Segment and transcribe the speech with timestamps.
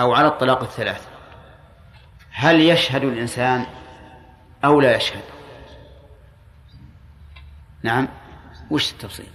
[0.00, 1.08] أو على الطلاق الثلاث.
[2.30, 3.66] هل يشهد الإنسان
[4.64, 5.22] أو لا يشهد؟
[7.82, 8.08] نعم.
[8.70, 9.26] وش التفصيل؟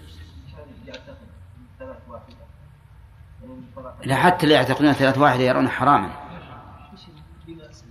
[4.04, 6.10] لا حتى اللي يعتقدون ثلاث واحدة يرون حراما.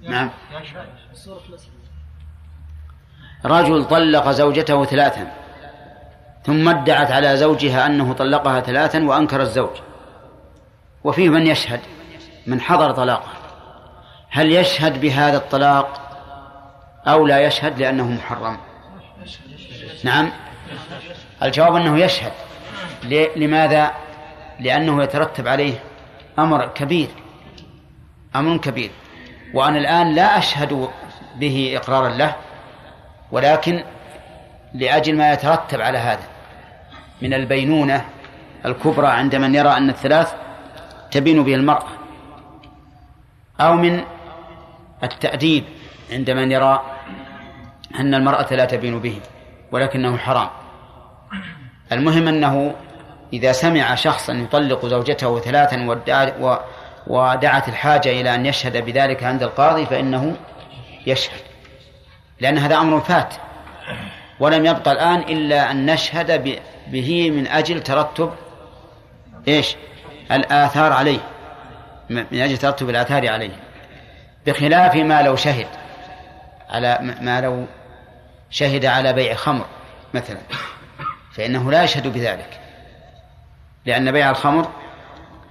[0.02, 0.30] نعم.
[3.44, 5.32] رجل طلق زوجته ثلاثا
[6.44, 9.76] ثم ادعت على زوجها أنه طلقها ثلاثا وأنكر الزوج.
[11.04, 11.80] وفيه من يشهد؟
[12.46, 13.32] من حضر طلاقه.
[14.30, 16.00] هل يشهد بهذا الطلاق
[17.06, 18.56] أو لا يشهد لأنه محرم؟
[20.04, 20.30] نعم.
[21.42, 22.32] الجواب أنه يشهد.
[23.36, 23.90] لماذا؟
[24.60, 25.74] لأنه يترتب عليه
[26.38, 27.08] أمر كبير.
[28.36, 28.90] أمر كبير.
[29.54, 30.88] وأنا الآن لا أشهد
[31.36, 32.34] به إقرارا له
[33.32, 33.84] ولكن
[34.74, 36.24] لأجل ما يترتب على هذا
[37.22, 38.04] من البينونة
[38.66, 40.34] الكبرى عند من يرى أن الثلاث
[41.10, 42.03] تبين به المرأة.
[43.60, 44.04] أو من
[45.02, 45.64] التأديب
[46.12, 46.82] عند من يرى
[47.98, 49.20] أن المرأة لا تبين به
[49.72, 50.48] ولكنه حرام.
[51.92, 52.74] المهم أنه
[53.32, 56.00] إذا سمع شخصا يطلق زوجته ثلاثا
[57.06, 60.36] ودعت الحاجة إلى أن يشهد بذلك عند القاضي فإنه
[61.06, 61.40] يشهد
[62.40, 63.34] لأن هذا أمر فات.
[64.40, 68.30] ولم يبقى الآن إلا أن نشهد به من أجل ترتب
[69.48, 69.76] إيش؟
[70.32, 71.20] الآثار عليه.
[72.10, 73.56] من أجل ترتب الآثار عليه.
[74.46, 75.66] بخلاف ما لو شهد
[76.70, 77.66] على ما لو
[78.50, 79.64] شهد على بيع خمر
[80.14, 80.38] مثلا
[81.32, 82.60] فإنه لا يشهد بذلك.
[83.86, 84.68] لأن بيع الخمر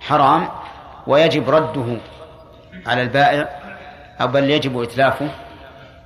[0.02, 0.50] حرام
[1.08, 1.98] ويجب رده
[2.86, 3.50] على البائع
[4.22, 5.30] أو بل يجب إتلافه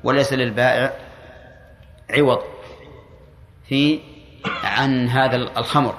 [0.04, 0.94] وليس للبائع
[2.10, 2.42] عوض
[3.70, 4.00] في
[4.64, 5.96] عن هذا الخمر.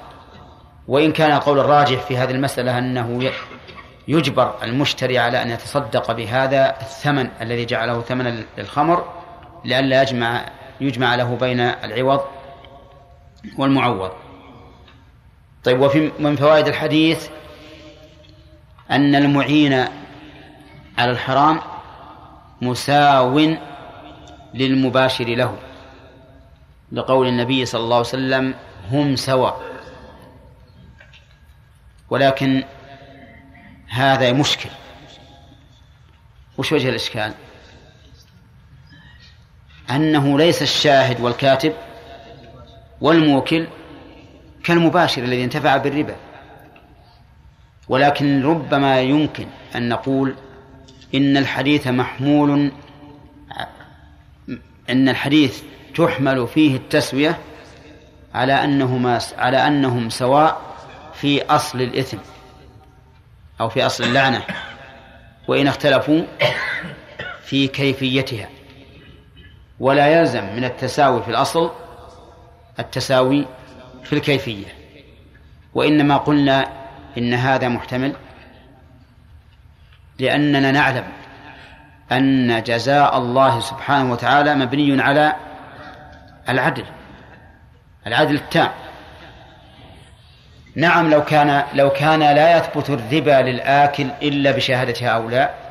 [0.89, 3.25] وإن كان القول الراجح في هذه المسألة أنه
[4.09, 9.13] يجبر المشتري على أن يتصدق بهذا الثمن الذي جعله ثمنا للخمر
[9.65, 10.45] لئلا يجمع
[10.81, 12.21] يجمع له بين العوض
[13.59, 14.13] والمعوض.
[15.65, 17.29] طيب وفي من فوائد الحديث
[18.91, 19.73] أن المعين
[20.99, 21.61] على الحرام
[22.63, 23.57] مساو
[24.55, 25.57] للمباشر له
[26.93, 28.55] لقول النبي صلى الله عليه وسلم
[28.91, 29.61] هم سواء
[32.11, 32.65] ولكن
[33.89, 34.71] هذا مشكل.
[36.59, 37.35] وش وجه الإشكال؟
[39.91, 41.73] أنه ليس الشاهد والكاتب
[43.01, 43.67] والموكل
[44.65, 46.17] كالمباشر الذي انتفع بالربا.
[47.89, 50.35] ولكن ربما يمكن أن نقول
[51.15, 52.73] إن الحديث محمول
[54.91, 55.63] إن الحديث
[55.95, 57.39] تحمل فيه التسوية
[58.35, 60.61] على أنهما على أنهم سواء
[61.15, 62.19] في أصل الإثم.
[63.61, 64.43] أو في أصل اللعنة
[65.49, 66.23] وإن اختلفوا
[67.45, 68.49] في كيفيتها.
[69.81, 71.71] ولا يلزم من التساوي في الأصل
[72.79, 73.47] التساوي
[74.05, 74.67] في الكيفية.
[75.75, 76.69] وإنما قلنا
[77.19, 78.17] إن هذا محتمل
[80.19, 81.05] لأننا نعلم
[82.13, 85.37] أن جزاء الله سبحانه وتعالى مبني على
[86.49, 86.85] العدل
[88.07, 88.71] العدل التام.
[90.79, 95.69] نعم لو كان لو كان لا يثبت الربا للآكل إلا بشهادة هؤلاء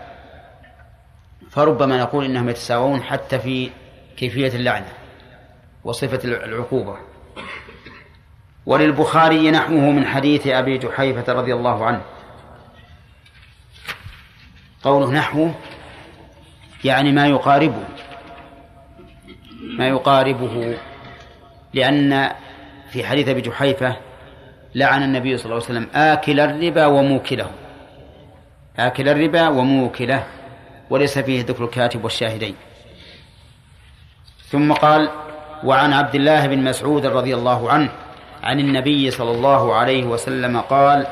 [1.51, 3.69] فربما نقول إنهم يتساوون حتى في
[4.17, 4.93] كيفية اللعنة
[5.83, 6.97] وصفة العقوبة.
[8.65, 12.01] وللبخاري نحوه من حديث أبي جحيفة رضي الله عنه.
[14.83, 15.53] قوله نحوه
[16.83, 17.83] يعني ما يقاربه
[19.77, 20.77] ما يقاربه
[21.73, 22.31] لأن
[22.89, 23.97] في حديث أبي جحيفة
[24.77, 27.49] لعن النبي صلى الله عليه وسلم آكل الربا وموكله.
[28.79, 30.23] آكل الربا وموكله
[30.89, 32.55] وليس فيه ذكر الكاتب والشاهدين.
[34.45, 35.09] ثم قال
[35.63, 37.89] وعن عبد الله بن مسعود رضي الله عنه
[38.43, 41.07] عن النبي صلى الله عليه وسلم قال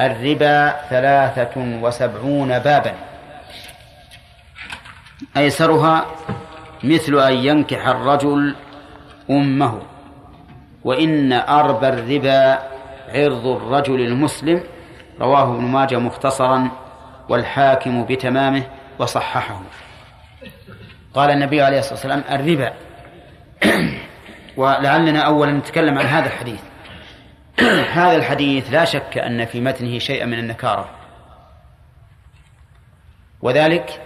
[0.00, 2.94] الربا ثلاثة وسبعون بابا.
[5.36, 6.06] أيسرها
[6.84, 8.54] مثل أن ينكح الرجل
[9.30, 9.82] أمه
[10.84, 12.75] وإن أربى الربا
[13.08, 14.62] عرض الرجل المسلم
[15.20, 16.70] رواه ابن ماجه مختصرا
[17.28, 18.62] والحاكم بتمامه
[18.98, 19.60] وصححه.
[21.14, 22.72] قال النبي عليه الصلاة والسلام الربا.
[24.56, 26.60] ولعلنا أولا نتكلم عن هذا الحديث.
[28.00, 30.90] هذا الحديث لا شك أن في متنه شيئا من النكارة.
[33.42, 34.02] وذلك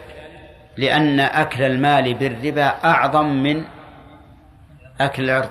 [0.77, 3.65] لأن أكل المال بالربا أعظم من
[5.01, 5.51] أكل العرض.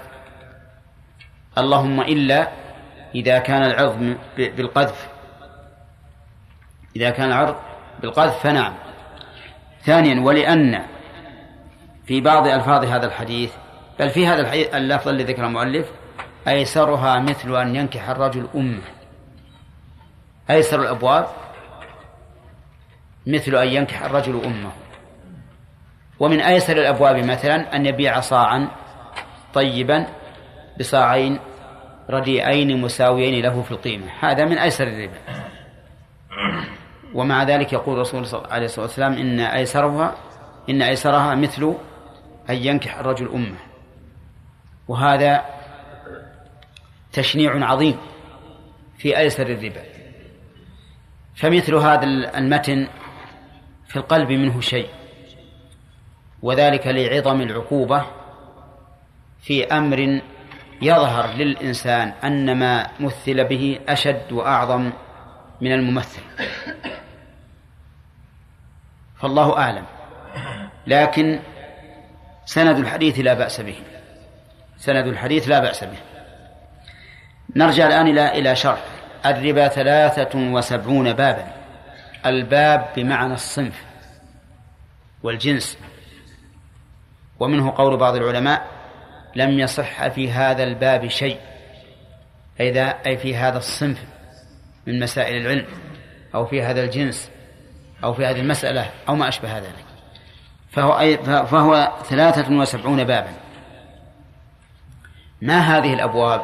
[1.57, 2.47] اللهم إلا
[3.15, 5.09] إذا كان العرض بالقذف.
[6.95, 7.55] إذا كان العرض
[8.01, 8.73] بالقذف فنعم.
[9.83, 10.85] ثانيا ولأن
[12.05, 13.53] في بعض ألفاظ هذا الحديث
[13.99, 15.91] بل في هذا الحديث اللفظ الذي ذكر المؤلف
[16.47, 18.81] أيسرها مثل أن ينكح الرجل أمه.
[20.49, 21.27] أيسر الأبواب؟
[23.27, 24.71] مثل أن ينكح الرجل أمه.
[26.19, 28.67] ومن أيسر الأبواب مثلا أن يبيع صاعا
[29.53, 30.05] طيبا
[30.79, 31.39] بصاعين
[32.09, 34.05] رديئين مساويين له في القيمة.
[34.19, 35.19] هذا من أيسر الربا.
[37.13, 40.15] ومع ذلك يقول صلى الله عليه وسلم إن أيسرها
[40.69, 41.75] إن أيسرها مثل
[42.49, 43.57] أن ينكح الرجل أمه.
[44.87, 45.45] وهذا
[47.13, 47.97] تشنيع عظيم
[48.97, 49.83] في أيسر الربا.
[51.35, 52.03] فمثل هذا
[52.37, 52.87] المتن
[53.87, 54.89] في القلب منه شيء.
[56.41, 58.05] وذلك لعظم العقوبة
[59.41, 60.21] في أمر
[60.81, 64.91] يظهر للإنسان أن ما مثل به أشد وأعظم
[65.61, 66.21] من الممثل.
[69.21, 69.85] فالله أعلم.
[70.87, 71.39] لكن
[72.45, 73.79] سند الحديث لا بأس به.
[74.77, 75.97] سند الحديث لا بأس به.
[77.55, 78.85] نرجع الآن إلى إلى شرح.
[79.25, 81.47] الربا ثلاثة وسبعون بابا.
[82.25, 83.83] الباب بمعنى الصنف
[85.23, 85.77] والجنس.
[87.39, 88.78] ومنه قول بعض العلماء
[89.35, 91.39] لم يصح في هذا الباب شيء.
[92.59, 94.03] أي, أي في هذا الصنف
[94.87, 95.65] من مسائل العلم
[96.35, 97.31] أو في هذا الجنس
[98.03, 99.85] أو في هذه المسألة أو ما أشبه ذلك.
[100.71, 103.33] فهو, أي فهو ثلاثة وسبعون بابا.
[105.41, 106.41] ما هذه الأبواب؟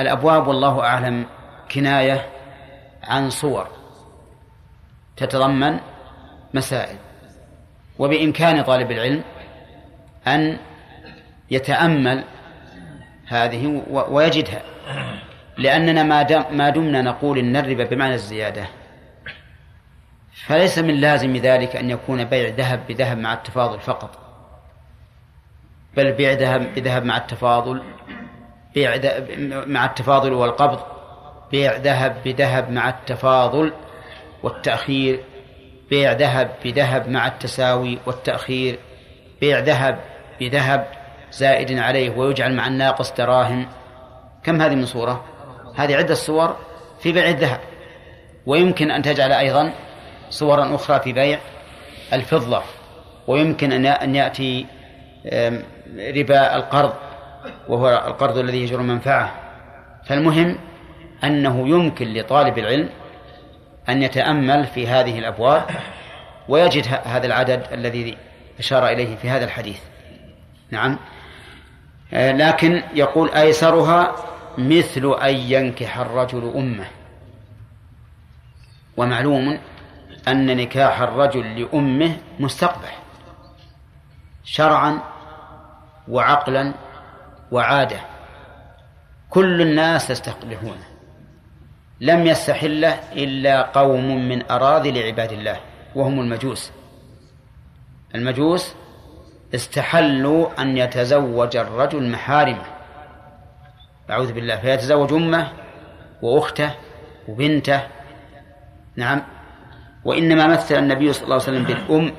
[0.00, 1.26] الأبواب والله أعلم
[1.74, 2.26] كناية
[3.02, 3.68] عن صور
[5.16, 5.80] تتضمن
[6.54, 6.96] مسائل.
[7.98, 9.24] وبإمكان طالب العلم
[10.26, 10.58] أن
[11.52, 12.24] يتأمل
[13.26, 14.62] هذه ويجدها.
[15.58, 18.66] لأننا ما ما دمنا نقول إن الربا بمعنى الزيادة.
[20.46, 24.18] فليس من لازم ذلك أن يكون بيع ذهب بذهب مع التفاضل فقط.
[25.96, 27.82] بل بيع ذهب بذهب مع التفاضل
[28.74, 28.96] بيع
[29.66, 30.80] مع التفاضل والقبض
[31.50, 33.72] بيع ذهب بذهب مع التفاضل
[34.42, 35.20] والتأخير
[35.90, 38.78] بيع ذهب بذهب مع التساوي والتأخير
[39.40, 40.00] بيع ذهب
[40.40, 41.01] بذهب
[41.32, 43.68] زائد عليه ويجعل مع الناقص دراهم.
[44.44, 45.24] كم هذه من صورة؟
[45.76, 46.56] هذه عدة صور
[47.00, 47.60] في بيع الذهب.
[48.46, 49.72] ويمكن أن تجعل أيضا
[50.30, 51.38] صورا أخرى في بيع
[52.12, 52.62] الفضة.
[53.26, 54.66] ويمكن أن يأتي
[56.16, 56.92] ربا القرض
[57.68, 59.32] وهو القرض الذي يجر منفعة.
[60.06, 60.58] فالمهم
[61.24, 62.88] أنه يمكن لطالب العلم
[63.88, 65.62] أن يتأمل في هذه الأبواب
[66.48, 68.16] ويجد هذا العدد الذي
[68.58, 69.80] أشار إليه في هذا الحديث.
[70.70, 70.98] نعم.
[72.12, 74.14] لكن يقول أيسرها
[74.58, 76.86] مثل أن ينكح الرجل أمه.
[78.96, 79.58] ومعلوم
[80.28, 82.98] أن نكاح الرجل لأمه مستقبح
[84.44, 84.98] شرعا
[86.08, 86.74] وعقلا
[87.50, 88.00] وعادة.
[89.30, 90.84] كل الناس يستقبحونه
[92.00, 95.60] لم يستحله إلا قوم من أراذل عباد الله
[95.94, 96.72] وهم المجوس.
[98.14, 98.74] المجوس
[99.54, 102.64] استحلوا أن يتزوج الرجل محارمة.
[104.10, 105.52] أعوذ بالله فيتزوج أمه
[106.22, 106.70] وأخته
[107.28, 107.80] وبنته.
[108.96, 109.22] نعم.
[110.04, 112.14] وإنما مثل النبي صلى الله عليه وسلم بالأم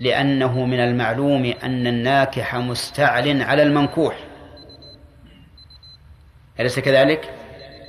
[0.00, 4.16] لأنه من المعلوم أن الناكح مستعل على المنكوح.
[6.60, 7.34] أليس كذلك؟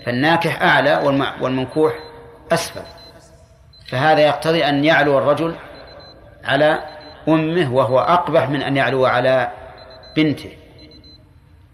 [0.05, 0.95] فالناكح أعلى
[1.41, 1.93] والمنكوح
[2.51, 2.83] أسفل.
[3.87, 5.55] فهذا يقتضي أن يعلو الرجل
[6.43, 6.92] على
[7.27, 9.51] أمه وهو أقبح من أن يعلو على
[10.15, 10.51] بنته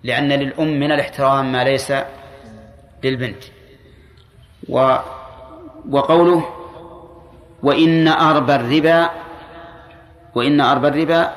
[0.03, 1.93] لأن للأم من الاحترام ما ليس
[3.03, 3.43] للبنت.
[4.69, 4.95] و
[5.89, 6.49] وقوله
[7.63, 9.09] وإن أربى الربا
[10.35, 11.33] وإن أربى الربا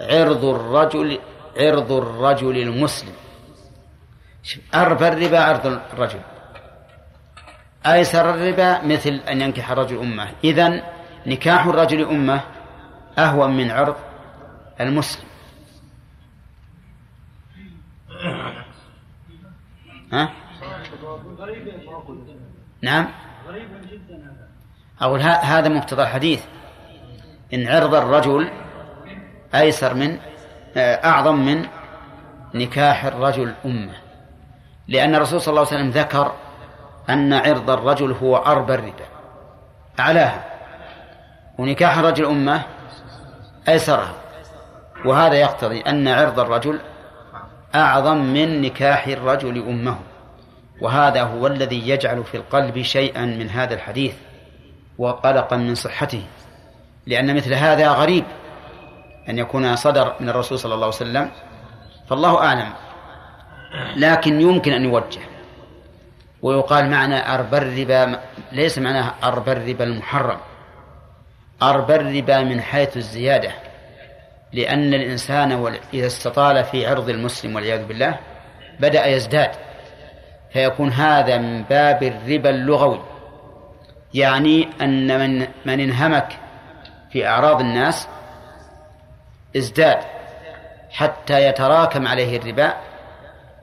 [0.00, 1.18] عرض الرجل
[1.56, 3.12] عرض الرجل المسلم.
[4.74, 6.20] أربى الربا عرض الرجل.
[7.86, 10.28] أيسر الربا مثل أن ينكح الرجل أمه.
[10.44, 10.82] إذن
[11.26, 12.40] نكاح الرجل أمه
[13.18, 13.96] أهون من عرض
[14.80, 15.24] المسلم.
[20.12, 20.32] ها؟
[22.82, 23.08] نعم.
[25.00, 26.44] أقول هذا مقتضى الحديث
[27.54, 28.50] إن عرض الرجل
[29.54, 30.18] أيسر من
[30.76, 31.66] آه، أعظم من
[32.54, 33.94] نكاح الرجل أمة.
[34.88, 36.32] لأن الرسول صلى الله عليه وسلم ذكر
[37.10, 39.04] أن عرض الرجل هو أربى الربا
[40.00, 40.44] أعلاها.
[41.58, 42.62] ونكاح الرجل أمة
[43.68, 44.14] أيسرها
[45.04, 46.80] وهذا يقتضي أن عرض الرجل
[47.74, 49.98] أعظم من نكاح الرجل أمه.
[50.80, 54.14] وهذا هو الذي يجعل في القلب شيئا من هذا الحديث
[54.98, 56.22] وقلقا من صحته.
[57.06, 58.24] لأن مثل هذا غريب
[59.28, 61.30] أن يكون صدر من الرسول صلى الله عليه وسلم.
[62.08, 62.72] فالله أعلم.
[63.96, 65.20] لكن يمكن أن يوجه.
[66.42, 68.20] ويقال معنى أربى الربا
[68.52, 70.38] ليس معناه أربى الربا المحرم.
[71.62, 73.52] أربى الربا من حيث الزيادة
[74.52, 78.18] لأن الإنسان إذا استطال في عرض المسلم والعياذ بالله
[78.80, 79.50] بدأ يزداد
[80.52, 83.02] فيكون هذا من باب الربا اللغوي.
[84.14, 86.28] يعني أن من من انهمك
[87.12, 88.08] في أعراض الناس
[89.56, 89.98] ازداد
[90.90, 92.74] حتى يتراكم عليه الربا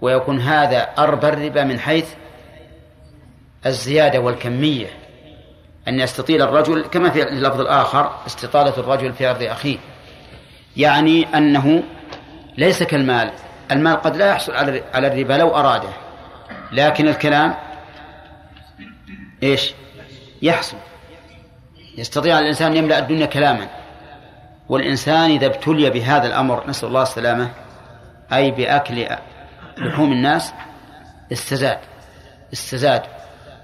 [0.02, 2.14] ويكون هذا أربى الربا من حيث
[3.66, 4.88] الزيادة والكمية.
[5.88, 9.78] أن يستطيل الرجل كما في اللفظ الآخر استطالة الرجل في أرض أخيه.
[10.78, 11.84] يعني أنه
[12.58, 13.32] ليس كالمال.
[13.72, 14.56] المال قد لا يحصل
[14.94, 15.90] على الربا لو أراده.
[16.72, 17.56] لكن الكلام
[19.44, 19.74] إيش؟
[20.42, 20.78] يحصل.
[21.98, 23.68] يستطيع الإنسان أن يملأ الدنيا كلاما.
[24.70, 27.50] والإنسان إذا ابتلي بهذا الأمر نسأل الله السلامة
[28.34, 29.08] أي بأكل
[29.78, 30.54] لحوم الناس
[31.32, 31.80] استزاد.
[32.54, 33.02] استزاد.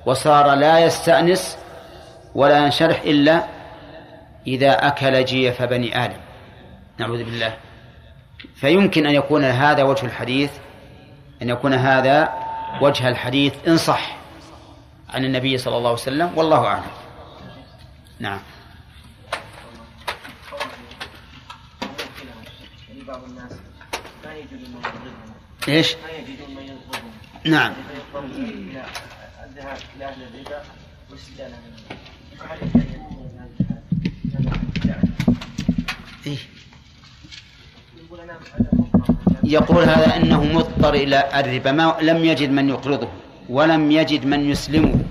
[0.05, 1.57] وصار لا يستأنس
[2.35, 3.43] ولا ينشرح إلا
[4.47, 6.19] إذا أكل جيف بني آدم
[6.97, 7.57] نعوذ بالله
[8.55, 10.51] فيمكن أن يكون هذا وجه الحديث
[11.41, 12.33] أن يكون هذا
[12.81, 14.17] وجه الحديث إن صح
[15.09, 16.91] عن النبي صلى الله عليه وسلم والله أعلم
[18.19, 18.39] نعم
[25.67, 27.73] إيش؟ ما يجدون من نعم
[30.35, 30.63] إلى؟
[39.43, 43.07] يقول هذا أنه مضطر إلى الربا ما لم يجد من يقرضه
[43.49, 45.03] ولم يجد من يسلمه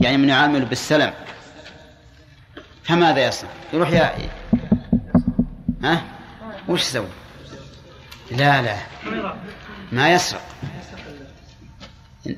[0.00, 1.12] يعني من يعامل بالسلم
[2.82, 4.12] فماذا يصنع؟ يروح يا
[5.84, 6.02] ها؟
[6.68, 7.06] وش يسوي؟
[8.30, 8.76] لا لا
[9.92, 10.42] ما يسرق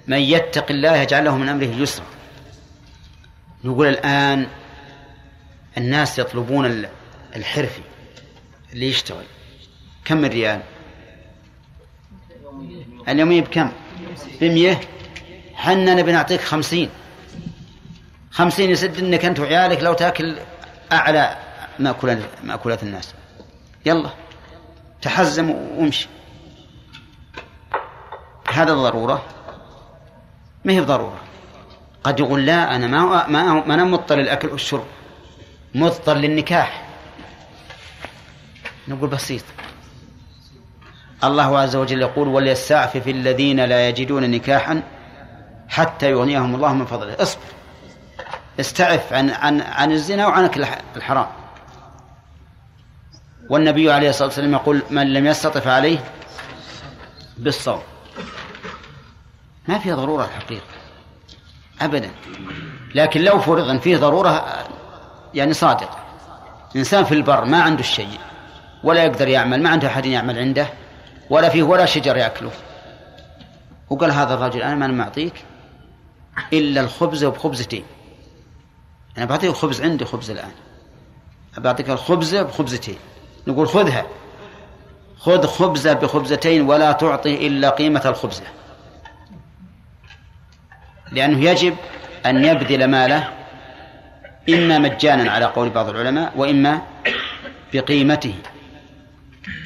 [0.09, 2.05] من يتق الله يجعل له من أمره يسرا
[3.65, 4.47] نقول الآن
[5.79, 6.87] الناس يطلبون
[7.37, 7.83] الحرفي
[8.73, 9.25] اللي يشتغل.
[10.05, 10.63] كم الريال؟
[13.09, 13.73] اليومية بكم؟
[14.41, 14.81] بمية.
[15.55, 16.91] حنا نبي نعطيك خمسين.
[18.31, 20.39] خمسين يسد إنك أنت وعيالك لو تاكل
[20.93, 21.39] أعلى
[21.79, 23.15] ماكولات مأكولات الناس.
[23.87, 24.11] يلا
[25.03, 26.09] تحزم وامشي.
[28.53, 29.25] هذا ضرورة
[30.65, 31.21] ما هي ضرورة
[32.05, 34.85] قد يقول لا أنا ما ما ما أنا مضطر للأكل والشرب
[35.75, 36.89] مضطر للنكاح.
[38.89, 39.43] نقول بسيط.
[41.25, 44.83] الله عز وجل يقول وليستعفف الذين لا يجدون نكاحا
[45.69, 47.23] حتى يغنيهم الله من فضله.
[47.23, 47.43] اصبر.
[48.61, 50.51] استعف عن عن عن الزنا وعن
[50.97, 51.27] الحرام.
[53.51, 55.99] والنبي عليه الصلاة والسلام يقول من لم يستطف عليه
[57.39, 57.83] بالصوم.
[59.69, 60.72] ما فيها ضرورة الحقيقة.
[61.81, 62.11] أبدا.
[62.95, 64.65] لكن لو فرض أن فيه ضرورة
[65.35, 65.91] يعني صادق.
[66.77, 68.19] إنسان في البر ما عنده الشيء
[68.85, 70.67] ولا يقدر يعمل ما عنده أحد يعمل عنده
[71.31, 72.51] ولا فيه ولا شجر يأكله.
[73.91, 75.45] وقال هذا الرجل أنا ما معطيك
[76.53, 77.85] إلا الخبز وبخبزتين
[79.19, 80.51] أنا بعطيك خبز عندي خبز الآن.
[81.59, 82.99] بعطيك الخبز بخبزتين.
[83.47, 84.07] نقول خذها.
[85.19, 88.43] خذ خبزة بخبزتين ولا تعطي إلا قيمة الخبزة.
[91.13, 91.77] لأنه يجب
[92.27, 93.29] أن يبذل ماله
[94.49, 96.83] إما مجانا على قول بعض العلماء وإما
[97.75, 98.35] بقيمته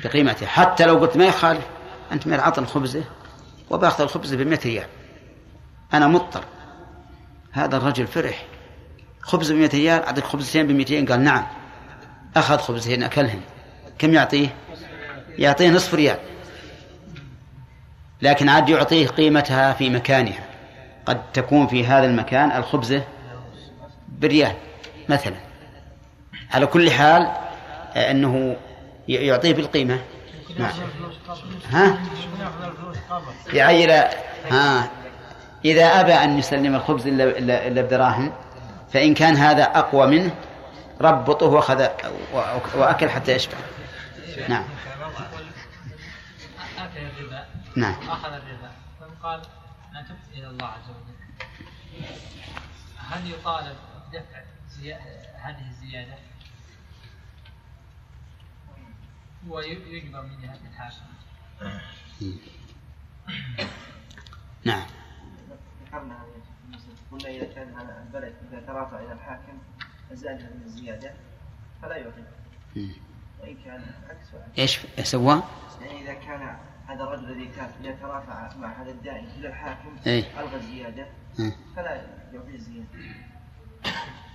[0.04, 0.46] بقيمته.
[0.46, 1.64] حتى لو قلت ما يخالف
[2.12, 3.04] أنت ما عطني خبزة
[3.70, 4.86] وباخذ الخبزة ب ريال.
[5.94, 6.44] أنا مضطر.
[7.52, 8.44] هذا الرجل فرح.
[9.20, 11.46] خبز ب ريال أعطيك خبزتين ب 200 قال نعم.
[12.36, 13.40] أخذ خبزتين أكلهن.
[13.98, 14.48] كم يعطيه؟
[15.38, 16.18] يعطيه نصف ريال.
[18.22, 20.45] لكن عاد يعطيه قيمتها في مكانها.
[21.06, 23.04] قد تكون في هذا المكان الخبزة
[24.08, 24.52] بريال
[25.08, 25.36] مثلا.
[26.50, 27.22] على كل حال
[27.96, 28.56] آه، أنه
[29.08, 30.00] يعطيه بالقيمة.
[30.58, 30.72] نعم.
[31.70, 31.98] ها؟
[33.52, 33.90] يعير
[34.50, 34.90] ها؟
[35.64, 38.32] إذا أبى أن يسلم الخبز إلا إلا بدراهم
[38.92, 40.30] فإن كان هذا أقوى منه
[41.00, 41.86] ربطه وأخذ
[42.74, 43.58] وأكل حتى يشبع.
[44.48, 44.64] نعم.
[47.76, 47.94] نعم.
[48.08, 48.70] أخذ الربا.
[49.00, 49.40] فقال
[50.00, 51.16] أن تبت إلى الله عز وجل.
[52.98, 53.76] هل يطالب
[54.08, 54.42] بدفع
[55.34, 56.14] هذه الزيادة؟
[59.48, 61.06] ويجبر من جهة الحاكم.
[64.64, 64.86] نعم.
[67.12, 69.58] قلنا إذا كان هذا البلد إذا ترافع إلى الحاكم
[70.10, 71.14] فزاد من الزيادة
[71.82, 72.24] فلا يعطي.
[73.40, 74.26] وإن كان عكس
[74.58, 75.42] إيش سوى؟
[75.80, 80.56] يعني إذا كان هذا الرجل الذي كان يترافع مع هذا الداعي إلى الحاكم إيه؟ ألغى
[80.56, 81.06] الزيادة
[81.76, 82.86] فلا يعطي الزيادة.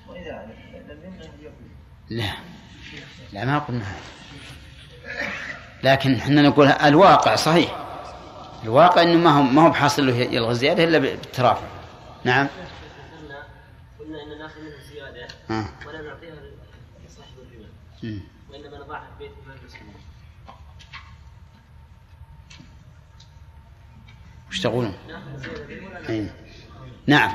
[0.07, 0.49] وإذا
[0.89, 1.55] لم يمنع يعطي
[2.09, 2.33] لا.
[3.33, 4.01] لا ما قلنا هذا.
[5.83, 7.77] لكن إحنا نقول الواقع صحيح.
[8.63, 11.67] الواقع إنه ما هو ما هو بحاصل له يلغى الزيادة إلا بالترافع.
[12.23, 12.47] نعم.
[13.99, 15.27] قلنا إن ناخذ منه زياده
[15.87, 16.35] ولا نعطيها
[17.05, 19.95] لصاحب الربا وانما نضعها في بيت المال المسلمين
[24.51, 24.93] وش تقولون؟
[27.07, 27.31] نعم.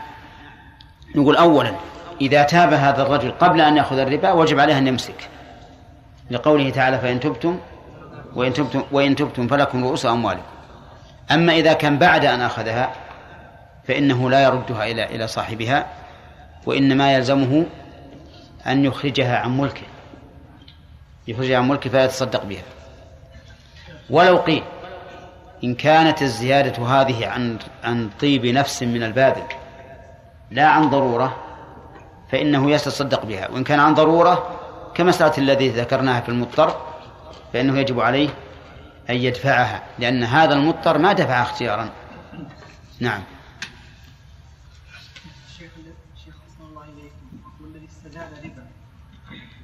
[1.14, 1.73] نقول اولا
[2.20, 5.28] إذا تاب هذا الرجل قبل أن يأخذ الربا وجب عليه أن يمسك.
[6.30, 7.58] لقوله تعالى فإن تبتم
[8.35, 10.42] وإن تبتم, وإن تبتم فلكم رؤوس أموالكم.
[11.30, 12.92] أما إذا كان بعد أن أخذها
[13.88, 15.87] فإنه لا يردها إلى إلى صاحبها
[16.66, 17.66] وإنما يلزمه
[18.66, 19.87] أن يخرجها عن ملكه.
[21.28, 22.62] يخرجها عن ملكه فلا يتصدق بها.
[24.11, 24.62] ولو قيل
[25.65, 29.47] إن كانت الزيادة هذه عن عن طيب نفس من الباذل
[30.51, 31.37] لا عن ضرورة
[32.33, 33.49] فإنه يتصدق بها.
[33.49, 34.61] وإن كان عن ضرورة
[34.95, 36.87] كمسألة الذي ذكرناها في المضطر
[37.53, 38.29] فإنه يجب عليه
[39.11, 41.91] أن يدفعها لأن هذا المضطر ما دفع اختيارا.
[43.01, 43.23] نعم
[45.49, 45.71] الشيخ
[46.17, 48.67] الشيخ حسن الله اليكم والذي استزاد ربا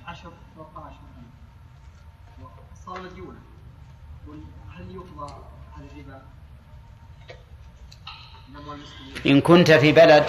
[0.06, 1.12] عشر فوق عشر
[2.86, 3.38] صار مديونا
[4.76, 5.34] هل يقضى
[5.76, 6.22] على الربا
[9.26, 10.24] إن كنت في بلد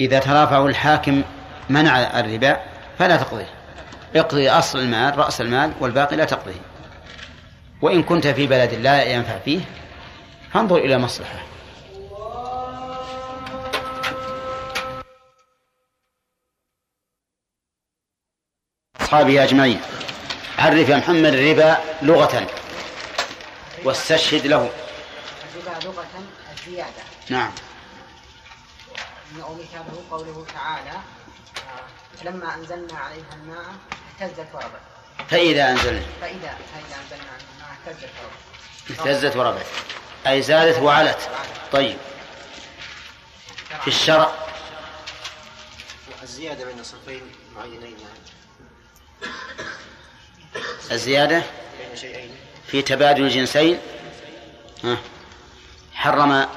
[0.00, 1.22] إذا ترافع الحاكم
[1.68, 2.60] منع الربا
[2.98, 3.50] فلا تقضيه.
[4.16, 6.60] اقضي أصل المال رأس المال والباقي لا تقضيه.
[7.82, 9.60] وإن كنت في بلد لا ينفع فيه
[10.52, 11.38] فانظر إلى مصلحة.
[19.00, 19.80] أصحابه أجمعين
[20.58, 22.46] عرف يا محمد الربا لغة
[23.84, 24.70] واستشهد له.
[25.54, 26.06] الربا لغة
[26.68, 27.52] الزيادة نعم.
[29.38, 31.00] ومثاله قوله تعالى
[32.22, 33.74] لما أنزلنا عليها الماء
[34.20, 34.80] اهتزت وربت.
[35.30, 36.02] فإذا أنزلنا.
[36.20, 39.00] فإذا فإذا أنزلنا عليها الماء اهتزت وربت.
[39.00, 39.66] اهتزت وربت.
[40.26, 41.30] أي زادت وعلت.
[41.72, 41.98] طيب.
[43.80, 44.32] في الشرع.
[46.22, 47.22] الزيادة بين صنفين
[47.56, 48.28] معينين يعني.
[50.90, 51.42] الزيادة
[51.78, 52.36] بين شيئين.
[52.66, 53.78] في تبادل الجنسين.
[54.84, 54.96] ها.
[55.98, 56.48] حرم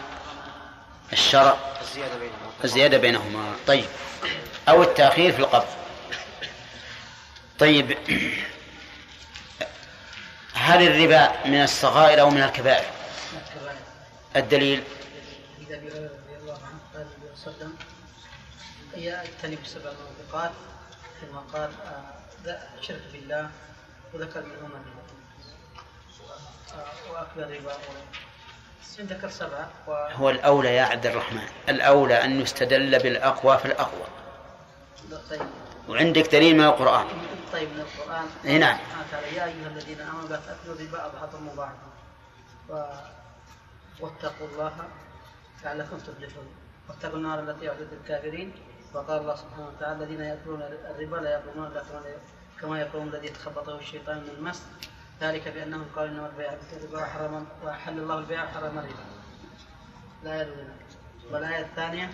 [1.14, 2.52] الشرع الزيادة بينهما.
[2.64, 3.56] الزيادة بينهما.
[3.68, 3.86] طيب.
[4.70, 5.68] أو التأخير في القبض.
[7.60, 7.98] طيب.
[10.54, 12.86] هل الربا من الصغائر أو من الكبائر؟
[14.36, 14.84] الدليل.
[15.62, 17.76] إذا هريرة رضي الله عنه قال النبي صلى الله عليه وسلم
[18.96, 20.52] اجتنب سبع موبقات
[21.22, 21.70] ثم قال
[22.46, 23.50] آه، شرك بالله
[24.14, 25.02] وذكر منهما الربا
[26.74, 27.78] آه، وأكل الربا.
[29.00, 29.92] ذكر سبعة و...
[29.92, 31.48] هو الأولى يا عبد الرحمن.
[31.70, 34.08] الأولى أن يستدل بالأقوى فالأقوى
[35.30, 35.42] طيب.
[35.90, 37.06] وعندك دليل من القرآن.
[37.54, 38.26] طيب من القرآن.
[38.46, 38.78] اي نعم.
[39.36, 41.76] يا أيها الذين آمنوا لا تأكلوا الربا أضعافا مضاعفة.
[42.70, 42.84] و...
[44.00, 44.74] واتقوا الله
[45.64, 46.48] لعلكم تفلحون.
[46.90, 48.54] واتقوا النار التي أعدت للكافرين.
[48.94, 51.84] وقال الله سبحانه وتعالى الذين يأكلون الربا لا يقومون إلا
[52.62, 54.64] كما يقوم الذي يتخبطه الشيطان من المس.
[55.22, 59.06] ذلك بأنهم قالوا إنما البيع مثل الربا وحرم وأحل الله البيع وحرم الربا.
[60.24, 60.70] لا يدرون
[61.32, 62.10] والآية الثانية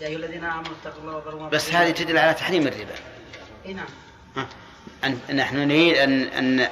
[0.00, 2.94] يا أيها الذين آمنوا اتقوا الله وذروا بس هذه تدل على تحريم الربا.
[3.66, 3.86] إي نعم.
[4.36, 4.48] ها.
[5.04, 6.68] أن نحن نريد أن أن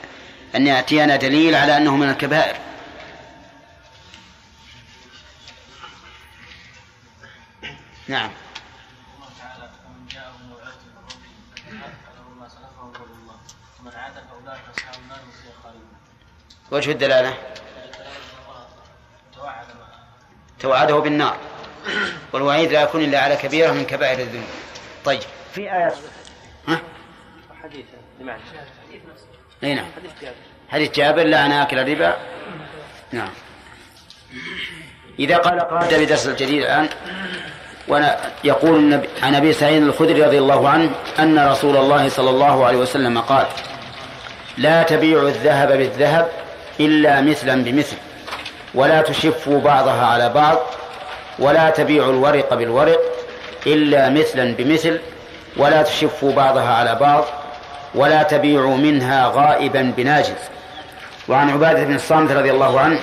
[0.54, 2.56] أن يأتينا دليل على أنه من الكبائر.
[8.08, 8.30] نعم
[9.16, 11.30] الله تعالى ومن جاءه موعظة من ربه
[12.06, 13.38] فله ما سلف وهو الله
[13.80, 15.96] ومن عاد فاولئك اصحاب النار هم فيها خالدون
[16.70, 17.34] وجه الدلالة؟
[20.60, 21.36] توعده بالنار.
[22.32, 24.48] والوعيد لا يكون إلا على كبيرة من كبائر الذنوب.
[25.04, 25.20] طيب.
[25.54, 25.94] في آية
[26.68, 26.80] ها؟
[27.62, 27.84] حديث.
[28.20, 28.40] بمعنى.
[29.64, 29.86] أي نعم.
[30.68, 31.22] حديث جابر.
[31.22, 32.16] لا أنا آكل الربا.
[33.12, 33.30] نعم.
[35.18, 36.88] إذا قال قال بدرس الجديد الآن.
[37.88, 42.66] وأنا يقول النبي عن أبي سعيد الخدري رضي الله عنه أن رسول الله صلى الله
[42.66, 43.46] عليه وسلم قال
[44.58, 46.45] لا تبيعوا الذهب بالذهب
[46.80, 47.96] إلا مثلا بمثل.
[48.74, 50.58] ولا تشفوا بعضها على بعض
[51.38, 53.00] ولا تبيعوا الورق بالورق
[53.66, 55.00] إلا مثلا بمثل.
[55.56, 57.24] ولا تشفوا بعضها على بعض
[57.94, 60.42] ولا تبيعوا منها غائبا بناجز.
[61.28, 63.00] وعن عبادة بن الصامت رضي الله عنه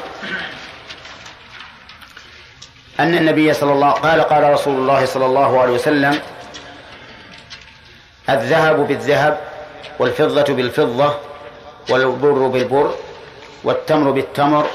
[3.00, 6.20] أن النبي صلى الله قال قال رسول الله صلى الله عليه وسلم
[8.30, 9.38] الذهب بالذهب
[10.00, 11.18] والفضة بالفضة
[11.90, 12.94] والبر بالبر.
[13.64, 14.66] والتمر بالتمر.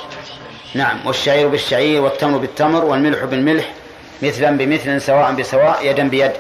[0.74, 3.72] نعم والشعير بالشعير والتمر بالتمر والملح بالملح
[4.22, 6.32] مثلا بمثل سواء بسواء يدا بيد.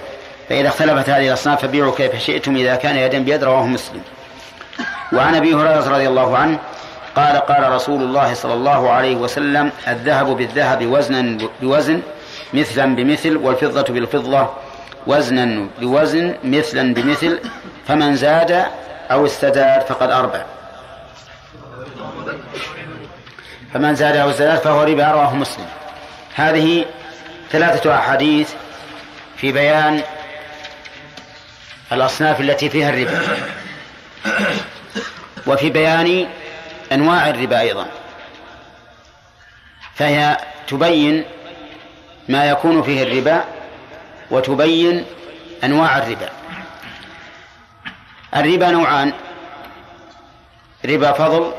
[0.48, 4.00] فإذا اختلفت هذه الأصناف فبيعوا كيف شئتم إذا كان يدا بيد رواه مسلم.
[5.12, 6.58] وعن أبي هريرة رضي الله عنه
[7.16, 12.00] قال قال رسول الله صلى الله عليه وسلم الذهب بالذهب وزنا بوزن
[12.54, 14.48] مثلا بمثل والفضة بالفضة
[15.06, 17.40] وزنا بوزن مثلا بمثل
[17.86, 18.64] فمن زاد
[19.10, 20.57] أو استدار فقد أربع.
[23.74, 25.66] فمن زاد أو استدار فهو ربا رواه مسلم.
[26.34, 26.84] هذه
[27.50, 28.52] ثلاثة أحاديث
[29.36, 30.02] في بيان
[31.92, 33.22] الأصناف التي فيها الربا.
[35.46, 36.28] وفي بيان
[36.92, 37.86] أنواع الربا أيضا.
[39.94, 40.36] فهي
[40.68, 41.24] تبين
[42.28, 43.44] ما يكون فيه الربا
[44.30, 45.04] وتبين
[45.64, 46.28] أنواع الربا.
[48.36, 49.12] الربا نوعان
[50.84, 51.52] ربا فضل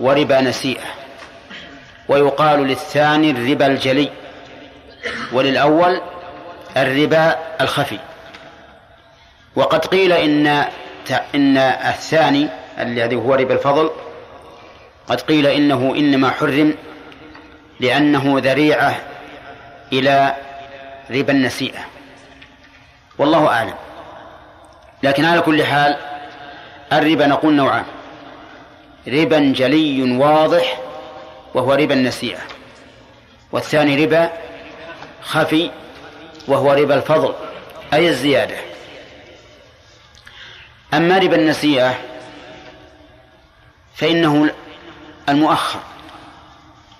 [0.00, 1.01] وربا نسيئة.
[2.12, 4.10] ويقال للثاني الربا الجلي
[5.32, 6.00] وللأول
[6.76, 7.98] الربا الخفي.
[9.56, 10.46] وقد قيل إن
[11.34, 12.48] إن الثاني
[12.78, 13.90] الذي هو ربا الفضل
[15.08, 16.74] قد قيل إنه إنما حرم
[17.80, 18.96] لأنه ذريعة
[19.92, 20.34] إلى
[21.10, 21.80] ربا النسيئة.
[23.18, 23.74] والله أعلم.
[25.02, 25.96] لكن على كل حال
[26.92, 27.84] الربا نقول نوعان.
[29.08, 30.78] ربا جلي واضح
[31.54, 32.40] وهو ربا النسيئة
[33.52, 34.32] والثاني ربا
[35.22, 35.70] خفي
[36.48, 37.34] وهو ربا الفضل
[37.92, 38.56] أي الزيادة.
[40.94, 41.98] أما ربا النسيئة
[43.94, 44.50] فإنه
[45.28, 45.80] المؤخر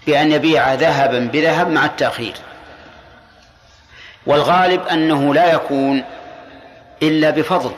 [0.07, 2.35] بأن يبيع ذهبا بذهب مع التأخير.
[4.27, 6.05] والغالب أنه لا يكون
[7.03, 7.73] إلا بفضل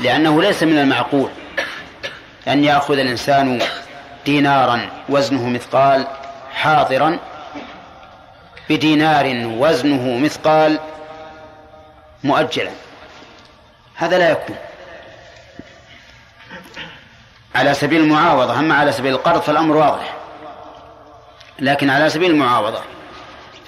[0.00, 1.30] لأنه ليس من المعقول
[2.48, 3.62] أن يأخذ الإنسان
[4.26, 6.06] دينارا وزنه مثقال
[6.52, 7.18] حاضرا
[8.68, 10.78] بدينار وزنه مثقال
[12.24, 12.70] مؤجلا.
[13.94, 14.56] هذا لا يكون.
[17.54, 20.14] على سبيل المعاوضة أما على سبيل القرض فالأمر واضح.
[21.58, 22.80] لكن على سبيل المعاوضة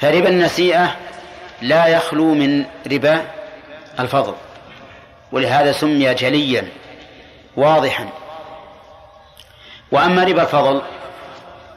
[0.00, 0.96] فربا النسيئة
[1.62, 3.22] لا يخلو من ربا
[4.00, 4.34] الفضل.
[5.32, 6.68] ولهذا سمي جليا
[7.56, 8.08] واضحا.
[9.92, 10.82] وأما ربا الفضل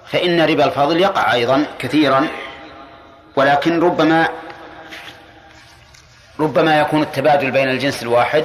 [0.07, 2.27] فإن ربا الفضل يقع أيضا كثيرا
[3.35, 4.29] ولكن ربما
[6.39, 8.43] ربما يكون التبادل بين الجنس الواحد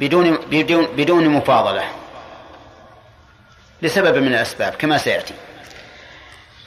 [0.00, 1.84] بدون بدون بدون مفاضلة
[3.82, 5.34] لسبب من الأسباب كما سيأتي.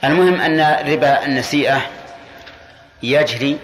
[0.04, 0.60] المهم أن
[0.92, 1.80] ربا النسيئة
[3.02, 3.58] يجري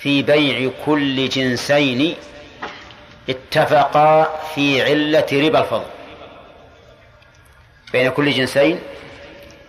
[0.00, 2.16] في بيع كل جنسين
[3.28, 5.93] اتفقا في علة ربا الفضل.
[7.94, 8.80] بين كل جنسين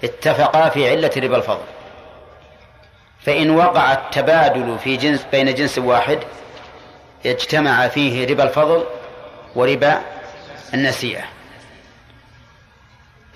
[0.04, 1.66] اتفقا في علة ربا الفضل.
[3.26, 6.20] فإن وقع التبادل في جنس بين جنس واحد
[7.26, 8.86] اجتمع فيه ربا الفضل
[9.56, 10.02] وربا
[10.74, 11.24] النسيئة.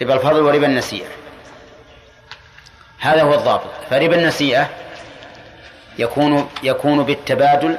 [0.01, 1.07] ربا الفضل وربا النسيئة.
[2.99, 3.71] هذا هو الضابط.
[3.89, 4.69] فربا النسيئة
[5.99, 7.77] يكون يكون بالتبادل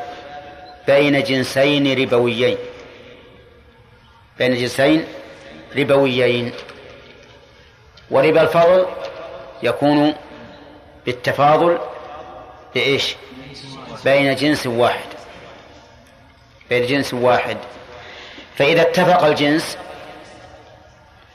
[0.86, 2.58] بين جنسين ربويين.
[4.38, 5.04] بين جنسين
[5.76, 6.52] ربويين.
[8.10, 8.86] وربا الفضل
[9.62, 10.14] يكون
[11.06, 11.78] بالتفاضل
[12.74, 13.16] بإيش؟
[14.04, 15.08] بين جنس واحد.
[16.68, 17.56] بين جنس واحد.
[18.56, 19.78] فإذا اتفق الجنس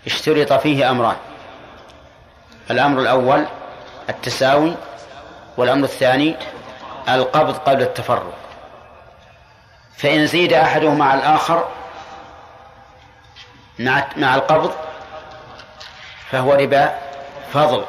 [0.05, 1.15] اشترط فيه أمران.
[2.71, 3.45] الأمر الأول
[4.09, 4.75] التساوي
[5.57, 6.35] والأمر الثاني
[7.09, 8.33] القبض قبل التفرق.
[9.97, 11.67] فإن زيد أحدهما على الآخر
[13.79, 14.71] مع مع القبض
[16.35, 16.95] فهو ربا
[17.53, 17.83] فضل.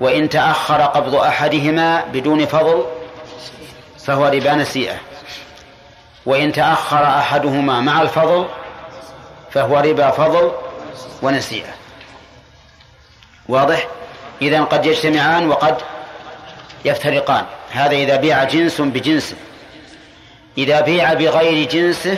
[0.00, 2.86] وإن تأخر قبض أحدهما بدون فضل
[4.06, 4.94] فهو ربا نسيئة.
[6.26, 8.46] وإن تأخر أحدهما مع الفضل
[9.50, 10.52] فهو ربا فضل
[11.22, 11.74] ونسيئة.
[13.48, 13.86] واضح؟
[14.42, 15.76] إذا قد يجتمعان وقد
[16.84, 17.44] يفترقان.
[17.72, 19.36] هذا إذا بيع جنس بجنسه
[20.58, 22.16] إذا بيع بغير جنسه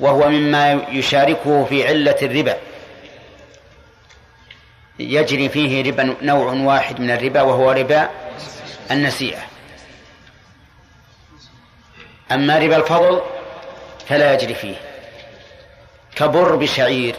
[0.00, 2.56] وهو مما يشاركه في علة الربا.
[4.98, 8.10] يجري فيه ربا نوع واحد من الربا وهو ربا
[8.90, 9.42] النسيئة.
[12.32, 13.22] أما ربا الفضل
[14.08, 14.76] فلا يجري فيه.
[16.16, 17.14] كبر بشعير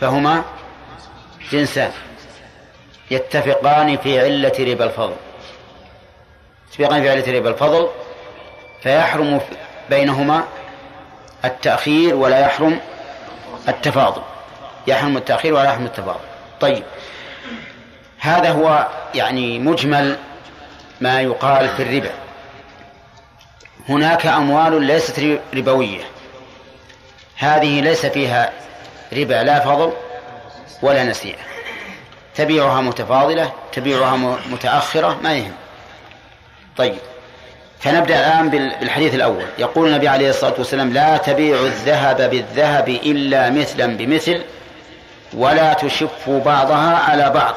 [0.00, 0.44] فهما
[1.52, 1.92] جنسان
[3.10, 5.16] يتفقان في علة ربا الفضل.
[6.68, 7.88] يتفقان في علة ربا الفضل
[8.82, 9.40] فيحرم
[9.90, 10.44] بينهما
[11.44, 12.80] التأخير ولا يحرم
[13.68, 14.22] التفاضل.
[14.86, 16.20] يحرم التأخير ولا يحرم التفاضل.
[16.60, 16.82] طيب.
[18.18, 20.16] هذا هو يعني مجمل
[21.00, 22.10] ما يقال في الربا.
[23.88, 26.04] هناك أموال ليست ربوية.
[27.36, 28.52] هذه ليس فيها
[29.12, 29.92] ربا لا فضل
[30.82, 31.38] ولا نسيئة.
[32.34, 34.16] تبيعها متفاضلة تبيعها
[34.50, 35.52] متأخرة ما يهم.
[36.76, 36.98] طيب.
[37.80, 39.44] فنبدأ الآن بالحديث الأول.
[39.58, 44.42] يقول النبي عليه الصلاة والسلام لا تبيع الذهب بالذهب إلا مثلا بمثل
[45.32, 47.54] ولا تشف بعضها على بعض.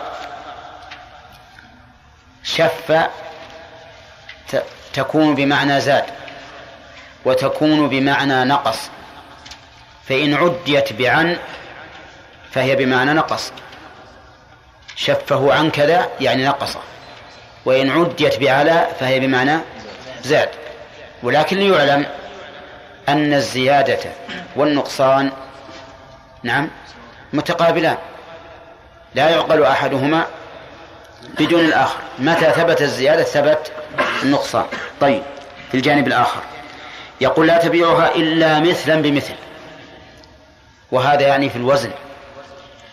[2.44, 3.08] شف
[4.94, 6.04] تكون بمعنى زاد
[7.26, 8.90] وتكون بمعنى نقص.
[10.10, 11.38] فإن عديت بعن
[12.52, 13.52] فهي بمعنى نقص.
[14.96, 16.80] شفه عن كذا يعني نقصه
[17.66, 19.60] وإن عديت بعلى فهي بمعنى
[20.24, 20.50] زاد.
[21.24, 22.06] ولكن ليعلم
[23.10, 24.00] أن الزيادة
[24.56, 25.32] والنقصان
[26.44, 26.70] نعم
[27.34, 27.98] متقابلان.
[29.16, 30.26] لا يعقل أحدهما
[31.40, 31.98] بدون الآخر.
[32.20, 33.72] متى ثبت الزيادة ثبت
[34.24, 34.66] النقصان.
[35.02, 35.22] طيب
[35.72, 36.42] في الجانب الآخر.
[37.22, 39.34] يقول لا تبيعها إلا مثلا بمثل.
[40.92, 41.92] وهذا يعني في الوزن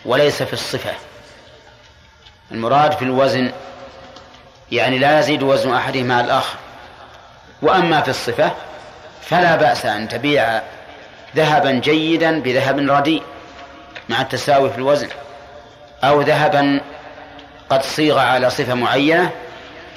[0.05, 0.93] وليس في الصفة.
[2.51, 3.53] المراد في الوزن
[4.73, 6.59] يعني لا يزيد وزن أحدهما على الآخر.
[7.63, 8.51] وأما في الصفة
[9.23, 10.63] فلا بأس أن تبيع
[11.37, 13.23] ذهبا جيدا بذهب رديء.
[14.09, 15.09] مع التساوي في الوزن
[16.05, 16.81] أو ذهبا
[17.71, 19.31] قد صيغ على صفة معينة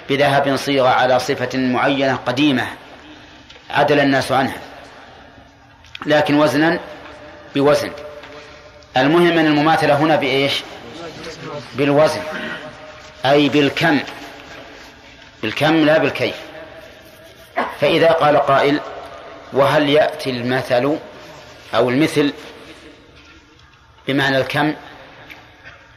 [0.10, 2.68] بذهب صيغ على صفة معينة قديمة
[3.70, 4.58] عدل الناس عنها
[6.06, 6.80] لكن وزنا
[7.56, 7.92] بوزن.
[8.98, 10.64] المهم أن المماثلة هنا بإيش؟
[11.76, 12.22] بالوزن
[13.26, 14.00] أي بالكم
[15.42, 16.36] بالكم لا بالكيف.
[17.82, 18.80] فإذا قال قائل
[19.54, 20.98] وهل يأتي المثل
[21.76, 22.34] أو المثل
[24.10, 24.74] بمعنى الكم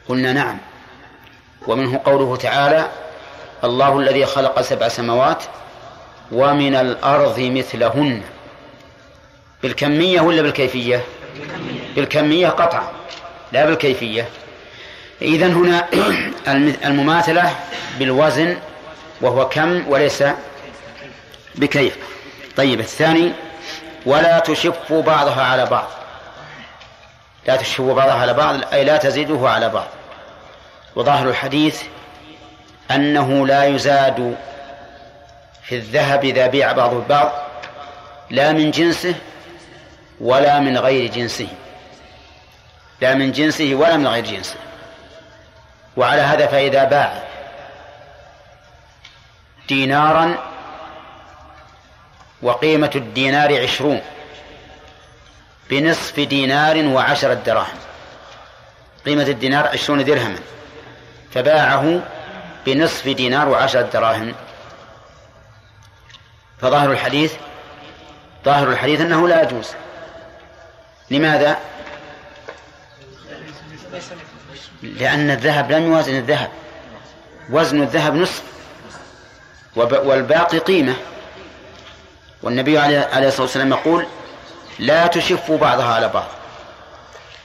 [0.09, 0.57] قلنا نعم.
[1.67, 2.89] ومنه قوله تعالى
[3.63, 5.43] الله الذي خلق سبع سماوات
[6.31, 8.21] ومن الأرض مثلهن.
[9.63, 11.03] بالكمية ولا بالكيفية؟
[11.95, 12.91] بالكمية قطعا
[13.51, 14.27] لا بالكيفية.
[15.21, 15.87] إذا هنا
[16.87, 17.55] المماثلة
[17.99, 18.57] بالوزن
[19.21, 20.23] وهو كم وليس
[21.55, 21.97] بكيف.
[22.57, 23.31] طيب الثاني
[24.05, 26.02] ولا تشف بعضها على بعض.
[27.47, 29.87] لا تشف بعضها على بعض أي لا تزيده على بعض.
[30.95, 31.83] وظاهر الحديث
[32.91, 34.35] أنه لا يزاد
[35.63, 37.31] في الذهب إذا بيع بعضه البعض
[38.29, 39.15] لا من جنسه
[40.21, 41.47] ولا من غير جنسه.
[43.01, 44.55] لا من جنسه ولا من غير جنسه.
[45.97, 47.23] وعلى هذا فإذا باع
[49.67, 50.35] دينارا
[52.41, 54.01] وقيمة الدينار عشرون.
[55.73, 57.77] بنصف دينار وعشرة دراهم
[59.05, 60.39] قيمة الدينار عشرون درهما.
[61.33, 62.01] فباعه
[62.65, 64.35] بنصف دينار وعشرة دراهم
[66.61, 67.33] فظاهر الحديث
[68.45, 69.67] ظاهر الحديث أنه لا يجوز.
[71.11, 71.57] لماذا؟
[74.83, 76.51] لأن الذهب لم يوازن الذهب.
[77.49, 78.43] وزن الذهب نصف.
[79.75, 80.95] والباقي قيمة.
[82.43, 84.05] والنبي عليه الصلاة والسلام يقول
[84.79, 86.27] لا تشف بعضها على بعض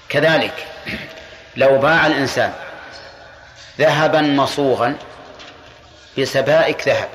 [0.08, 0.66] كذلك
[1.56, 2.52] لو باع الإنسان
[3.78, 4.96] ذهبا مصوغا
[6.18, 7.08] بسبائك ذهب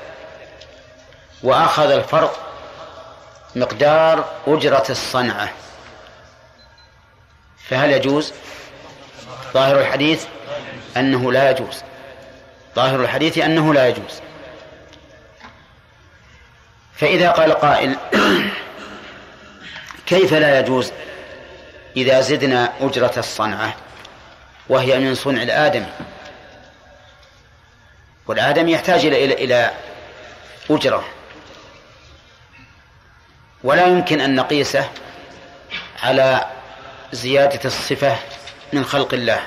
[1.42, 2.40] وأخذ الفرق
[3.56, 5.48] مقدار أجرة الصنعة
[7.68, 8.32] فهل يجوز؟
[9.54, 10.24] ظاهر الحديث
[10.96, 11.82] أنه لا يجوز.
[12.76, 14.20] ظاهر الحديث أنه لا يجوز.
[16.96, 17.96] فإذا قال قائل
[20.06, 20.92] كيف لا يجوز
[21.96, 23.76] إذا زدنا أجرة الصنعة
[24.68, 25.86] وهي من صنع الآدم
[28.26, 29.70] والآدم يحتاج إلى إلى إلى
[30.70, 31.04] أجرة.
[33.64, 34.90] ولا يمكن أن نقيسه
[36.02, 36.50] على
[37.12, 38.16] زيادة الصفة
[38.72, 39.46] من خلق الله.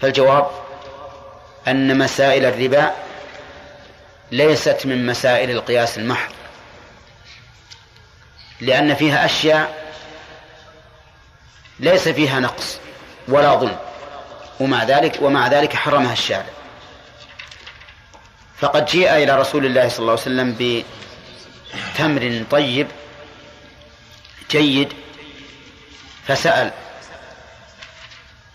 [0.00, 0.50] فالجواب
[1.68, 2.94] أن مسائل الربا
[4.30, 6.41] ليست من مسائل القياس المحض.
[8.62, 9.92] لأن فيها أشياء
[11.80, 12.78] ليس فيها نقص
[13.28, 13.76] ولا ظلم
[14.60, 16.46] ومع ذلك ومع ذلك حرمها الشارع.
[18.58, 20.82] فقد جيء إلى رسول الله صلى الله عليه وسلم
[21.94, 22.86] بتمر طيب
[24.50, 24.92] جيد
[26.26, 26.70] فسأل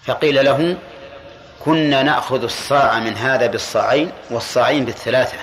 [0.06, 0.78] فقيل له
[1.65, 5.38] كنا نأخذ الصاع من هذا بالصاعين والصاعين بالثلاثة.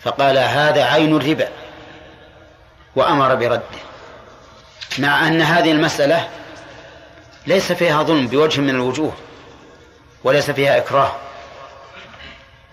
[0.00, 1.48] فقال هذا عين الربا.
[2.96, 3.62] وأمر برده.
[4.98, 6.28] مع أن هذه المسألة
[7.46, 9.12] ليس فيها ظلم بوجه من الوجوه
[10.24, 11.12] وليس فيها إكراه.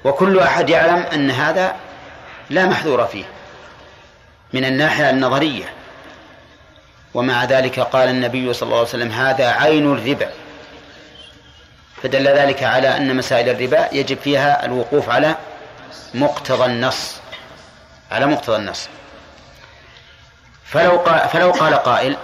[0.03, 1.75] وكل أحد يعلم أن هذا
[2.49, 3.25] لا محذور فيه
[4.53, 5.73] من الناحية النظرية.
[7.13, 10.31] ومع ذلك قال النبي صلى الله عليه وسلم هذا عين الربا.
[12.03, 15.35] فدل ذلك على أن مسائل الربا يجب فيها الوقوف على
[16.13, 17.15] مقتضى النص
[18.11, 18.87] على مقتضى النص.
[20.71, 22.17] فلو قال, فلو قال قائل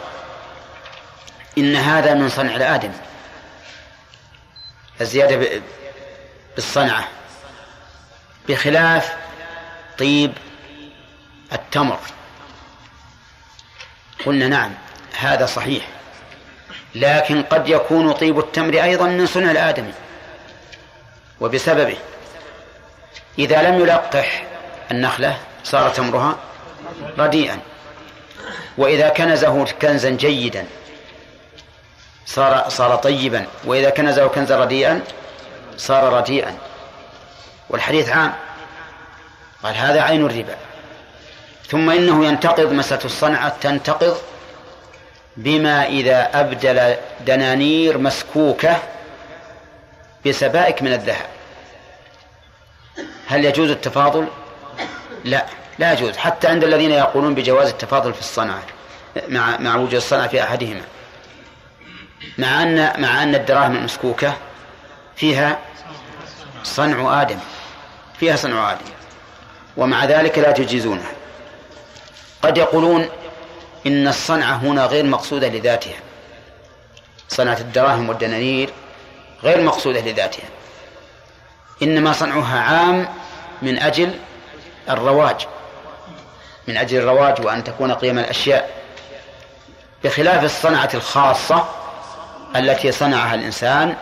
[1.58, 2.92] إن هذا من صنع الآدم.
[5.02, 5.62] الزيادة
[6.56, 7.08] بالصنعة.
[8.50, 9.16] بخلاف
[9.98, 10.34] طيب
[11.54, 12.00] التمر.
[14.26, 14.74] قلنا نعم
[15.18, 15.88] هذا صحيح.
[16.96, 19.94] لكن قد يكون طيب التمر أيضا من صنع الآدمي
[21.42, 21.98] وبسببه
[23.40, 24.44] إذا لم يلقح
[24.92, 26.36] النخلة صار تمرها
[27.18, 27.60] رديئا.
[28.78, 30.66] وإذا كنزه كنزا جيدا
[32.26, 33.46] صار صار طيبا.
[33.66, 35.02] وإذا كنزه كنزا رديئا
[35.78, 36.58] صار رديئا.
[37.70, 38.34] والحديث عام.
[39.63, 40.56] قال هذا عين الربا.
[41.68, 44.18] ثم إنه ينتقض مسألة الصنعة تنتقض
[45.38, 48.78] بما إذا أبدل دنانير مسكوكة
[50.26, 51.26] بسبائك من الذهب.
[53.28, 54.28] هل يجوز التفاضل؟
[55.24, 55.46] لا.
[55.80, 58.63] لا يجوز حتى عند الذين يقولون بجواز التفاضل في الصنعة
[59.28, 60.82] مع مع وجود الصنعة في أحدهما.
[62.38, 64.34] مع أن مع أن الدراهم المسكوكة
[65.16, 65.60] فيها
[66.63, 67.40] صنع آدم
[68.20, 68.86] فيها صنع آدم
[69.78, 71.12] ومع ذلك لا تجيزونها.
[72.42, 73.10] قد يقولون
[73.88, 75.98] إن الصنعة هنا غير مقصودة لذاتها.
[77.30, 78.70] صنعة الدراهم والدنانير
[79.44, 80.50] غير مقصودة لذاتها.
[81.84, 83.08] إنما صنعها عام
[83.62, 84.13] من أجل
[84.90, 85.48] الرواج.
[86.68, 88.70] من أجل الرواج وأن تكون قيم الأشياء
[90.04, 91.70] بخلاف الصنعة الخاصة
[92.56, 93.96] التي صنعها الإنسان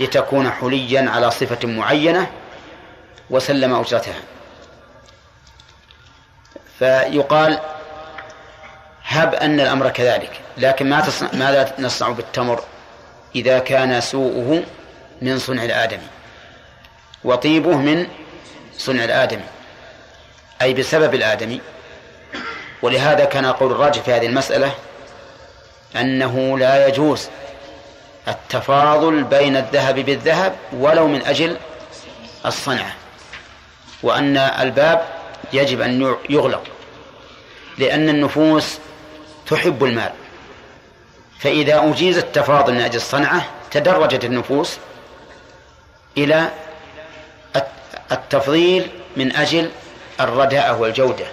[0.00, 2.30] لتكون حليا على صفة معينة
[3.30, 4.20] وسلم أجرتها.
[6.78, 7.60] فيقال
[9.04, 12.62] هب أن الأمر كذلك لكن ما تصنع ماذا نصنع بالتمر
[13.36, 14.62] إذا كان سوءه
[15.22, 16.06] من صنع الآدمي؟
[17.24, 18.06] وطيبه من
[18.78, 19.44] صنع الآدمي
[20.62, 21.60] أي بسبب الآدمي.
[22.82, 24.74] ولهذا كان قول الراجح في هذه المسألة
[25.96, 27.28] أنه لا يجوز
[28.28, 31.56] التفاضل بين الذهب بالذهب ولو من أجل
[32.46, 32.92] الصنعة
[34.02, 35.02] وأن الباب
[35.52, 36.62] يجب أن يغلق
[37.78, 38.78] لأن النفوس
[39.46, 40.12] تحب المال.
[41.38, 44.76] فإذا أجيز التفاضل من أجل الصنعة تدرجت النفوس
[46.16, 46.50] إلى
[48.12, 49.70] التفضيل من أجل
[50.20, 51.26] الرداءة والجودة.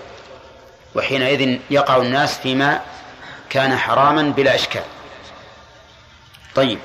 [0.96, 2.82] وحينئذ يقع الناس فيما
[3.50, 4.84] كان حراما بلا إشكال.
[6.56, 6.80] طيب.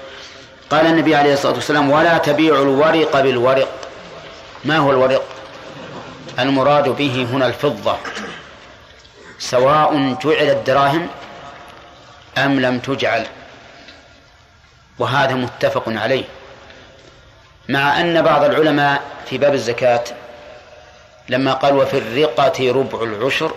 [0.70, 3.68] قال النبي عليه الصلاة والسلام ولا تبيع الورق بالورق.
[4.64, 5.24] ما هو الورق؟
[6.38, 7.96] المراد به هنا الفضة.
[9.38, 11.08] سواء جعلت دراهم
[12.38, 13.26] أم لم تجعل.
[14.98, 16.24] وهذا متفق عليه.
[17.68, 20.04] مع أن بعض العلماء في باب الزكاة
[21.28, 23.52] لما قال وفي الرقة ربع العشر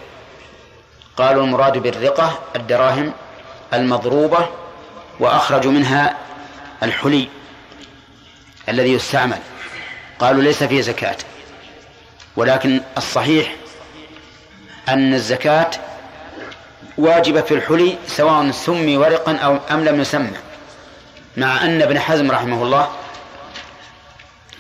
[1.18, 3.14] قالوا المراد بالرقة الدراهم
[3.74, 4.50] المضروبة
[5.20, 6.18] وأخرجوا منها
[6.84, 7.30] الحلي
[8.70, 9.40] الذي يستعمل.
[10.20, 11.18] قالوا ليس فيه زكاة.
[12.36, 13.56] ولكن الصحيح
[14.90, 15.70] أن الزكاة
[16.98, 20.38] واجبة في الحلي سواء سمي ورقا أو أم لم يسمى.
[21.38, 22.90] مع أن ابن حزم رحمه الله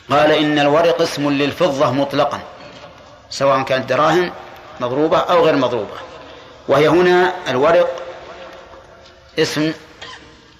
[0.09, 2.39] قال إن الورق اسم للفضة مطلقا
[3.29, 4.31] سواء كانت دراهم
[4.79, 6.12] مضروبة أو غير مضروبة.
[6.67, 8.03] وهي هنا الورق
[9.39, 9.73] اسم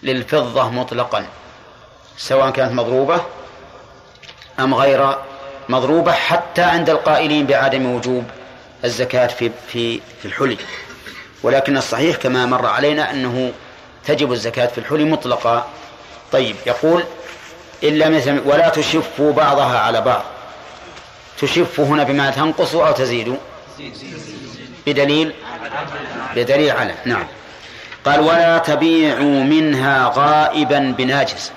[0.03, 1.25] للفضة مطلقا
[2.17, 3.21] سواء كانت مضروبة
[4.59, 5.17] أم غير
[5.69, 8.23] مضروبة حتى عند القائلين بعدم وجوب
[8.83, 10.57] الزكاة في في في الحلي.
[11.43, 13.53] ولكن الصحيح كما مر علينا أنه
[14.05, 15.67] تجب الزكاة في الحلي مطلقا.
[16.31, 17.03] طيب يقول
[17.83, 20.23] إلا مثل ولا تشفوا بعضها على بعض.
[21.41, 23.37] تشف هنا بما تنقص أو تزيد.
[24.87, 25.33] بدليل؟
[26.35, 27.27] بدليل على نعم.
[28.05, 31.51] قال ولا تبيعوا منها غائبا بناجز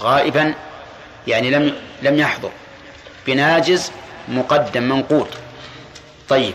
[0.00, 0.54] غائبا
[1.26, 2.50] يعني لم لم يحضر.
[3.26, 3.92] بناجز
[4.28, 5.28] مقدم منقود
[6.28, 6.54] طيب.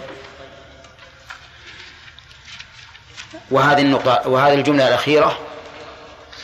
[3.52, 5.40] وهذه النقطة وهذه الجملة الأخيرة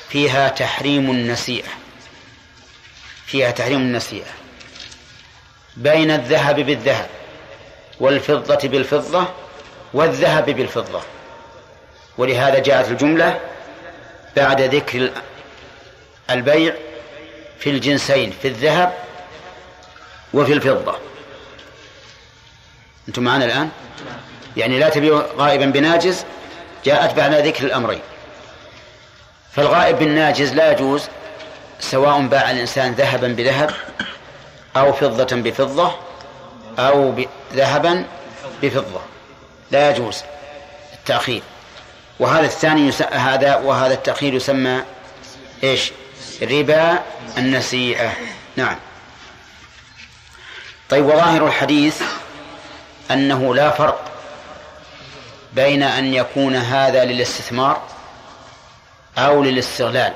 [0.09, 1.69] فيها تحريم النسيئة.
[3.25, 4.31] فيها تحريم النسيئة.
[5.77, 7.09] بين الذهب بالذهب.
[7.99, 9.27] والفضة بالفضة
[9.93, 11.01] والذهب بالفضة.
[12.17, 13.39] ولهذا جاءت الجملة
[14.35, 15.11] بعد ذكر
[16.29, 16.75] البيع
[17.59, 18.93] في الجنسين في الذهب
[20.33, 20.95] وفي الفضة.
[23.07, 23.69] أنتم معنا الآن؟
[24.57, 26.25] يعني لا تبيع غائبا بناجز
[26.85, 28.01] جاءت بعد ذكر الأمرين.
[29.51, 31.07] فالغائب بالناجز لا يجوز
[31.79, 33.71] سواء باع الإنسان ذهبا بذهب
[34.75, 35.91] أو فضة بفضة
[36.79, 37.15] أو
[37.53, 38.05] ذهبا
[38.61, 39.01] بفضة
[39.71, 40.23] لا يجوز
[40.93, 41.41] التأخير
[42.19, 42.91] وهذا الثاني.
[43.11, 44.83] هذا وهذا التأخير يسمى
[45.63, 45.91] إيش؟
[46.41, 46.99] ربا
[47.37, 48.11] النسيئة
[48.55, 48.75] نعم
[50.89, 52.01] طيب وظاهر الحديث
[53.11, 54.11] أنه لا فرق
[55.53, 57.81] بين أن يكون هذا للاستثمار
[59.17, 60.13] أو للاستغلال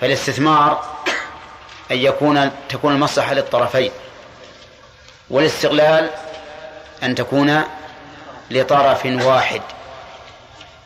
[0.00, 0.84] فالاستثمار
[1.90, 3.90] أن يكون تكون المصلحة للطرفين
[5.30, 6.10] والاستغلال
[7.02, 7.62] أن تكون
[8.50, 9.62] لطرف واحد.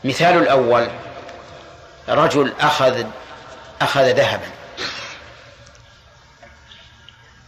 [0.05, 0.91] مثال الأول
[2.09, 3.05] رجل أخذ
[3.81, 4.49] أخذ ذهبا.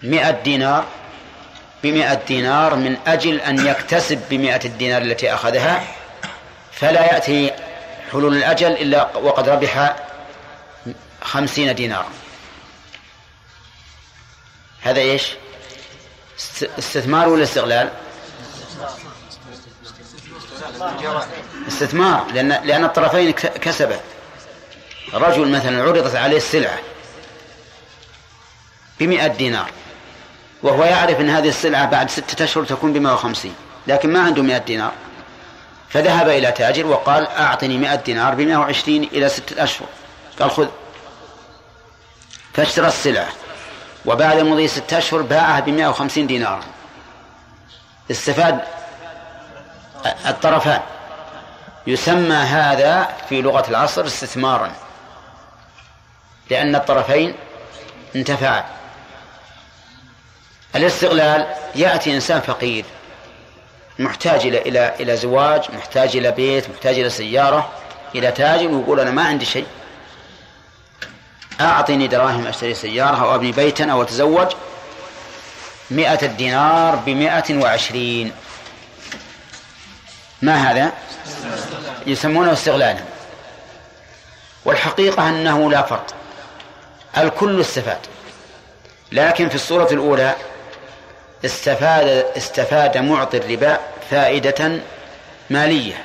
[0.03, 0.85] مئة دينار
[1.83, 5.85] بمئة دينار من أجل أن يكتسب بمئة الدينار التي أخذها
[6.73, 7.53] فلا يأتي
[8.13, 9.97] حلول الأجل إلا وقد ربح
[11.23, 12.09] خمسين دينارا.
[14.83, 15.33] هذا إيش؟
[16.79, 17.91] استثمار ولا استغلال؟
[21.69, 24.01] استثمار لأن لأن الطرفين كسبا
[25.15, 26.79] رجل مثلا عرضت عليه السلعة
[29.01, 29.71] بمئة دينار
[30.63, 33.55] وهو يعرف أن هذه السلعة بعد ستة أشهر تكون بمئة وخمسين
[33.87, 34.93] لكن ما عنده مئة دينار.
[35.89, 39.89] فذهب إلى تاجر وقال أعطني مئة دينار بمئة وعشرين إلى ستة أشهر.
[40.41, 40.69] قال خذ
[42.55, 43.29] فاشترى السلعة.
[44.07, 46.65] وبعد مضي ستة أشهر باعها بمئة وخمسين دينارا
[48.11, 48.61] استفاد
[50.27, 50.81] الطرفان.
[51.87, 54.73] يسمى هذا في لغة العصر استثمارا.
[56.51, 57.35] لأن الطرفين
[58.17, 58.65] انتفعا.
[60.77, 62.85] الاستغلال يأتي إنسان فقير.
[63.99, 67.71] محتاج إلى إلى إلى زواج محتاج إلى بيت محتاج إلى سيارة
[68.15, 69.67] إلى تاجر ويقول أنا ما عندي شيء.
[71.61, 74.53] أعطني دراهم أشتري سيارة أو أبني بيتا أو أتزوج
[75.91, 78.33] مئة الدينار بمئة وعشرين.
[80.43, 80.93] ما هذا؟
[82.07, 83.01] يسمونه استغلالا
[84.65, 86.07] والحقيقة أنه لا فرق.
[87.19, 87.99] الكل استفاد.
[89.13, 90.35] لكن في الصورة الأولى
[91.45, 93.79] استفاد استفاد معطي الربا
[94.11, 94.81] فائدة
[95.51, 96.05] مالية.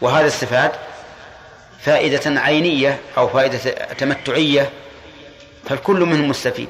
[0.00, 0.72] وهذا استفاد
[1.84, 3.58] فائدة عينية أو فائدة
[3.98, 4.70] تمتعية
[5.68, 6.68] فالكل منهم مستفيد.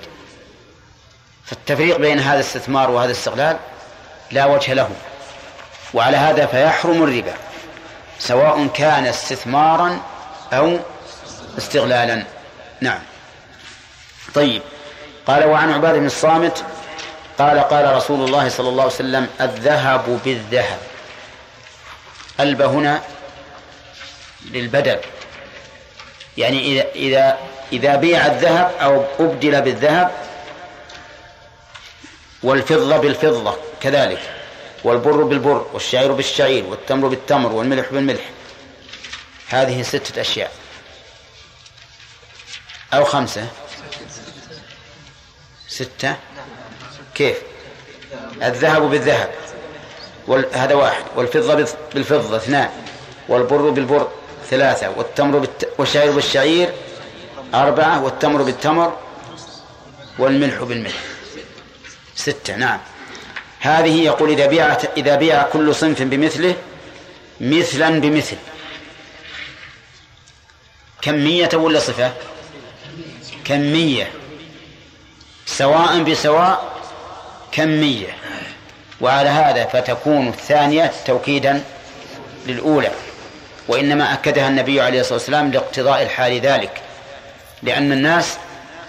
[1.45, 3.57] فالتفريق بين هذا الاستثمار وهذا الاستغلال
[4.31, 4.91] لا وجه له
[5.95, 7.35] وعلى هذا فيحرم الربا
[8.19, 10.01] سواء كان استثمارا
[10.53, 10.79] أو
[11.59, 12.25] استغلالا.
[12.81, 13.01] نعم.
[14.35, 14.63] طيب.
[15.27, 16.65] قال وعن عبادة بن الصامت
[17.39, 20.79] قال قال رسول الله صلى الله عليه وسلم الذهب بالذهب.
[22.41, 23.03] ألب هنا
[24.51, 24.99] للبدل
[26.39, 27.39] يعني إذا
[27.73, 30.11] إذا بيع الذهب أو أبدل بالذهب
[32.43, 34.21] والفضة بالفضة كذلك.
[34.85, 38.31] والبر بالبر والشعير بالشعير والتمر بالتمر والملح بالملح.
[39.49, 40.53] هذه ستة أشياء.
[42.95, 43.47] أو خمسة.
[45.69, 46.17] ستة.
[47.15, 47.37] كيف؟
[48.43, 49.31] الذهب بالذهب.
[50.53, 51.05] هذا واحد.
[51.17, 52.71] والفضة بالفضة اثنان.
[53.29, 54.09] والبر بالبر
[54.53, 55.69] ثلاثة والتمر بالت...
[55.79, 56.73] والشعير بالشعير
[57.55, 58.97] أربعة والتمر بالتمر
[60.19, 61.03] والملح بالملح.
[62.15, 62.79] ستة نعم.
[63.61, 66.57] هذه يقول إذا بيع إذا بيع كل صنف بمثله
[67.41, 68.37] مثلا بمثل.
[71.03, 72.13] كمية ولا صفة؟
[73.45, 74.11] كمية.
[75.47, 76.81] سواء بسواء
[77.53, 78.17] كمية.
[79.01, 81.65] وعلى هذا فتكون الثانية توكيدا
[82.47, 82.91] للأولى.
[83.69, 86.81] وإنما أكدها النبي عليه الصلاة والسلام لاقتضاء الحال ذلك
[87.63, 88.39] لأن الناس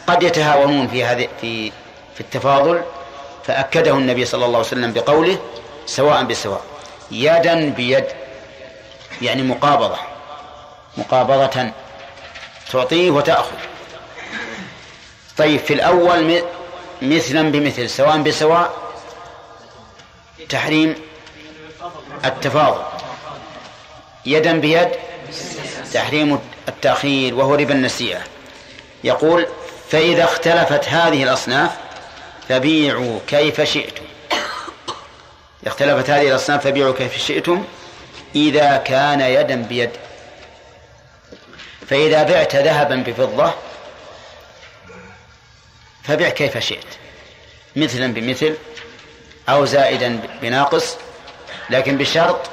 [0.08, 1.72] قد يتهاونون في هذه في
[2.16, 2.82] في التفاضل
[3.44, 5.40] فأكده النبي صلى الله عليه وسلم بقوله
[5.86, 6.62] سواء بسواء
[7.12, 8.06] يدا بيد
[9.22, 9.98] يعني مقابضة
[10.98, 11.72] مقابضة
[12.72, 13.56] تعطيه وتأخذ.
[15.38, 16.44] طيب في الأول
[17.02, 18.74] مثلا بمثل سواء بسواء
[20.50, 20.96] تحريم
[22.26, 22.82] التفاضل.
[24.26, 24.90] يدا بيد
[25.94, 28.22] تحريم التأخير وهو ربا النسيئة.
[29.04, 29.48] يقول
[29.90, 31.72] فإذا اختلفت هذه الأصناف
[32.50, 34.04] فبيعوا كيف شئتم.
[35.68, 37.64] اختلفت هذه الأصناف فبيعوا كيف شئتم.
[38.36, 39.90] إذا كان يدا بيد.
[41.90, 43.54] فإذا بعت ذهبا بفضة
[46.04, 46.86] فبيع كيف شئت.
[47.76, 48.56] مثلا بمثل
[49.50, 50.98] أو زائدا بناقص
[51.70, 52.50] لكن بشرط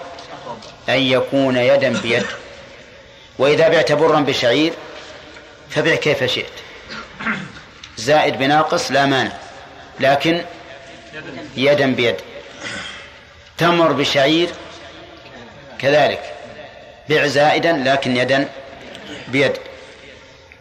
[0.94, 2.26] أن يكون يدا بيد.
[3.38, 4.72] وإذا بعت برا بشعير
[5.70, 6.52] فبيع كيف شئت.
[7.96, 9.32] زائد بناقص لا مانع
[10.00, 10.44] لكن
[11.56, 12.16] يدا بيد.
[13.58, 14.48] تمر بشعير
[15.78, 16.34] كذلك
[17.08, 18.48] بيع زائدا لكن يدا
[19.28, 19.52] بيد.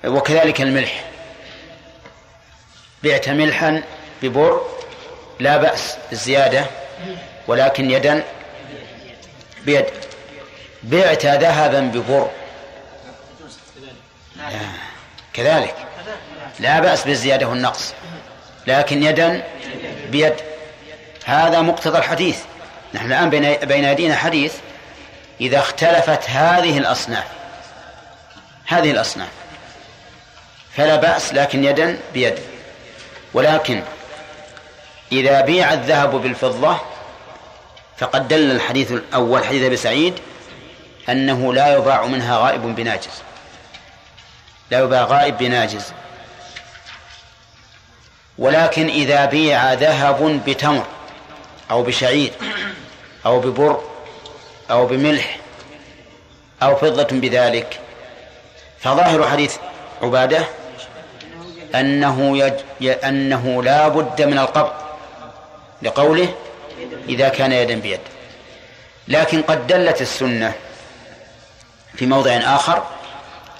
[0.06, 1.04] وكذلك الملح
[3.04, 3.84] بعت ملحا
[4.22, 4.62] ببر
[5.40, 6.66] لا بأس بالزيادة
[7.48, 8.24] ولكن يدا
[9.66, 9.86] بيد.
[10.84, 12.30] بعت ذهبا ببر.
[15.34, 15.76] كذلك.
[16.60, 17.94] لا بأس بالزيادة والنقص.
[18.68, 19.44] لكن يدا
[20.12, 20.36] بيد.
[21.26, 22.40] هذا مقتضى الحديث.
[22.94, 23.30] نحن الآن
[23.66, 24.54] بين أيدينا حديث
[25.42, 27.26] إذا اختلفت هذه الأصناف.
[28.66, 29.30] هذه الأصناف.
[30.76, 32.40] فلا بأس لكن يدا بيد.
[33.34, 33.84] ولكن
[35.12, 36.78] إذا بيع الذهب بالفضة
[37.98, 40.14] فقد دل الحديث الأول حديث أبي سعيد
[41.12, 43.24] أنه لا يباع منها غائب بناجز.
[44.72, 45.94] لا يباع غائب بناجز.
[48.38, 50.86] ولكن إذا بيع ذهب بتمر
[51.72, 52.32] أو بشعير
[53.26, 53.82] أو ببر
[54.72, 55.40] أو بملح
[56.64, 57.80] أو فضة بذلك
[58.80, 59.56] فظاهر حديث
[60.02, 60.46] عبادة
[61.76, 62.88] أنه يج...
[63.04, 64.72] أنه لا بد من القبض
[65.82, 66.34] لقوله
[67.10, 68.00] إذا كان يدا بيد.
[69.08, 70.54] لكن قد دلت السنة
[71.96, 72.84] في موضع آخر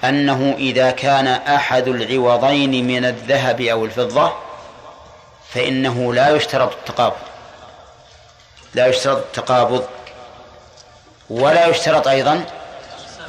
[0.04, 4.34] أنه إذا كان أحد العوضين من الذهب أو الفضة
[5.50, 7.16] فإنه لا يشترط التقابض.
[8.74, 9.86] لا يشترط التقابض
[11.30, 12.46] ولا يشترط أيضا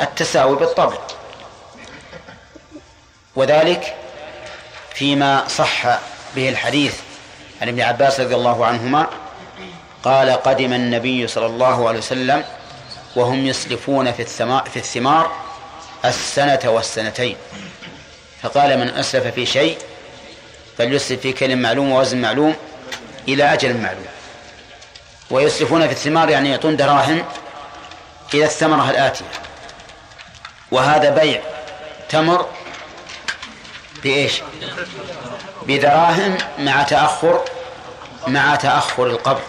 [0.01, 0.99] التساوي بالطبع.
[3.37, 3.95] وذلك
[4.95, 5.99] فيما صح
[6.37, 7.01] به الحديث
[7.63, 9.07] عن ابن عباس رضي الله عنهما
[10.05, 12.45] قال قدم النبي صلى الله عليه وسلم
[13.17, 15.33] وهم يسلفون في الثمار, في الثمار
[16.05, 17.37] السنة والسنتين.
[18.43, 19.79] فقال من أسلف في شيء
[20.79, 22.57] فليسلف في كلم معلوم ووزن معلوم
[23.29, 24.07] إلى أجل معلوم.
[25.31, 27.25] ويسلفون في الثمار يعني يعطون دراهم
[28.35, 29.25] إلى الثمرة الآتية.
[30.71, 31.41] وهذا بيع
[32.09, 32.47] تمر
[34.03, 34.43] بإيش؟
[35.63, 37.45] بدراهم مع تأخر
[38.27, 39.43] مع تأخر القبض.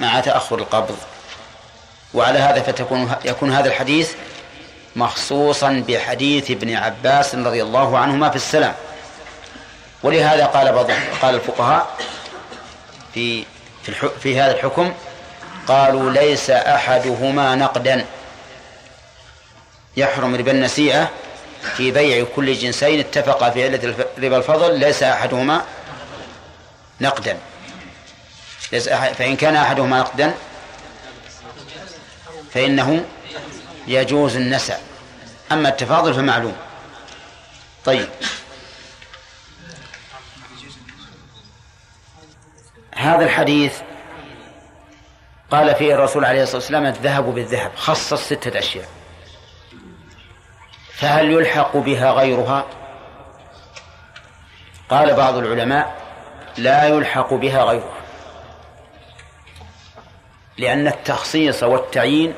[0.00, 0.98] مع تأخر القبض.
[2.14, 4.12] وعلى هذا فتكون يكون هذا الحديث
[4.96, 8.74] مخصوصا بحديث ابن عباس رضي الله عنهما في السلام.
[10.02, 10.90] ولهذا قال بعض
[11.22, 11.96] قال الفقهاء
[13.14, 13.44] في
[13.82, 14.92] في, في هذا الحكم
[15.68, 18.04] قالوا ليس أحدهما نقدا.
[19.96, 21.10] يحرم ربا النسيئة
[21.76, 23.00] في بيع كل جنسين.
[23.00, 25.64] اتفقا في علة ربا الفضل ليس أحدهما
[27.00, 27.36] نقدا.
[28.72, 30.34] ليس أحد فإن كان أحدهما نقدا
[32.52, 33.04] فإنه
[33.86, 34.76] يجوز النسع
[35.52, 36.56] أما التفاضل فمعلوم.
[37.84, 38.08] طيب.
[42.94, 43.80] هذا الحديث
[45.50, 48.88] قال فيه الرسول عليه الصلاة والسلام الذهب بالذهب خصص ستة أشياء.
[50.92, 52.66] فهل يلحق بها غيرها؟
[54.90, 55.96] قال بعض العلماء
[56.56, 57.97] لا يلحق بها غيرها.
[60.58, 62.34] لأن التخصيص والتعيين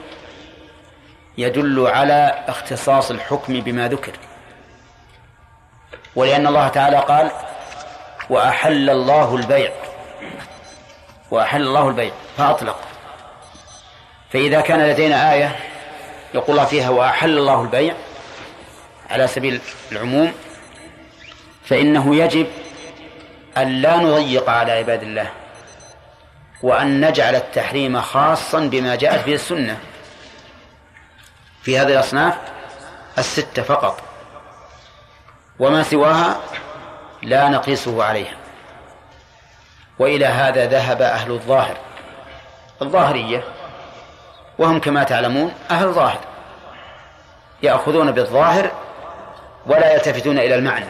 [1.38, 4.12] يدل على اختصاص الحكم بما ذكر.
[6.16, 7.30] ولأن الله تعالى قال
[8.30, 9.72] وأحل الله البيع.
[11.30, 12.78] وأحل الله البيع فأطلق.
[14.30, 15.56] فإذا كان لدينا آية
[16.34, 17.94] يقول الله فيها وأحل الله البيع
[19.10, 19.60] على سبيل
[19.92, 20.32] العموم
[21.64, 22.46] فإنه يجب
[23.56, 25.30] أن لا نضيق على عباد الله.
[26.62, 29.78] وأن نجعل التحريم خاصا بما جاءت به السنة.
[31.62, 32.34] في هذه الأصناف
[33.18, 34.02] الستة فقط.
[35.58, 36.40] وما سواها
[37.22, 38.36] لا نقيسه عليها.
[39.98, 41.76] وإلى هذا ذهب أهل الظاهر.
[42.82, 43.44] الظاهرية.
[44.58, 46.20] وهم كما تعلمون أهل ظاهر.
[47.62, 48.70] يأخذون بالظاهر
[49.66, 50.86] ولا يلتفتون إلى المعنى.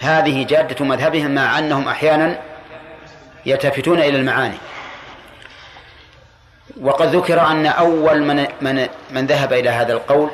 [0.00, 2.38] هذه جادة مذهبهم مع أنهم أحيانا
[3.46, 4.58] يلتفتون إلى المعاني.
[6.80, 10.30] وقد ذكر أن أول من, من, من ذهب إلى هذا القول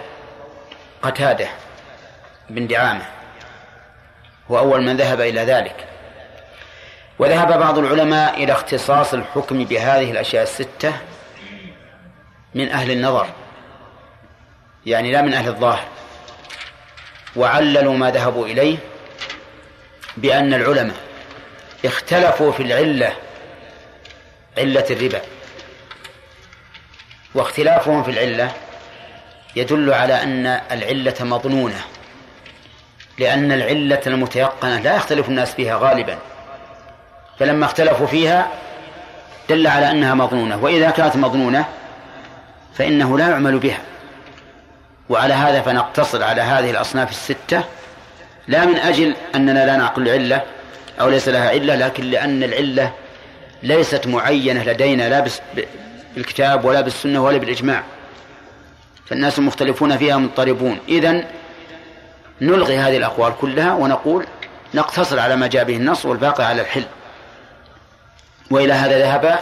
[1.02, 1.48] قتادة
[2.50, 3.02] بن دعامة.
[4.50, 5.86] هو أول من ذهب إلى ذلك.
[7.18, 10.92] وذهب بعض العلماء إلى اختصاص الحكم بهذه الأشياء الستة
[12.54, 13.26] من أهل النظر.
[14.86, 15.84] يعني لا من أهل الظاهر.
[17.36, 18.76] وعللوا ما ذهبوا إليه
[20.16, 20.96] بأن العلماء
[21.84, 23.12] اختلفوا في العلة
[24.58, 25.20] علة الربا.
[27.34, 28.50] واختلافهم في العلة
[29.56, 31.80] يدل على أن العلة مظنونة
[33.18, 36.18] لأن العلة المتيقنة لا يختلف الناس فيها غالبا
[37.38, 38.48] فلما اختلفوا فيها
[39.48, 41.64] دل على أنها مظنونة وإذا كانت مظنونة
[42.74, 43.78] فإنه لا يعمل بها
[45.08, 47.64] وعلى هذا فنقتصر على هذه الأصناف الستة
[48.48, 50.42] لا من أجل أننا لا نعقل العلة
[51.00, 52.92] أو ليس لها علة لكن لأن العلة
[53.62, 55.20] ليست معينة لدينا لا
[56.14, 57.84] بالكتاب ولا بالسنة ولا بالإجماع.
[59.06, 60.78] فالناس مختلفون فيها مضطربون.
[60.88, 61.24] إذن
[62.40, 64.26] نلغي هذه الأقوال كلها ونقول
[64.74, 66.84] نقتصر على ما جاء به النص والباقي على الحل.
[68.50, 69.38] وإلى هذا ذهب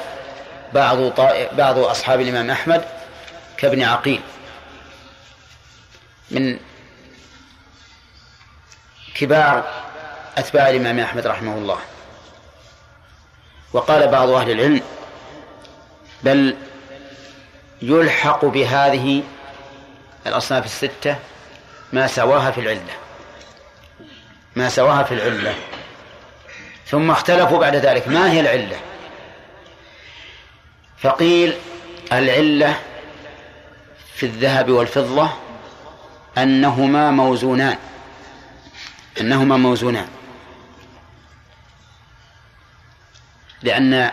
[0.74, 0.98] بعض
[1.52, 2.84] بعض أصحاب الإمام أحمد
[3.56, 4.20] كابن عقيل.
[6.30, 6.58] من
[9.14, 9.84] كبار
[10.38, 11.78] أتباع الإمام أحمد رحمه الله.
[13.72, 14.82] وقال بعض أهل العلم
[16.22, 16.56] بل
[17.82, 19.22] يلحق بهذه
[20.26, 21.16] الأصناف الستة
[21.92, 22.96] ما سواها في العلة.
[24.56, 25.54] ما سواها في العلة.
[26.86, 28.08] ثم اختلفوا بعد ذلك.
[28.08, 28.80] ما هي العلة؟
[30.98, 31.54] فقيل
[32.12, 32.80] العلة
[34.14, 35.30] في الذهب والفضة
[36.38, 37.78] أنهما موزونان.
[39.20, 40.08] أنهما موزونان.
[43.62, 44.10] لأن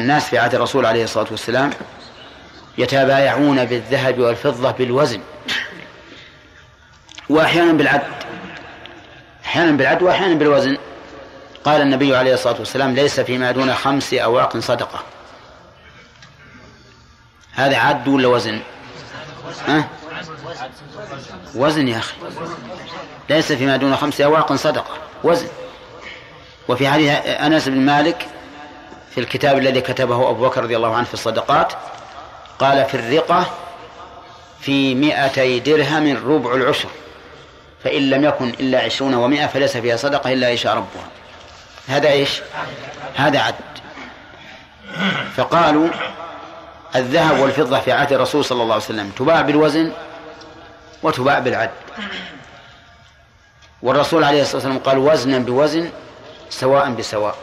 [0.00, 1.70] الناس في عهد الرسول عليه الصلاة والسلام
[2.78, 5.20] يتبايعون بالذهب والفضة بالوزن.
[7.28, 8.02] وأحيانا بالعد.
[9.44, 10.78] أحيانا بالعد وأحيانا بالوزن.
[11.64, 15.02] قال النبي عليه الصلاة والسلام ليس فيما دون خمس أواق صدقة.
[17.52, 18.60] هذا عد ولا وزن؟
[19.68, 19.88] ها؟
[21.54, 22.14] وزن يا أخي.
[23.30, 24.96] ليس فيما دون خمس أواق صدقة.
[25.24, 25.48] وزن.
[26.68, 28.26] وفي حديث أنس بن مالك
[29.10, 31.72] في الكتاب الذي كتبه أبو بكر رضي الله عنه في الصدقات
[32.58, 33.46] قال في الرقة
[34.60, 36.88] في مئتي درهم ربع العشر
[37.84, 41.08] فإن لم يكن إلا عشرون ومائة فليس فيها صدقة إلا يشاء ربها.
[41.88, 42.42] هذا إيش؟
[43.14, 43.54] هذا عد.
[45.36, 45.88] فقالوا
[46.96, 49.92] الذهب والفضة في عهد الرسول صلى الله عليه وسلم تباع بالوزن
[51.02, 51.70] وتباع بالعد.
[53.82, 55.90] والرسول عليه الصلاة والسلام قال وزنا بوزن
[56.50, 57.36] سواء بسواء.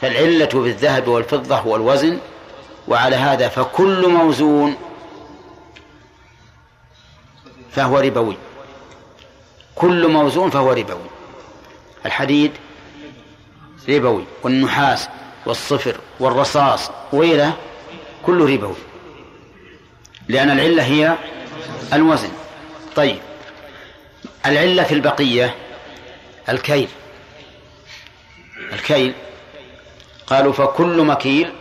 [0.00, 2.18] فالعلة بالذهب والفضة هو الوزن
[2.88, 4.76] وعلى هذا فكل موزون
[7.70, 8.36] فهو ربوي.
[9.74, 11.06] كل موزون فهو ربوي.
[12.06, 12.52] الحديد
[13.88, 15.08] ربوي والنحاس
[15.46, 17.52] والصفر والرصاص وإلى
[18.26, 18.76] كله ربوي.
[20.28, 21.16] لأن العلة هي
[21.92, 22.30] الوزن.
[22.96, 23.18] طيب
[24.46, 25.54] العلة في البقية
[26.48, 26.88] الكيل.
[28.72, 29.14] الكيل
[30.26, 31.52] قالوا فكل مكيل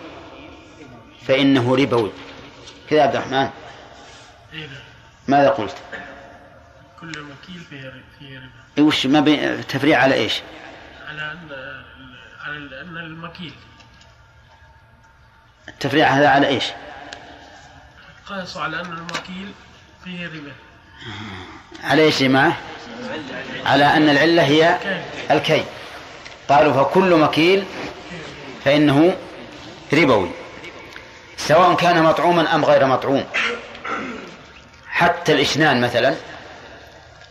[1.28, 2.12] فإنه ربوي
[2.90, 3.50] كذا عبد الرحمن
[5.28, 5.76] ماذا قلت؟
[7.02, 10.42] كل مكيل فيه فيه ربا وش ما بين تفريع على إيش؟
[11.08, 11.50] على ان
[12.46, 13.54] على أن المكيل
[15.68, 16.66] التفريع هذا على إيش؟
[18.26, 19.52] قاسوا على أن المكيل
[20.04, 20.52] فيه ربا
[21.84, 22.58] على إيش يا جماعة؟
[23.66, 24.80] على أن العلة هي
[25.32, 25.66] الكي
[26.50, 27.66] قالوا فكل مكيل
[28.66, 29.18] فإنه
[29.94, 30.30] ربوي
[31.38, 33.26] سواء كان مطعوما أم غير مطعوم.
[34.88, 36.16] حتى الإشنان مثلا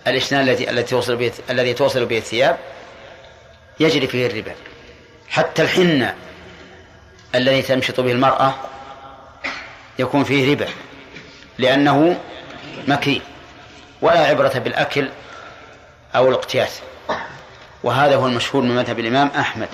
[0.07, 2.59] الإشنان التي التي توصل به الذي توصل به الثياب
[3.81, 4.55] يجري فيه الربا.
[5.29, 6.15] حتى الحنة
[7.35, 8.55] الذي تمشط به المرأة
[9.99, 10.69] يكون فيه ربا
[11.59, 12.21] لأنه
[12.89, 13.23] مكي
[14.03, 15.09] ولا عبرة بالأكل
[16.17, 16.81] أو الاقتياس.
[17.83, 19.69] وهذا هو المشهور من مذهب الإمام أحمد.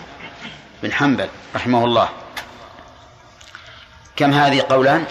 [0.83, 2.09] بن حنبل رحمه الله.
[4.17, 5.05] كم هذه قولان؟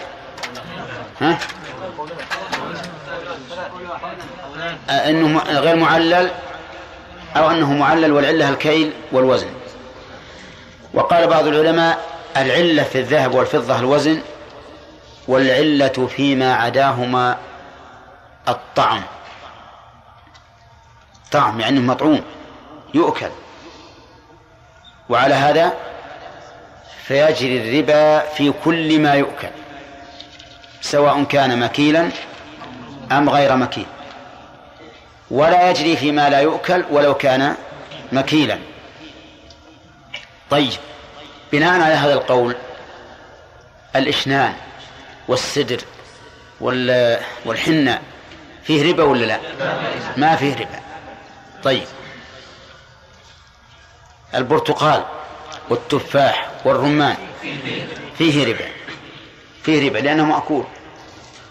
[1.20, 1.38] ها؟
[4.90, 6.30] أنه غير معلل
[7.36, 9.50] أو أنه معلل والعلة الكيل والوزن.
[10.94, 11.98] وقال بعض العلماء
[12.36, 14.22] العلة في الذهب والفضة الوزن
[15.28, 17.38] والعلة فيما عداهما
[18.48, 19.02] الطعم.
[21.32, 22.22] طعم يعني مطعوم
[22.94, 23.30] يؤكل.
[25.10, 25.72] وعلى هذا
[27.04, 29.48] فيجري الربا في كل ما يؤكل
[30.80, 32.10] سواء كان مكيلا
[33.12, 33.86] أم غير مكيل.
[35.30, 37.54] ولا يجري فيما لا يؤكل ولو كان
[38.12, 38.58] مكيلا.
[40.50, 40.78] طيب
[41.52, 42.56] بناء على هذا القول
[43.96, 44.54] الإشنان
[45.28, 45.80] والسدر
[47.44, 48.00] والحنة
[48.62, 49.38] فيه ربا ولا لا؟
[50.16, 50.80] ما فيه ربا.
[51.64, 51.84] طيب
[54.34, 55.04] البرتقال
[55.68, 57.16] والتفاح والرمان
[58.18, 58.68] فيه ربا
[59.62, 60.64] فيه ربا لأنه مأكول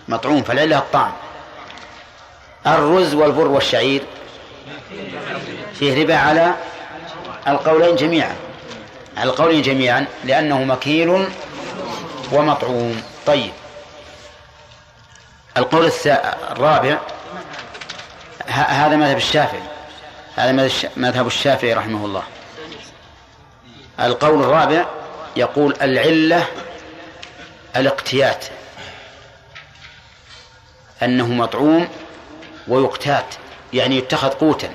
[0.07, 1.11] مطعوم فلعله الطعم
[2.67, 4.01] الرز والبر والشعير
[5.73, 6.55] فيه ربا على
[7.47, 8.35] القولين جميعا
[9.17, 11.27] على القولين جميعا لأنه مكيل
[12.31, 13.03] ومطعوم.
[13.25, 13.51] طيب
[15.57, 15.91] القول
[16.51, 16.97] الرابع
[18.47, 19.61] هذا مذهب الشافعي
[20.35, 22.23] هذا مذهب الشافعي رحمه الله.
[23.99, 24.85] القول الرابع
[25.35, 26.45] يقول العلة
[27.75, 28.45] الاقتيات
[31.03, 31.87] أنه مطعوم
[32.67, 33.35] ويقتات
[33.73, 34.69] يعني يتخذ قوتا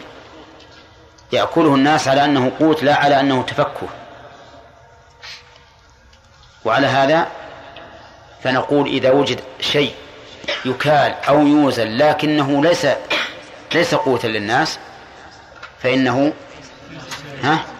[1.32, 3.88] يأكله الناس على أنه قوت لا على أنه تفكه.
[6.64, 7.28] وعلى هذا
[8.42, 9.94] فنقول إذا وجد شيء
[10.64, 12.86] يكال أو يوزن لكنه ليس
[13.74, 14.78] ليس قوتا للناس
[15.82, 16.32] فإنه
[17.42, 17.73] ها؟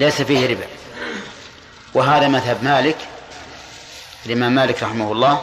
[0.00, 0.66] ليس فيه ربا.
[1.94, 2.96] وهذا مذهب مالك
[4.26, 5.42] الإمام مالك رحمه الله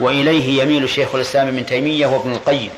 [0.00, 2.70] وإليه يميل شيخ الإسلام ابن تيمية وابن القيم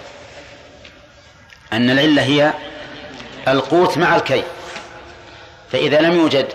[1.73, 2.53] أن العلة هي
[3.49, 4.43] القوت مع الكي.
[5.73, 6.49] فإذا لم يوجد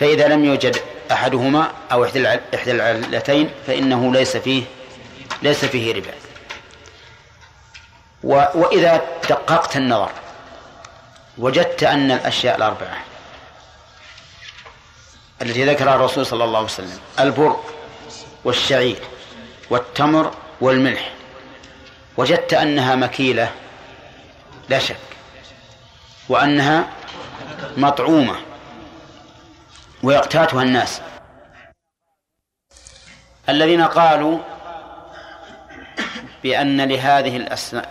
[0.00, 0.76] فإذا لم يوجد
[1.12, 4.62] أحدهما أو إحدى العلتين فإنه ليس فيه
[5.42, 6.14] ليس فيه ربا.
[8.54, 10.10] وإذا دققت النظر
[11.38, 13.13] وجدت أن الأشياء الأربعة
[15.44, 16.98] التي ذكرها الرسول صلى الله عليه وسلم.
[17.20, 17.56] البر
[18.44, 18.98] والشعير
[19.70, 21.12] والتمر والملح.
[22.16, 23.50] وجدت أنها مكيلة
[24.68, 24.96] لا شك.
[26.28, 26.88] وأنها
[27.76, 28.36] مطعومة.
[30.02, 31.00] ويقتاتها الناس.
[33.48, 34.38] الذين قالوا
[36.42, 37.84] بأن لهذه الأصناف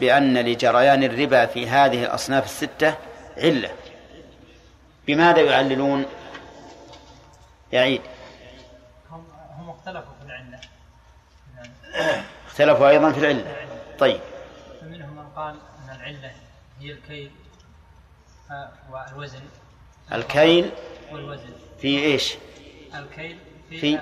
[0.00, 2.94] بأن لجريان الربا في هذه الأصناف الستة
[3.36, 3.70] علة.
[5.06, 6.04] بماذا يعللون؟
[7.74, 8.00] يعيد
[9.10, 9.24] هم
[9.58, 10.60] هم اختلفوا في العلة.
[12.46, 13.56] اختلفوا أيضا في العلة.
[13.98, 14.20] طيب.
[14.80, 15.54] فمنهم من قال
[15.84, 16.32] أن العلة
[16.80, 17.30] هي الكيل
[18.90, 19.40] والوزن.
[20.12, 20.70] الكيل
[21.12, 21.50] والوزن.
[21.80, 22.34] في إيش؟
[22.94, 23.38] الكيل
[23.70, 24.00] في, في-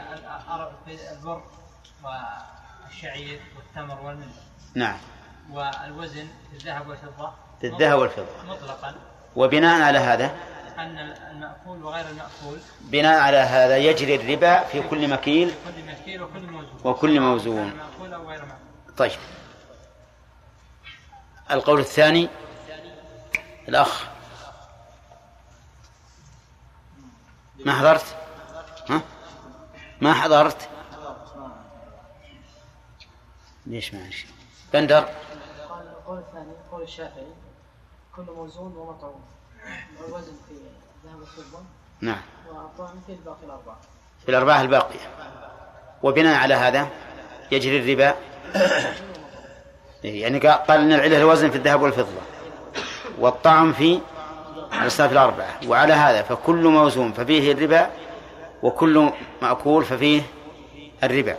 [0.87, 1.43] في البر
[2.05, 4.27] والشعير والتمر والملح.
[4.75, 4.99] نعم.
[5.51, 8.27] والوزن في الذهب والفضة في الذهب والفضة.
[8.49, 8.95] مطلقا.
[9.37, 10.37] وبناء على هذا؟
[10.79, 10.99] أن
[11.31, 12.59] المأكول وغير المأكول.
[12.81, 16.81] بناء على هذا يجري الربا في كل مكيل كل مكيل وكل موزون.
[16.85, 17.75] وكل موزون.
[17.77, 19.19] مأكول أو غير مأكول طيب.
[21.51, 22.29] القول الثاني.
[23.69, 24.07] الأخ.
[27.65, 28.17] ما حضرت؟
[28.91, 29.03] ها؟
[30.01, 30.69] ما حضرت؟
[33.67, 34.31] ليش ما شيء
[34.73, 35.09] بندر.
[35.69, 37.27] قال القول الثاني قول الشافعي
[38.17, 39.25] كل موزون ومطعوم.
[40.01, 41.59] والوزن في الذهب والفضة
[42.01, 42.21] نعم.
[42.49, 43.81] والطعم في الباقي الأربعة
[44.23, 45.09] في الأرباح الباقية.
[46.03, 46.89] وبناء على هذا
[47.53, 48.15] يجري الربا.
[50.05, 52.23] يعني قال إن العلة الوزن في الذهب والفضة.
[53.19, 54.01] والطعم في
[54.73, 55.61] الاصناف الأربعة.
[55.67, 57.91] وعلى هذا فكل موزون ففيه الربا
[58.63, 59.11] وكل
[59.43, 60.23] مأكول ففيه
[61.05, 61.37] الربا.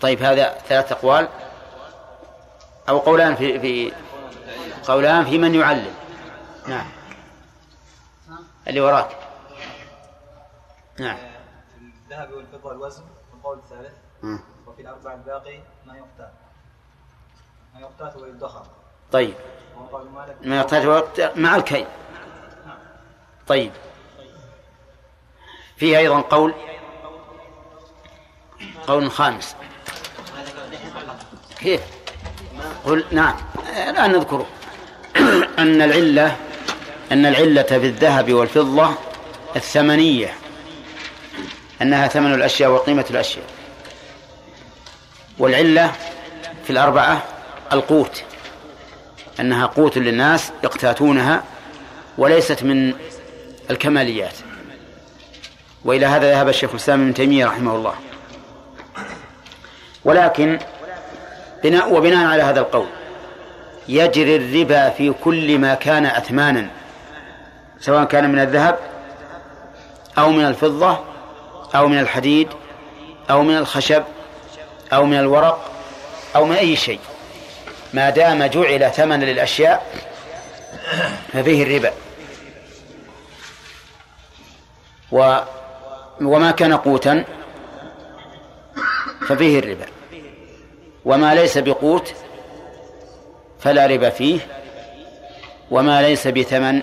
[0.00, 1.28] طيب هذا ثلاث أقوال.
[2.88, 3.92] أو قولان في في
[4.88, 5.90] قولان في من يعلل
[6.66, 6.86] نعم.
[8.68, 9.16] اللي وراك.
[11.00, 11.16] نعم.
[11.16, 13.02] في الذهب والفضة الوزن
[13.32, 13.92] والقول الثالث.
[14.66, 16.32] وفي الأربع الباقي ما يقتات
[17.74, 18.66] ما يقتات ويدخر
[19.12, 19.34] طيب.
[20.42, 21.86] ما يحتاج وقت مع الكي
[23.46, 23.72] طيب.
[25.76, 26.54] فيه أيضا قول.
[28.86, 29.56] قول خامس.
[31.58, 31.82] كيف؟
[32.84, 33.36] قل نعم.
[33.88, 34.46] الآن نذكره.
[35.58, 36.36] أن العلة
[37.12, 38.94] أن العلة في الذهب والفضة
[39.56, 40.34] الثمنية
[41.82, 43.44] أنها ثمن الأشياء وقيمة الأشياء.
[45.38, 45.92] والعلة
[46.64, 47.22] في الأربعة
[47.72, 48.22] القوت
[49.40, 51.44] أنها قوت للناس يقتاتونها
[52.18, 52.94] وليست من
[53.70, 54.34] الكماليات.
[55.84, 57.94] وإلى هذا ذهب الشيخ الإسلام ابن تيمية رحمه الله.
[60.04, 60.58] ولكن
[61.64, 62.86] بناء وبناء على هذا القول
[63.88, 66.70] يجري الربا في كل ما كان أثمانا.
[67.82, 68.78] سواء كان من الذهب
[70.18, 70.98] أو من الفضة
[71.74, 72.48] أو من الحديد
[73.30, 74.02] أو من الخشب
[74.92, 75.70] أو من الورق
[76.36, 77.00] أو من أي شيء.
[77.94, 79.86] ما دام جعل ثمنا للأشياء
[81.32, 81.92] ففيه الربا.
[85.12, 85.38] و
[86.20, 87.24] وما كان قوتا
[89.28, 89.86] ففيه الربا.
[91.04, 92.14] وما ليس بقوت
[93.60, 94.40] فلا ربا فيه.
[95.70, 96.82] وما ليس بثمن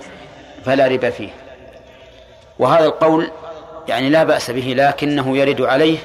[0.66, 1.30] فلا ربا فيه.
[2.60, 3.32] وهذا القول
[3.88, 5.98] يعني لا بأس به لكنه يرد عليه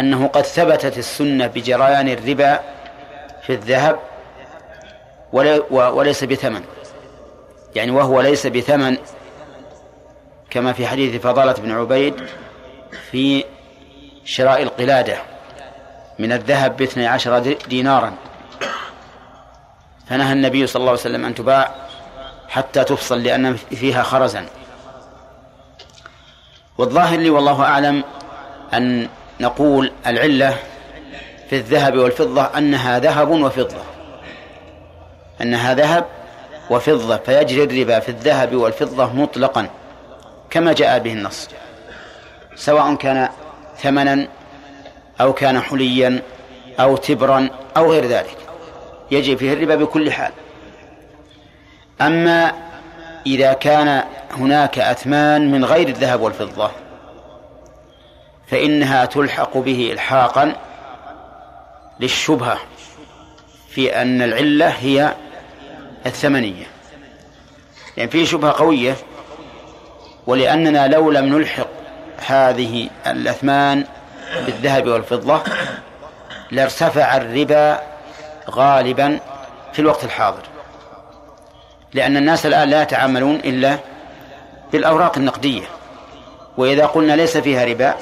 [0.00, 2.60] أنه قد ثبتت السنة بجريان الربا
[3.42, 3.98] في الذهب
[5.70, 6.62] وليس بثمن.
[7.74, 8.96] يعني وهو ليس بثمن
[10.50, 12.14] كما في حديث فضالة بن عبيد
[13.10, 13.44] في
[14.24, 15.16] شراء القلادة
[16.18, 18.14] من الذهب باثني عشر دينارا.
[20.08, 21.85] فنهى النبي صلى الله عليه وسلم أن تباع
[22.56, 24.46] حتى تفصل لأن فيها خرزا.
[26.78, 28.04] والظاهر لي والله أعلم
[28.74, 29.08] أن
[29.40, 30.56] نقول العلة
[31.50, 33.82] في الذهب والفضة أنها ذهب وفضة.
[35.42, 36.04] أنها ذهب
[36.70, 39.68] وفضة فيجري الربا في الذهب والفضة مطلقا
[40.50, 41.48] كما جاء به النص.
[42.56, 43.28] سواء كان
[43.78, 44.28] ثمنا
[45.20, 46.22] أو كان حليا
[46.80, 48.36] أو تبرا أو غير ذلك.
[49.10, 50.32] يجري فيه الربا بكل حال.
[52.00, 52.52] أما
[53.26, 56.70] إذا كان هناك أثمان من غير الذهب والفضة
[58.46, 60.52] فإنها تلحق به إلحاقا
[62.00, 62.58] للشبهة
[63.68, 65.14] في أن العلة هي
[66.06, 66.66] الثمنية.
[67.96, 68.96] يعني في شبهة قوية
[70.26, 71.68] ولأننا لو لم نلحق
[72.26, 73.84] هذه الأثمان
[74.46, 75.42] بالذهب والفضة
[76.50, 77.80] لارتفع الربا
[78.50, 79.20] غالبا
[79.72, 80.42] في الوقت الحاضر.
[81.94, 83.78] لأن الناس الآن لا يتعاملون إلا
[84.72, 85.62] بالأوراق النقدية.
[86.56, 87.94] وإذا قلنا ليس فيها ربا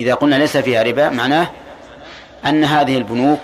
[0.00, 1.50] إذا قلنا ليس فيها ربا معناه
[2.46, 3.40] أن هذه البنوك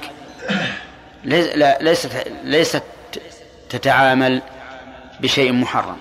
[1.81, 2.83] ليست ليست
[3.69, 4.43] تتعامل
[5.21, 5.97] بشيء محرم.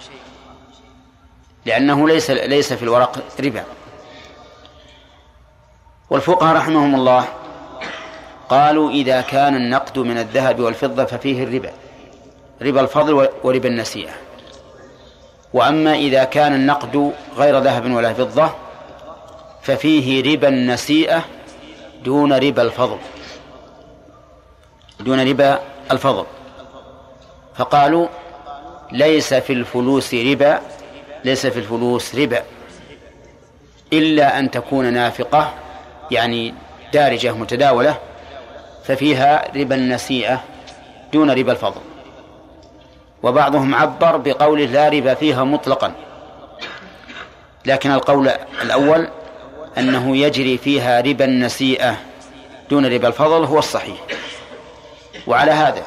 [1.66, 3.64] لأنه ليس ليس في الورق ربا.
[6.10, 7.26] والفقهاء رحمهم الله
[8.50, 11.72] قالوا إذا كان النقد من الذهب والفضة ففيه الربا.
[12.62, 14.12] ربا الفضل وربا النسيئة.
[15.54, 18.50] وأما إذا كان النقد غير ذهب ولا فضة
[19.62, 21.26] ففيه ربا النسيئة
[22.04, 22.98] دون ربا الفضل.
[25.00, 25.60] دون ربا
[25.92, 26.26] الفضل.
[27.56, 28.08] فقالوا
[28.92, 30.62] ليس في الفلوس ربا
[31.24, 32.44] ليس في الفلوس ربا.
[33.94, 35.54] إلا أن تكون نافقة
[36.12, 36.54] يعني
[36.94, 37.98] دارجة متداولة
[38.84, 40.44] ففيها ربا النسيئة
[41.14, 41.82] دون ربا الفضل.
[43.24, 45.92] وبعضهم عبر بقوله لا ربا فيها مطلقا.
[47.66, 48.30] لكن القول
[48.62, 49.08] الأول
[49.78, 51.98] أنه يجري فيها ربا النسيئة
[52.70, 53.98] دون ربا الفضل هو الصحيح.
[55.28, 55.84] وعلى هذا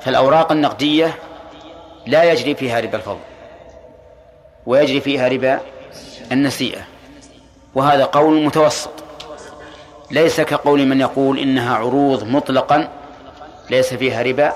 [0.00, 1.14] فالأوراق النقدية
[2.06, 3.18] لا يجري فيها ربا الفضل
[4.66, 5.60] ويجري فيها ربا
[6.32, 6.80] النسيئة.
[7.74, 8.90] وهذا قول متوسط.
[10.10, 12.88] ليس كقول من يقول إنها عروض مطلقا
[13.70, 14.52] ليس فيها ربا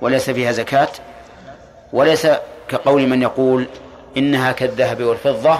[0.00, 0.88] وليس فيها زكاة.
[1.92, 2.26] وليس
[2.68, 3.66] كقول من يقول
[4.16, 5.58] إنها كالذهب والفضة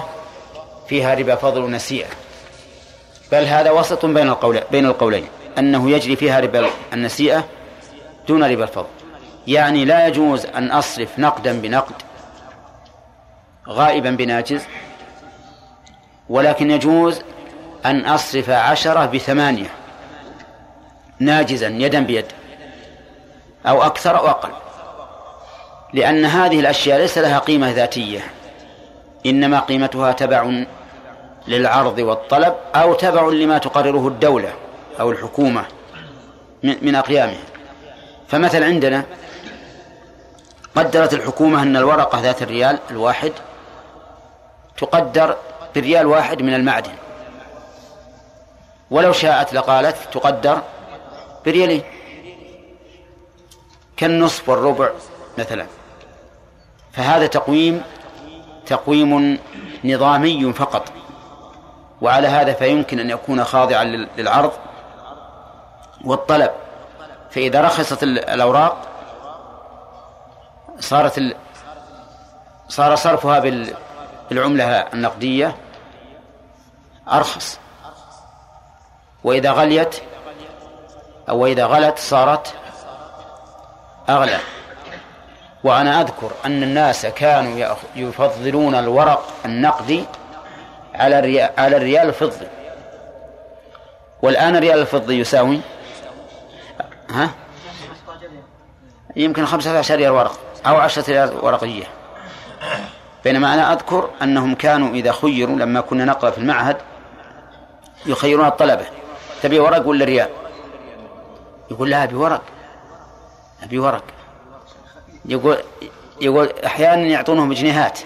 [0.87, 2.07] فيها ربا فضل ونسيئة
[3.31, 5.25] بل هذا وسط بين القول بين القولين.
[5.57, 7.45] أنه يجري فيها ربا النسيئة
[8.27, 8.87] دون ربا الفضل.
[9.47, 11.95] يعني لا يجوز أن أصرف نقدا بنقد
[13.67, 14.61] غائبا بناجز
[16.29, 17.21] ولكن يجوز
[17.85, 19.69] أن أصرف عشرة بثمانية
[21.19, 22.25] ناجزا يدا بيد
[23.65, 24.62] أو أكثر أو أقل.
[25.93, 28.19] لأن هذه الأشياء ليس لها قيمة ذاتية.
[29.25, 30.63] إنما قيمتها تبع
[31.47, 34.53] للعرض والطلب أو تبع لما تقرره الدولة
[34.99, 35.65] أو الحكومة
[36.63, 37.43] من أقيامها.
[38.27, 39.05] فمثل عندنا
[40.75, 43.31] قدرت الحكومة أن الورقة ذات الريال الواحد
[44.77, 45.37] تقدر
[45.75, 46.91] بريال واحد من المعدن.
[48.91, 50.61] ولو شاءت لقالت تقدر
[51.45, 51.83] بريالين.
[53.97, 54.89] كالنصف والربع
[55.37, 55.65] مثلا.
[56.93, 57.83] فهذا تقويم
[58.65, 59.39] تقويم
[59.83, 60.89] نظامي فقط.
[62.01, 63.83] وعلى هذا فيمكن أن يكون خاضعا
[64.17, 64.51] للعرض
[66.05, 66.51] والطلب.
[67.31, 68.77] فإذا رخصت الأوراق
[70.79, 71.35] صارت.
[72.69, 73.39] صار صرفها
[74.29, 75.55] بالعملة النقدية
[77.11, 77.59] أرخص.
[79.23, 79.95] وإذا غليت
[81.29, 82.53] أو إذا غلت صارت
[84.09, 84.39] أغلى.
[85.63, 90.05] وأنا أذكر أن الناس كانوا يفضلون الورق النقدي
[90.95, 92.47] على على الريال الفضي.
[94.21, 95.59] والآن الريال الفضي يساوي؟
[97.09, 97.29] ها؟
[99.15, 101.85] يمكن خمسة عشر ريال ورق أو عشرة ريال ورقية.
[103.23, 106.77] بينما أنا أذكر أنهم كانوا إذا خيروا لما كنا نقرأ في المعهد
[108.05, 108.85] يخيرون الطلبة.
[109.43, 110.29] تبي ورق ولا ريال؟
[111.71, 112.41] يقول لا أبي ورق.
[113.63, 114.03] أبي ورق.
[115.25, 115.57] يقول
[116.21, 117.99] يقول أحيانا يعطونهم جنيهات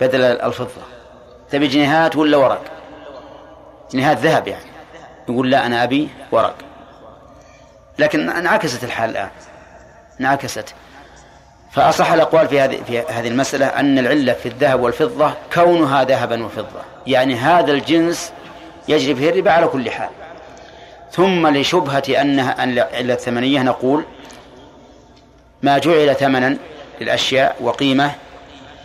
[0.00, 0.82] بدل الفضة.
[1.50, 2.62] تبي جنيهات ولا ورق؟
[3.92, 4.70] جنيهات ذهب يعني.
[5.28, 6.54] يقول لا أنا أبي ورق.
[7.98, 9.28] لكن انعكست الحال الآن.
[10.20, 10.74] انعكست.
[11.72, 16.80] فأصح الأقوال في هذه في هذه المسألة أن العلة في الذهب والفضة كونها ذهبا وفضة.
[17.06, 18.32] يعني هذا الجنس
[18.88, 20.08] يجري فيه الربا على كل حال.
[21.12, 24.04] ثم لشبهة أنها أن العلة الثمنية نقول
[25.62, 26.56] ما جعل ثمنا
[27.00, 28.10] للأشياء وقيمة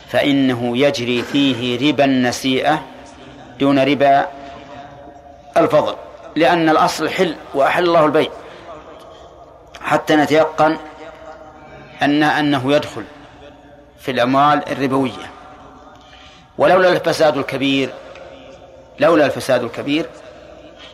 [0.10, 2.84] فإنه يجري فيه ربا النسيئة
[3.60, 4.28] دون ربا
[5.58, 5.96] الفضل
[6.36, 8.30] لأن الأصل حل وأحل الله البيع.
[9.82, 10.78] حتى نتيقن
[12.02, 13.04] أن أنه يدخل
[14.00, 15.32] في الأموال الربوية.
[16.58, 17.90] ولولا الفساد الكبير
[19.00, 20.06] لولا الفساد الكبير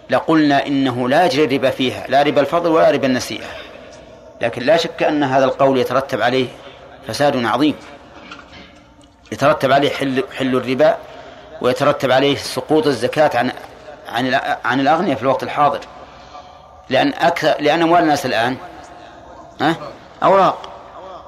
[0.09, 3.66] لقلنا إنه لا يجري الربا فيها لا ربا الفضل ولا ربا النسيئة.
[4.41, 6.47] لكن لا شك أن هذا القول يترتب عليه
[7.07, 7.75] فساد عظيم.
[9.31, 10.97] يترتب عليه حل, حل الربا
[11.61, 13.51] ويترتب عليه سقوط الزكاة عن
[14.07, 15.79] عن عن الأغنياء في الوقت الحاضر.
[16.89, 18.57] لأن أكثر لأن أموال الناس الآن
[20.23, 20.69] أوراق.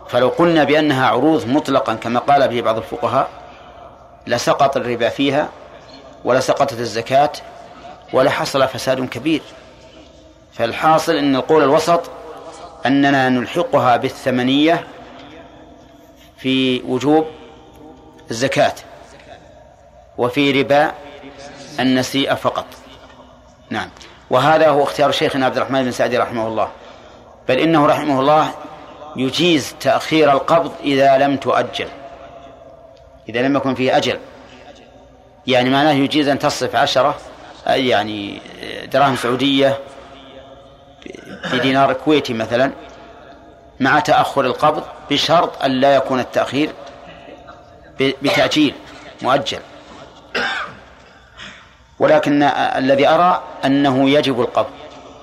[0.10, 3.30] فلو قلنا بأنها عروض مطلقا كما قال به بعض الفقهاء
[4.28, 5.50] لسقط الربا فيها
[6.24, 7.32] ولسقطت الزكاة
[8.14, 9.42] ولحصل فساد كبير.
[10.54, 12.02] فالحاصل أن القول الوسط
[12.86, 14.88] أننا نلحقها بالثمنية
[16.38, 17.26] في وجوب
[18.32, 18.76] الزكاة
[20.18, 20.92] وفي ربا
[21.80, 22.66] النسيئة فقط.
[23.70, 23.90] نعم.
[24.30, 26.70] وهذا هو اختيار شيخنا عبد الرحمن بن سعدي رحمه الله.
[27.48, 28.52] بل إنه رحمه الله
[29.16, 31.88] يجيز تأخير القبض إذا لم تؤجل.
[33.30, 34.20] إذا لم يكن فيه أجل.
[35.48, 37.18] يعني معناه يجيز أن تصرف عشرة
[37.68, 38.42] يعني
[38.92, 39.78] دراهم سعودية
[41.46, 42.72] بدينار كويتي مثلا
[43.80, 46.74] مع تأخر القبض بشرط أن لا يكون التأخير
[48.00, 48.76] بتأجيل
[49.22, 49.60] مؤجل.
[52.00, 54.72] ولكن الذي أرى أنه يجب القبض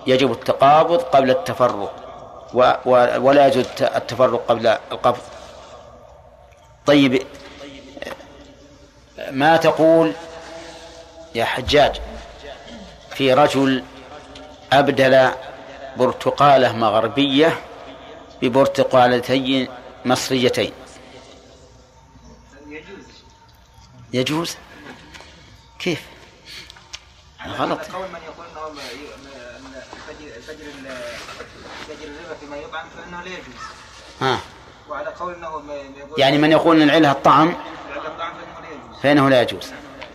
[0.07, 1.93] يجب التقابض قبل التفرق
[3.19, 5.21] ولا يجوز التفرق قبل القبض.
[6.87, 7.23] طيب
[9.31, 10.13] ما تقول
[11.35, 12.01] يا حجاج
[13.11, 13.85] في رجل
[14.73, 15.31] أبدل
[15.99, 17.61] برتقالة مغربية
[18.43, 19.69] ببرتقالتين
[20.05, 20.73] مصريتين.
[24.13, 24.57] يجوز؟
[25.79, 26.03] كيف؟
[27.47, 27.81] غلط.
[33.27, 33.55] يجوز
[34.21, 34.41] ها.
[34.89, 35.63] وعلى قول انه
[36.19, 37.55] يعني من يقول إن العلة الطعم
[39.03, 39.73] فإنه لا يجوز.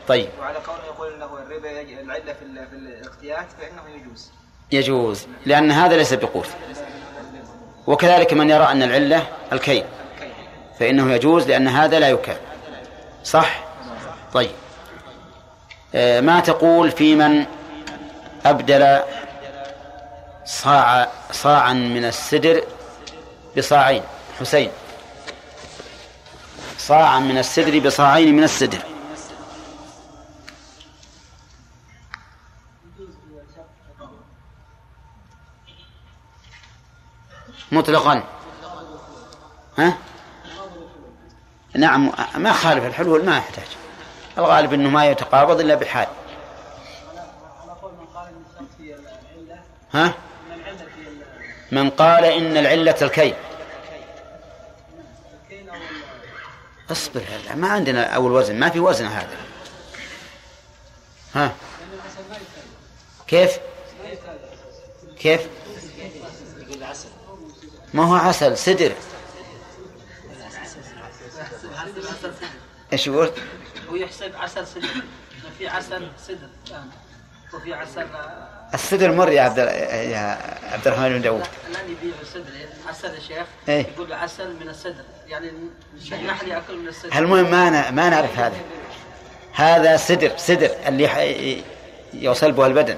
[0.08, 0.30] طيب.
[0.40, 4.32] وعلى قول يقول إنه الربا العلة في ال- في الاقتيات فإنه يجوز.
[4.72, 6.48] يجوز لأن هذا ليس بقوت.
[7.88, 9.84] وكذلك من يرى أن العلة الكيل
[10.80, 12.38] فإنه يجوز لأن هذا لا يكال
[13.24, 13.64] صح؟
[14.34, 14.52] طيب.
[15.96, 17.46] آه، ما تقول في من
[18.46, 19.00] أبدل
[20.46, 22.64] صاع صاعا من السدر
[23.58, 24.04] بصاعين؟
[24.40, 24.70] حسين.
[26.78, 28.91] صاعا من السدر بصاعين من السدر.
[37.72, 38.24] مطلقا.
[39.78, 39.98] ها؟
[41.76, 43.68] نعم ما خالف الحلول ما يحتاج.
[44.38, 46.08] الغالب إنه ما يتقابض إلا بحال.
[49.94, 50.14] ها؟
[51.72, 53.36] من قال إن العلة الكيل.
[56.92, 59.38] اصبر هلا ما عندنا أول وزن ما في وزن هذا.
[61.36, 61.52] ها؟
[63.28, 63.60] كيف؟
[65.20, 65.48] كيف؟
[67.94, 68.92] ما هو عسل سدر.
[72.94, 73.32] إيش يقول؟
[73.90, 74.88] هو يحسب عسل سدر.
[75.58, 76.48] في عسل سدر.
[77.54, 78.08] وفي عسل
[78.74, 80.40] السدر مر يا عبد يا
[80.72, 81.44] عبد الرحمن بن داوود.
[81.70, 82.44] الآن يبيع السدر.
[82.90, 83.86] عسل يا شيخ إيه.
[83.96, 85.04] يقول عسل من السدر.
[85.28, 85.52] يعني
[86.12, 88.56] النحل يأكل من السدر؟ المهم ما ن- ما نعرف هذا.
[89.54, 91.36] هذا سدر سدر اللي ح-
[92.14, 92.98] يصلبه البدن.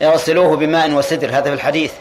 [0.00, 1.28] يغسلوه بماء وسدر.
[1.30, 1.92] هذا في الحديث.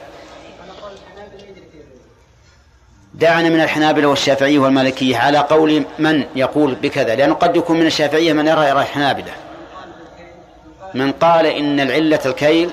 [3.14, 8.34] دعنا من الحنابلة والشافعية والمالكية على قول من يقول بكذا؟ لأنه قد يكون من الشافعية
[8.34, 9.34] من يرى يرى الحنابلة.
[10.94, 12.70] من قال إن العلة الكيل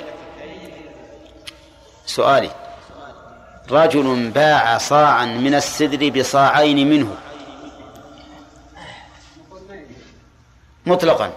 [2.06, 2.50] سؤالي
[3.70, 7.16] رجل باع صاعا من السدر بصاعين منه.
[10.86, 11.32] مطلقا.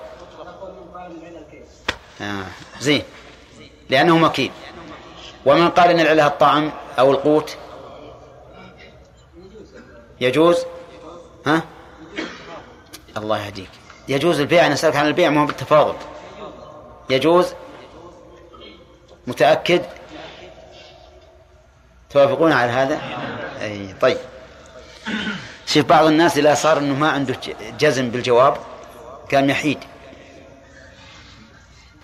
[2.21, 2.43] آه.
[2.79, 3.03] زين.
[3.89, 4.51] لأنه مكيل.
[5.45, 7.57] ومن قال إن العلة الطعم أو القوت
[10.23, 10.65] يجوز؟
[11.45, 11.63] ها؟
[13.17, 13.69] الله يهديك.
[14.07, 15.95] يجوز البيع؟ أنا أسألك عن البيع ما هو بالتفاضل
[17.09, 17.53] يجوز؟
[19.27, 19.81] متأكد؟
[22.09, 23.01] توافقون على هذا؟
[23.61, 24.17] أي طيب.
[25.65, 27.35] شوف بعض الناس إذا صار أنه ما عنده
[27.79, 28.57] جزم بالجواب
[29.29, 29.77] كان يحيد.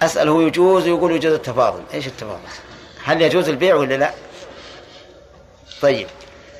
[0.01, 1.84] أسأله يجوز ويقول يجوز التفاضل.
[1.93, 2.39] إيش التفاضل؟
[3.03, 4.11] هل يجوز البيع ولا لا؟
[5.82, 6.07] طيب.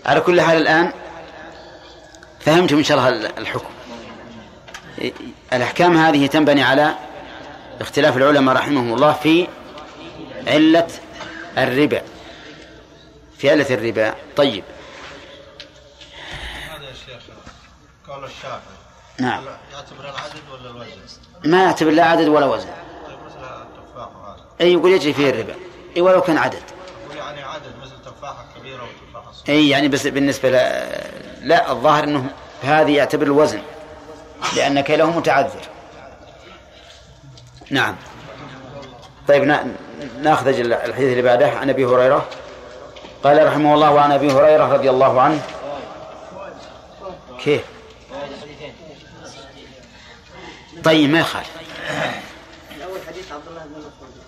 [0.06, 0.92] على كل حال الآن
[2.40, 3.70] فهمتم إن شاء الله الحكم.
[5.54, 6.96] الأحكام هذه تنبني على
[7.82, 9.48] اختلاف العلماء رحمهم الله في
[10.48, 10.88] علة
[11.58, 12.02] الربا.
[13.38, 14.16] في علة الربا.
[14.36, 14.64] طيب.
[16.70, 17.24] هذا يا شيخ
[18.08, 18.60] قول الشافعي.
[19.20, 19.44] نعم.
[19.74, 22.70] يعتبر العدد ولا الوزن؟ ما يعتبر لا عدد ولا وزن.
[23.08, 24.10] طيب مثل التفاح
[24.62, 25.56] أي يقول يجري فيه الربا.
[25.98, 26.64] أي ولو كان عدد.
[29.50, 30.86] أي يعني بس بالنسبة لا,
[31.42, 32.30] لا الظاهر أنه
[32.64, 33.62] هذه يعتبر الوزن
[34.56, 35.62] لأن كيله متعذر.
[37.72, 37.96] نعم.
[39.28, 39.68] طيب نا-
[40.22, 42.26] ناخذ الحديث اللي بعده عن أبي هريرة.
[43.24, 45.42] قال رحمه الله وعن أبي هريرة رضي الله عنه.
[47.44, 47.62] كيف؟
[50.84, 51.50] طيب ما يخالف.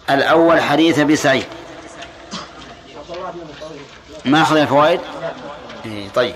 [0.10, 1.46] الأول حديث أبي سعيد
[2.98, 3.80] عبد الله بن مسعود
[4.26, 5.00] ما اخذ الفوائد
[5.86, 6.36] إيه طيب.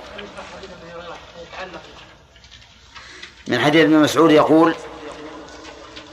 [3.47, 4.75] من حديث ابن مسعود يقول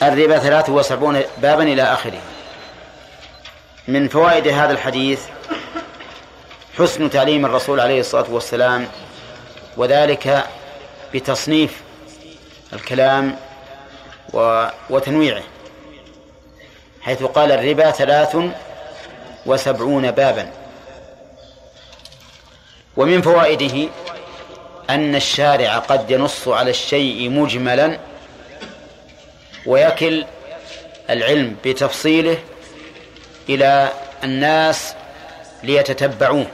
[0.03, 2.21] الربا ثلاث وسبعون بابا إلى آخره.
[3.89, 5.21] من فوائد هذا الحديث
[6.79, 8.89] حسن تعليم الرسول عليه الصلاة والسلام
[9.77, 10.47] وذلك
[11.15, 11.81] بتصنيف
[12.73, 13.37] الكلام
[14.91, 15.43] وتنويعه
[17.03, 18.37] حيث قال الربا ثلاث
[19.47, 20.62] وسبعون بابا.
[22.97, 23.89] ومن فوائده
[24.91, 27.99] أن الشارع قد ينص على الشيء مجملا
[29.67, 30.25] ويكل
[31.11, 32.39] العلم بتفصيله
[33.49, 33.93] إلى
[34.25, 34.95] الناس
[35.63, 36.47] ليتتبعوه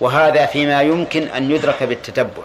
[0.00, 2.42] وهذا فيما يمكن أن يدرك بالتتبع.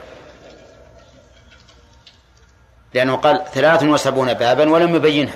[2.94, 5.36] لأنه قال ثلاث وسبعون بابا ولم يبينها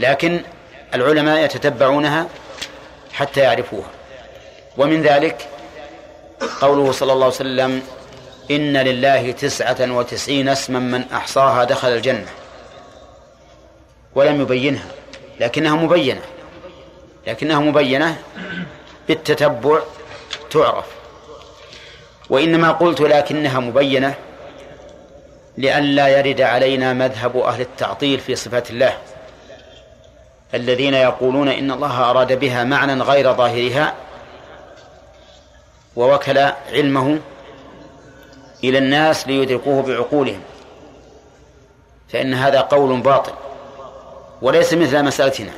[0.00, 0.40] لكن
[0.94, 2.26] العلماء يتتبعونها
[3.12, 3.88] حتى يعرفوها.
[4.76, 5.48] ومن ذلك
[6.60, 7.82] قوله صلى الله عليه وسلم
[8.50, 12.26] إن لله تسعة وتسعين اسما من أحصاها دخل الجنة.
[14.14, 14.86] ولم يبينها
[15.40, 16.20] لكنها مبينة.
[17.26, 18.16] لكنها مبينة
[19.08, 19.80] بالتتبع
[20.50, 20.86] تعرف.
[22.30, 24.14] وإنما قلت لكنها مبينة
[25.58, 28.98] لئلا يرد علينا مذهب أهل التعطيل في صفات الله.
[30.54, 33.94] الذين يقولون إن الله أراد بها معنى غير ظاهرها
[35.96, 36.38] ووكل
[36.72, 37.18] علمه
[38.64, 40.40] إلى الناس ليدركوه بعقولهم
[42.08, 43.32] فإن هذا قول باطل
[44.42, 45.52] وليس مثل مسألتنا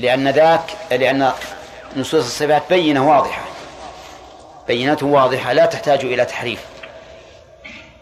[0.00, 1.32] لأن ذاك لأن
[1.96, 3.42] نصوص الصفات بينة واضحة
[4.68, 6.64] بينته واضحة لا تحتاج إلى تحريف.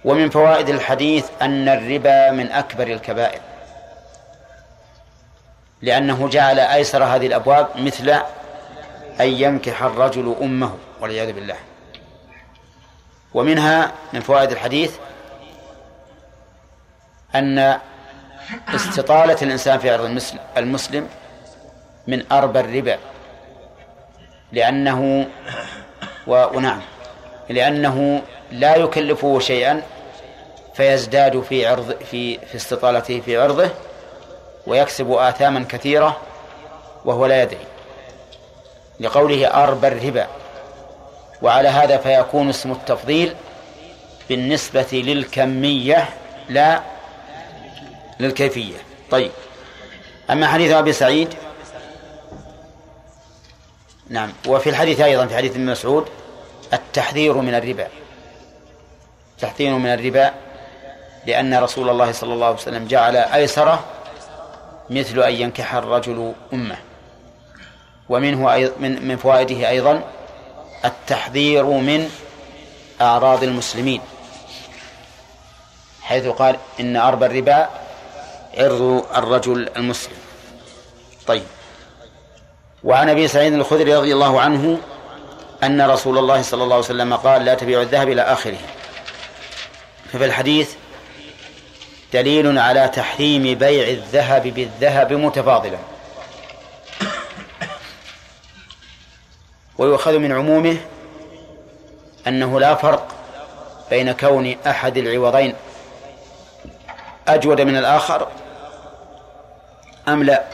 [0.04, 3.40] ومن فوائد الحديث أن الربا من أكبر الكبائر
[5.82, 8.20] لأنه جعل أيسر هذه الأبواب مثل
[9.20, 11.56] أن ينكح الرجل أمه والعياذ بالله.
[13.34, 14.96] ومنها من فوائد الحديث
[17.34, 17.78] أن
[18.74, 20.20] استطالة الإنسان في عرض
[20.56, 21.08] المسلم,
[22.06, 22.98] من أربى الربا
[24.52, 25.26] لأنه
[26.26, 26.80] ونعم.
[27.48, 28.22] لأنه
[28.52, 29.82] لا يكلفه شيئا
[30.74, 33.70] فيزداد في عرض في في استطالته في عرضه
[34.66, 36.20] ويكسب آثاما كثيرة
[37.04, 37.66] وهو لا يدري.
[39.00, 40.26] لقوله أربى الربا.
[41.42, 43.34] وعلى هذا فيكون اسم التفضيل
[44.28, 46.08] بالنسبة للكمية
[46.48, 46.82] لا
[48.20, 48.76] للكيفية.
[49.10, 49.30] طيب.
[50.30, 51.34] أما حديث أبي سعيد؟
[54.08, 54.32] نعم.
[54.48, 56.08] وفي الحديث أيضا في حديث ابن مسعود
[56.72, 57.88] التحذير من الربا.
[59.34, 60.32] التحذير من الربا
[61.26, 63.84] لأن رسول الله صلى الله عليه وسلم جعل أيسره
[64.90, 66.89] مثل أن ينكح الرجل أمه.
[68.10, 70.02] ومنه من من فوائده أيضا
[70.84, 72.10] التحذير من
[73.00, 74.00] أعراض المسلمين
[76.02, 77.68] حيث قال إن أربى الربا
[78.58, 80.16] عرض الرجل المسلم.
[81.26, 81.42] طيب.
[82.84, 84.78] وعن أبي سعيد الخدري رضي الله عنه
[85.62, 88.58] أن رسول الله صلى الله عليه وسلم قال لا تبيعوا الذهب إلى آخره.
[90.12, 90.74] ففي الحديث
[92.12, 95.78] دليل على تحريم بيع الذهب بالذهب متفاضلا.
[99.80, 100.76] ويؤخذ من عمومه
[102.26, 103.08] أنه لا فرق
[103.90, 105.54] بين كون أحد العوضين
[107.28, 108.28] أجود من الآخر
[110.08, 110.44] أم لا.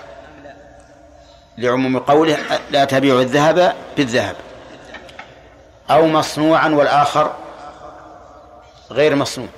[1.59, 2.39] لعموم قوله
[2.71, 4.37] لا تبيع الذهب بالذهب
[5.91, 7.35] أو مصنوعا والآخر
[8.91, 9.49] غير مصنوع.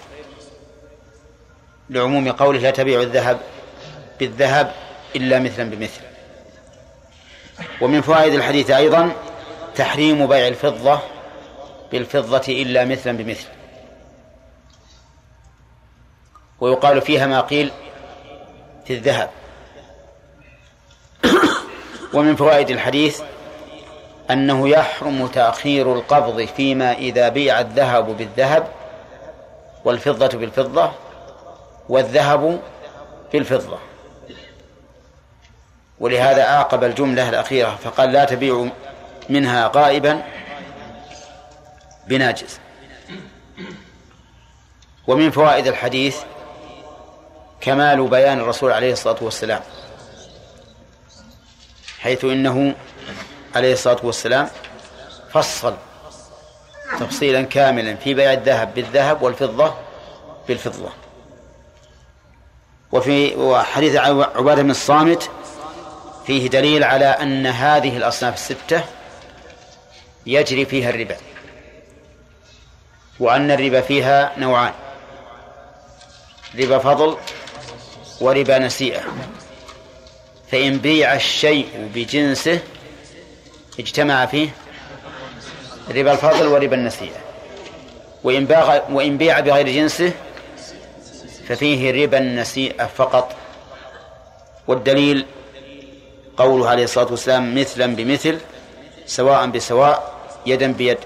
[1.90, 3.38] لعموم قوله لا تبيع الذهب
[4.20, 4.72] بالذهب
[5.16, 6.00] إلا مثلا بمثل.
[7.80, 9.12] ومن فوائد الحديث أيضا
[9.78, 10.98] تحريم بيع الفضة
[11.92, 13.48] بالفضة إلا مثلا بمثل.
[16.60, 17.70] ويقال فيها ما قيل
[18.84, 19.30] في الذهب.
[22.14, 23.20] ومن فوائد الحديث
[24.30, 28.68] أنه يحرم تأخير القبض فيما إذا بيع الذهب بالذهب
[29.84, 30.92] والفضة بالفضة
[31.88, 32.60] والذهب
[33.32, 33.78] بالفضة.
[36.00, 38.68] ولهذا عاقب الجملة الأخيرة فقال لا تبيع
[39.28, 40.22] منها غائبا
[42.06, 42.58] بناجز
[45.06, 46.16] ومن فوائد الحديث
[47.60, 49.60] كمال بيان الرسول عليه الصلاة والسلام
[52.00, 52.74] حيث إنه
[53.54, 54.48] عليه الصلاة والسلام
[55.32, 55.76] فصل
[57.00, 59.74] تفصيلا كاملا في بيع الذهب بالذهب والفضة
[60.48, 60.90] بالفضة.
[62.92, 65.30] وفي وحديث عبادة بن الصامت
[66.26, 68.84] فيه دليل على أن هذه الأصناف الستة
[70.28, 71.16] يجري فيها الربا.
[73.20, 74.72] وأن الربا فيها نوعان.
[76.58, 77.16] ربا فضل
[78.20, 79.02] وربا نسيئة.
[80.52, 82.60] فإن بيع الشيء بجنسه
[83.78, 84.48] اجتمع فيه
[85.90, 87.20] ربا الفضل وربا النسيئة.
[88.24, 88.44] وإن
[88.90, 90.12] وإن بيع بغير جنسه
[91.48, 93.36] ففيه ربا النسيئة فقط.
[94.66, 95.26] والدليل
[96.36, 98.38] قوله عليه الصلاة والسلام مثلا بمثل
[99.06, 100.98] سواء بسواء يدا بيد.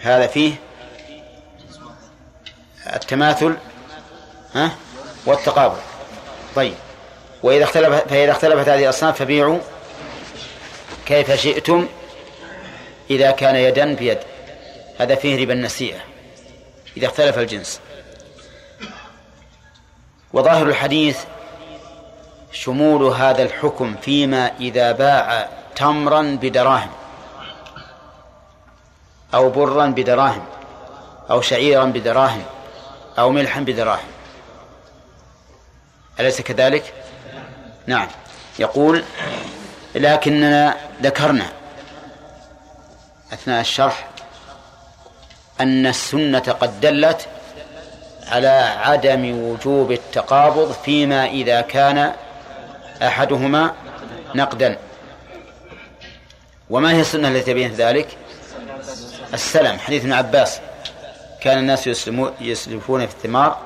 [0.00, 0.54] هذا فيه
[2.94, 3.56] التماثل
[4.54, 4.70] ها؟
[5.26, 5.76] والتقابل.
[6.56, 6.74] طيب.
[7.42, 9.58] وإذا اختلف فإذا اختلفت هذه الأصناف فبيعوا
[11.06, 11.88] كيف شئتم
[13.10, 14.18] إذا كان يدا بيد.
[14.98, 16.00] هذا فيه ربا النسيئة
[16.96, 17.80] إذا اختلف الجنس.
[20.32, 21.18] وظاهر الحديث
[22.52, 26.90] شمول هذا الحكم فيما إذا باع تمرا بدراهم.
[29.34, 30.44] أو برا بدراهم
[31.30, 32.42] أو شعيرا بدراهم
[33.18, 34.08] أو ملحا بدراهم.
[36.20, 36.92] أليس كذلك؟
[37.86, 38.08] نعم.
[38.58, 39.04] يقول
[39.94, 41.46] لكننا ذكرنا
[43.32, 44.08] أثناء الشرح
[45.60, 47.28] أن السنة قد دلت
[48.28, 52.12] على عدم وجوب التقابض فيما إذا كان
[53.02, 53.74] أحدهما
[54.34, 54.78] نقدا.
[56.70, 58.18] وما هي السنة التي تبين ذلك؟
[59.34, 60.60] السلم حديث ابن عباس.
[61.40, 61.86] كان الناس
[62.40, 63.58] يسلفون في الثمار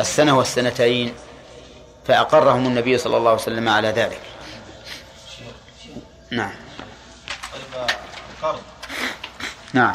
[0.00, 1.14] السنة والسنتين
[2.06, 4.20] فأقرهم النبي صلى الله عليه وسلم على ذلك.
[6.30, 6.52] نعم.
[9.72, 9.92] نعم.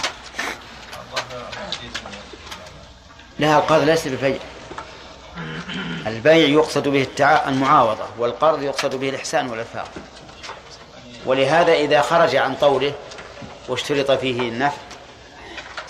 [3.39, 4.39] لا القرض ليس بالبيع
[6.07, 7.49] البيع يقصد به التع...
[7.49, 9.87] المعاوضة والقرض يقصد به الإحسان والإرفاق
[11.25, 12.93] ولهذا إذا خرج عن طوله
[13.67, 14.77] واشترط فيه النفع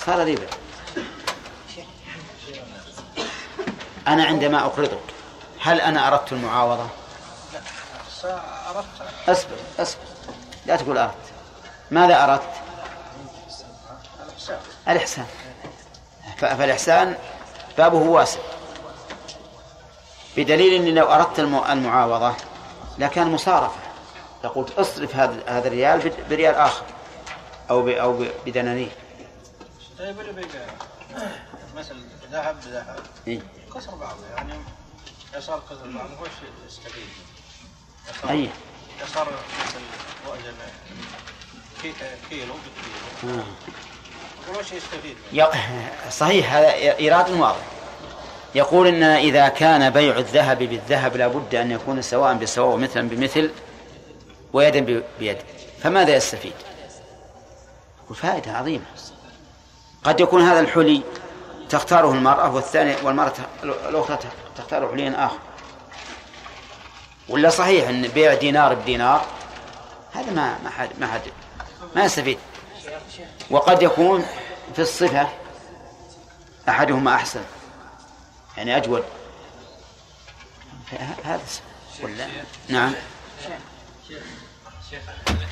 [0.06, 0.48] صار ربا
[4.08, 5.00] أنا عندما أقرضك
[5.60, 6.88] هل أنا أردت المعاوضة؟
[9.28, 10.02] أصبر أصبر.
[10.66, 11.16] لا تقول أردت.
[11.92, 12.42] ماذا أردت؟
[14.88, 15.26] الإحسان.
[16.38, 17.16] فالإحسان
[17.78, 18.40] بابه واسع.
[20.38, 22.34] بدليل أني لو أردت المعاوضة
[22.98, 23.80] لكان مصارفة.
[24.44, 26.86] لقلت اصرف هذا هذا الريال بريال آخر
[27.70, 29.01] أو أو بدنانير.
[30.02, 30.16] طيب
[31.76, 31.96] مثل
[32.32, 33.00] ذهب بذهب.
[33.28, 33.40] إيه؟
[33.76, 34.54] كسر بعضه يعني
[35.38, 36.26] يسار كسر بعضه هو
[36.68, 37.10] يستفيد.
[38.30, 38.50] أي.
[39.04, 39.28] يسار
[39.66, 39.80] مثل
[40.28, 40.54] وأجل
[42.30, 42.54] كيلو
[43.24, 43.44] بكيلو.
[44.60, 45.18] وش يستفيد.
[46.10, 47.66] صحيح هذا إيراد واضح.
[48.56, 53.52] يقول إن إذا كان بيع الذهب بالذهب لابد أن يكون سواء بسواء ومثلا بمثل
[54.54, 55.38] ويدا بيد.
[55.84, 56.54] فماذا يستفيد؟
[58.16, 58.86] فائدة عظيمة.
[60.04, 61.04] قد يكون هذا الحلي
[61.70, 63.34] تختاره المرأة والثاني والمرأة
[63.64, 64.20] الأخرى
[64.58, 65.40] تختار حليا آخر.
[67.30, 69.26] ولا صحيح أن بيع دينار بدينار؟
[70.14, 71.22] هذا ما ما حد ما حد
[71.96, 72.38] ما يستفيد.
[73.50, 74.26] وقد يكون
[74.76, 75.28] في الصفة
[76.70, 77.44] أحدهما أحسن.
[78.58, 79.04] يعني أجود.
[81.24, 81.42] هذا
[82.04, 82.28] ولا
[82.70, 82.94] نعم.
[84.90, 85.02] شيخ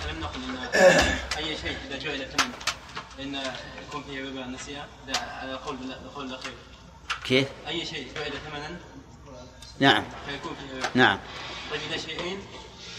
[0.09, 0.57] لم نقل إن
[1.37, 2.27] أي شيء إذا جعل
[3.17, 3.41] فان
[3.89, 4.87] يكون فيه ربا النسيئة.
[5.15, 6.53] على قول القول الأخير.
[7.25, 8.77] كيف؟ أي شيء جعل ثمنا؟
[9.79, 10.03] نعم.
[10.25, 11.19] فيكون فيه ربا نعم.
[11.71, 12.39] طيب إذا شيئين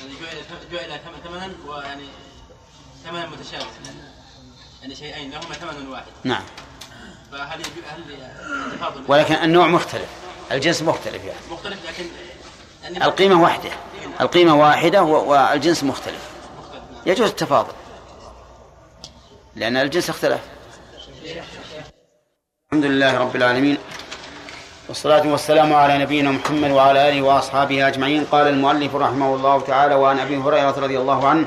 [0.01, 2.05] يعني جعل جعل ثمنا ويعني
[3.05, 3.67] ثمنا متشابه.
[4.83, 6.07] يعني شيئين لهما ثمن واحد.
[6.25, 6.43] نعم.
[7.33, 10.09] فهل هل ولكن النوع مختلف.
[10.53, 11.39] الجنس مختلف يعني.
[11.51, 12.07] مختلف لكن
[12.83, 13.71] يعني القيمة واحدة.
[14.21, 16.31] القيمة واحدة والجنس مختلف.
[17.07, 17.73] يجوز التفاضل.
[19.57, 20.41] لأن الجنس اختلف.
[21.25, 23.79] الحمد لله رب العالمين
[24.89, 28.25] والصلاة والسلام على نبينا محمد وعلى آله وأصحابه أجمعين.
[28.25, 31.47] قال المؤلف رحمه الله تعالى وعن أبي هريرة رضي الله عنه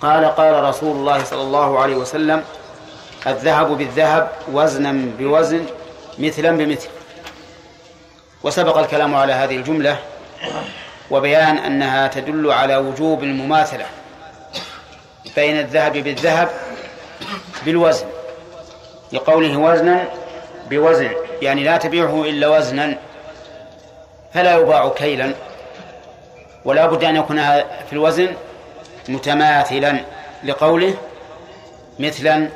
[0.00, 2.44] قال قال رسول الله صلى الله عليه وسلم
[3.26, 5.66] الذهب بالذهب وزنا بوزن
[6.18, 6.88] مثلا بمثل.
[8.42, 9.98] وسبق الكلام على هذه الجملة
[11.10, 13.86] وبيان أنها تدل على وجوب المماثلة
[15.36, 16.63] بين الذهب بالذهب
[17.64, 18.06] بالوزن.
[19.12, 20.08] لقوله وزنا
[20.70, 21.10] بوزن
[21.42, 22.98] يعني لا تبيعه إلا وزنا
[24.34, 25.34] فلا يباع كيلا.
[26.64, 28.28] ولا بد أن يكون في الوزن
[29.08, 30.00] متماثلا
[30.44, 30.94] لقوله
[31.98, 32.48] مثلا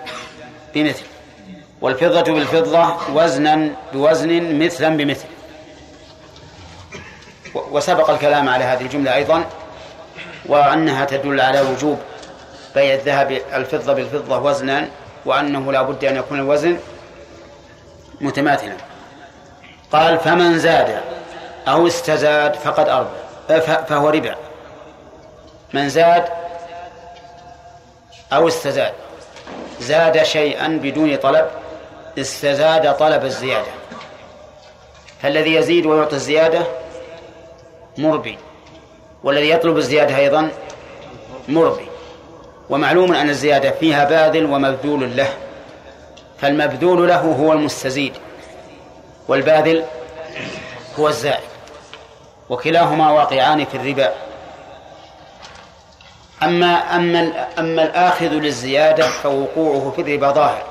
[0.75, 1.05] بمثل.
[1.81, 5.29] والفضة بالفضة وزنا بوزن مثلا بمثل.
[7.55, 9.45] وسبق الكلام على هذه الجملة أيضا
[10.47, 11.99] وأنها تدل على وجوب
[12.75, 14.89] بيع الذهب الفضة بالفضة وزنا
[15.25, 16.79] وأنه لا بد أن يكون الوزن
[18.21, 18.77] متماثلا.
[19.93, 21.03] قال فمن زاد
[21.69, 24.37] أو استزاد فقد أربى فهو ربا.
[25.73, 26.25] من زاد
[28.33, 28.93] أو استزاد.
[29.81, 31.47] زاد شيئا بدون طلب
[32.19, 33.71] استزاد طلب الزيادة.
[35.23, 36.67] فالذي يزيد ويعطي الزيادة
[37.99, 38.39] مربي
[39.25, 40.51] والذي يطلب الزيادة أيضا
[41.49, 41.89] مربي.
[42.71, 45.29] ومعلوم أن الزيادة فيها باذل ومبذول له.
[46.41, 48.13] فالمبذول له هو المستزيد
[49.29, 49.85] والباذل
[50.99, 51.49] هو الزائد
[52.51, 54.13] وكلاهما واقعان في الربا.
[56.43, 60.63] أما أما أما الآخذ للزيادة فوقوعه في الربا ظاهر.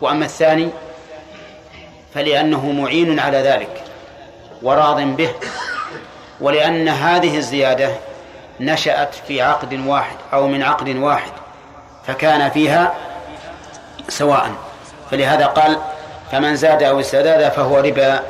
[0.00, 0.68] وأما الثاني
[2.14, 3.82] فلأنه معين على ذلك
[4.62, 5.30] وراض به.
[6.40, 7.90] ولأن هذه الزيادة
[8.60, 11.32] نشأت في عقد واحد أو من عقد واحد
[12.06, 12.94] فكان فيها
[14.08, 14.50] سواء.
[15.10, 15.78] فلهذا قال
[16.32, 18.22] فمن زاد أو استزاد فهو ربا.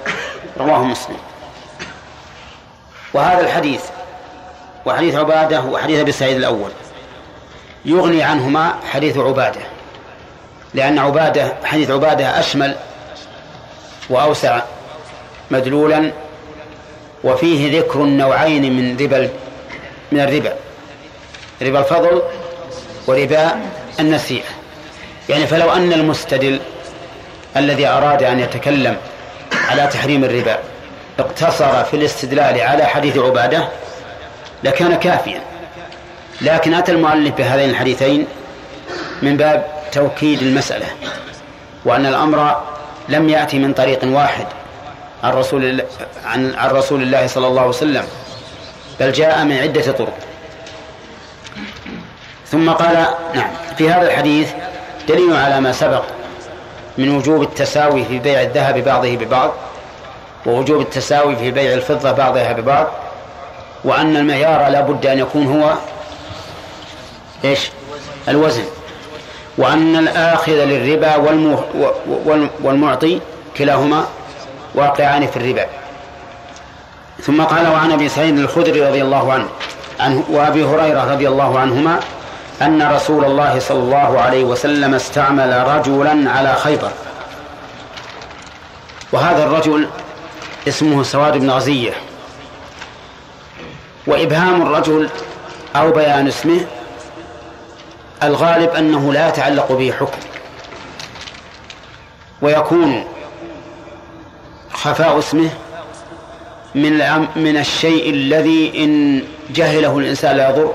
[0.59, 1.16] رواه مسلم.
[3.15, 3.82] وهذا الحديث
[4.86, 6.70] وحديث عبادة وحديث أبي سعيد الأول
[7.85, 9.61] يغني عنهما حديث عبادة
[10.74, 12.77] لأن عبادة حديث عبادة أشمل
[14.11, 14.62] وأوسع
[15.51, 16.12] مدلولا
[17.24, 19.31] وفيه ذكر النوعين من ربا
[20.16, 20.55] من الربا.
[21.62, 22.22] ربا الفضل
[23.06, 23.51] وربا
[24.01, 24.48] النسيئة
[25.28, 26.60] يعني فلو أن المستدل
[27.56, 28.97] الذي أراد أن يتكلم
[29.68, 30.59] على تحريم الربا
[31.18, 33.68] اقتصر في الاستدلال على حديث عبادة
[34.64, 35.40] لكان كافيا.
[36.40, 38.26] لكن أتى المؤلف بهذين الحديثين
[39.22, 40.86] من باب توكيد المسألة
[41.84, 42.62] وأن الأمر
[43.09, 44.47] لم يأتي من طريق واحد
[45.24, 45.82] عن رسول
[46.24, 48.05] عن رسول الله صلى الله عليه وسلم.
[49.01, 50.14] بل جاء من عدة طرق.
[52.47, 54.51] ثم قال نعم في هذا الحديث
[55.09, 56.02] دليل على ما سبق
[56.98, 59.52] من وجوب التساوي في بيع الذهب بعضه ببعض
[60.47, 62.86] ووجوب التساوي في بيع الفضة بعضها ببعض
[63.85, 65.74] وأن المعيار لا بد أن يكون هو
[67.44, 67.70] إيش؟
[68.28, 68.64] الوزن.
[69.59, 71.16] وأن الآخذ للربا
[72.62, 73.20] والمعطي
[73.56, 74.06] كلاهما
[74.74, 75.66] واقعان في الربا.
[77.22, 79.48] ثم قال وعن أبي سعيد الخدري رضي الله عنه
[80.01, 82.01] عنه وأبي هريرة رضي الله عنهما
[82.62, 86.90] أن رسول الله صلى الله عليه وسلم استعمل رجلا على خيبر.
[89.12, 89.88] وهذا الرجل
[90.68, 91.93] اسمه سواد بن غزية.
[94.06, 95.10] وإبهام الرجل
[95.76, 96.60] أو بيان اسمه
[98.22, 100.18] الغالب أنه لا يتعلق به حكم.
[102.43, 103.05] ويكون
[104.74, 105.51] خفاء اسمه
[106.77, 110.74] من من الشيء الذي إن جهله الإنسان لا يضر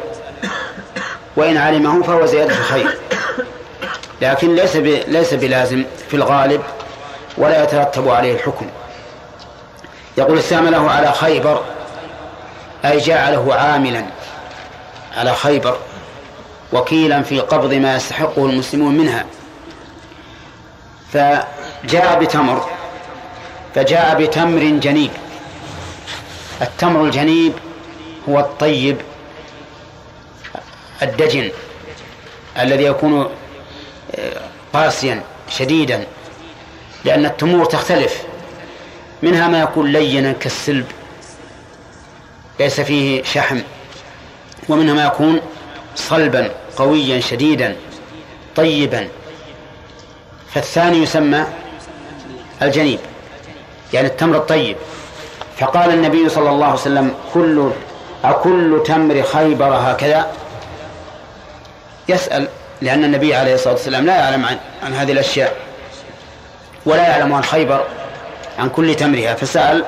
[1.35, 2.97] وإن علمه فهو زيادة خير
[4.21, 4.75] لكن ليس
[5.07, 6.61] ليس بلازم في الغالب
[7.37, 8.65] ولا يترتب عليه الحكم.
[10.17, 11.61] يقول استعمله على خيبر
[12.85, 14.05] أي جعله عاملا
[15.17, 15.77] على خيبر
[16.73, 19.25] وكيلا في قبض ما يستحقه المسلمون منها.
[21.13, 22.69] فجاء بتمر
[23.75, 25.11] فجاء بتمر جنيب
[26.61, 27.53] التمر الجنيب
[28.29, 28.97] هو الطيب
[31.01, 31.51] الدجن
[32.59, 33.29] الذي يكون
[34.15, 34.41] آه،
[34.73, 36.07] قاسيا شديدا
[37.05, 38.23] لأن التمور تختلف.
[39.23, 40.85] منها ما يكون لينا كالسلب
[42.59, 43.59] ليس فيه شحم.
[44.69, 45.39] ومنها ما يكون
[45.95, 47.75] صلبا قويا شديدا
[48.55, 49.07] طيبا.
[50.53, 51.45] فالثاني يسمى
[52.61, 52.99] الجنيب
[53.93, 54.77] يعني التمر الطيب.
[55.61, 57.71] فقال النبي صلى الله عليه وسلم كل
[58.23, 60.27] أكل تمر خيبر هكذا؟
[62.09, 62.47] يسأل
[62.81, 65.55] لأن النبي عليه الصلاة والسلام لا يعلم عن, عن هذه الأشياء
[66.85, 67.83] ولا يعلم عن خيبر
[68.59, 69.33] عن كل تمرها.
[69.35, 69.85] فسأل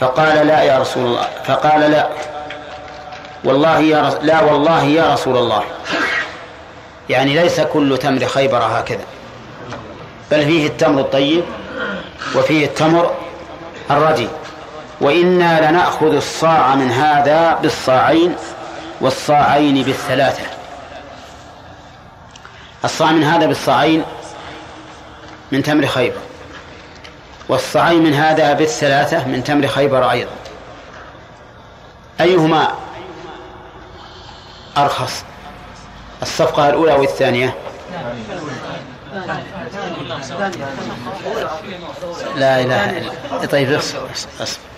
[0.00, 2.08] فقال لا يا رسول الله فقال لا.
[3.44, 4.14] والله يا رس...
[4.22, 5.62] لا والله يا رسول الله.
[7.10, 9.04] يعني ليس كل تمر خيبر هكذا
[10.30, 11.44] بل فيه التمر الطيب
[12.36, 13.14] وفيه التمر
[13.90, 14.28] الردي.
[15.00, 18.36] وإنا لنأخذ الصاع من هذا بالصاعين
[19.00, 20.42] والصاعين بالثلاثة.
[22.84, 24.04] الصاع من هذا بالصاعين
[25.52, 26.20] من تمر خيبر
[27.48, 30.32] والصاعين من هذا بالثلاثة من تمر خيبر أيضا.
[32.20, 32.68] أيهما
[34.76, 35.24] أرخص؟
[36.22, 37.54] الصفقة الأولى والثانية
[42.36, 44.10] لا إله إلا طيب أصبر
[44.40, 44.77] أصبر.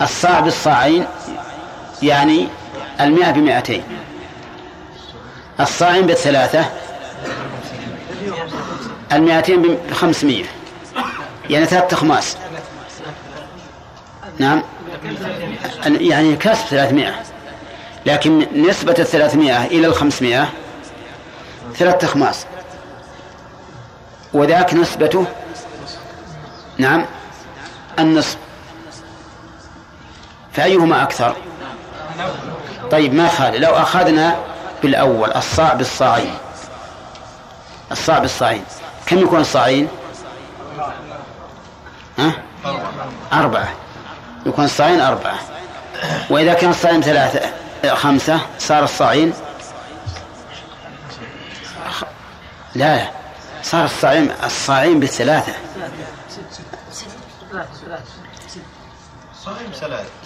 [0.00, 1.06] الصاع بالصاعين
[2.02, 2.48] يعني
[3.00, 3.82] المئة بمئتين.
[5.60, 6.64] الصاعين بالثلاثة
[9.12, 10.44] المئتين بخمسمية.
[11.50, 12.36] يعني ثلاثة أخماس
[14.38, 14.62] نعم.
[15.86, 17.14] يعني كسب ثلاثمائة
[18.06, 20.48] لكن نسبة الثلاثمائة إلى الخمسمائة
[21.76, 22.46] ثلاثة أخماس
[24.32, 25.26] وذاك نسبته
[26.78, 27.06] نعم
[27.98, 28.36] النصف.
[30.52, 31.36] فأيهما أكثر؟
[32.90, 34.36] طيب ما خالي؟ لو أخذنا
[34.82, 36.34] بالأول الصاع بالصاعين.
[37.92, 38.64] الصاع بالصاعين.
[39.06, 39.88] كم يكون الصاعين؟
[42.18, 42.32] ها؟
[43.32, 43.68] أربعة.
[44.46, 45.38] يكون الصاعين أربعة.
[46.30, 47.50] وإذا كان الصاعين ثلاثة
[47.94, 49.32] خمسة صار الصاعين؟
[52.74, 52.96] لا.
[52.96, 53.10] لا
[53.62, 55.52] صار الصاعين الصاعين بالثلاثة.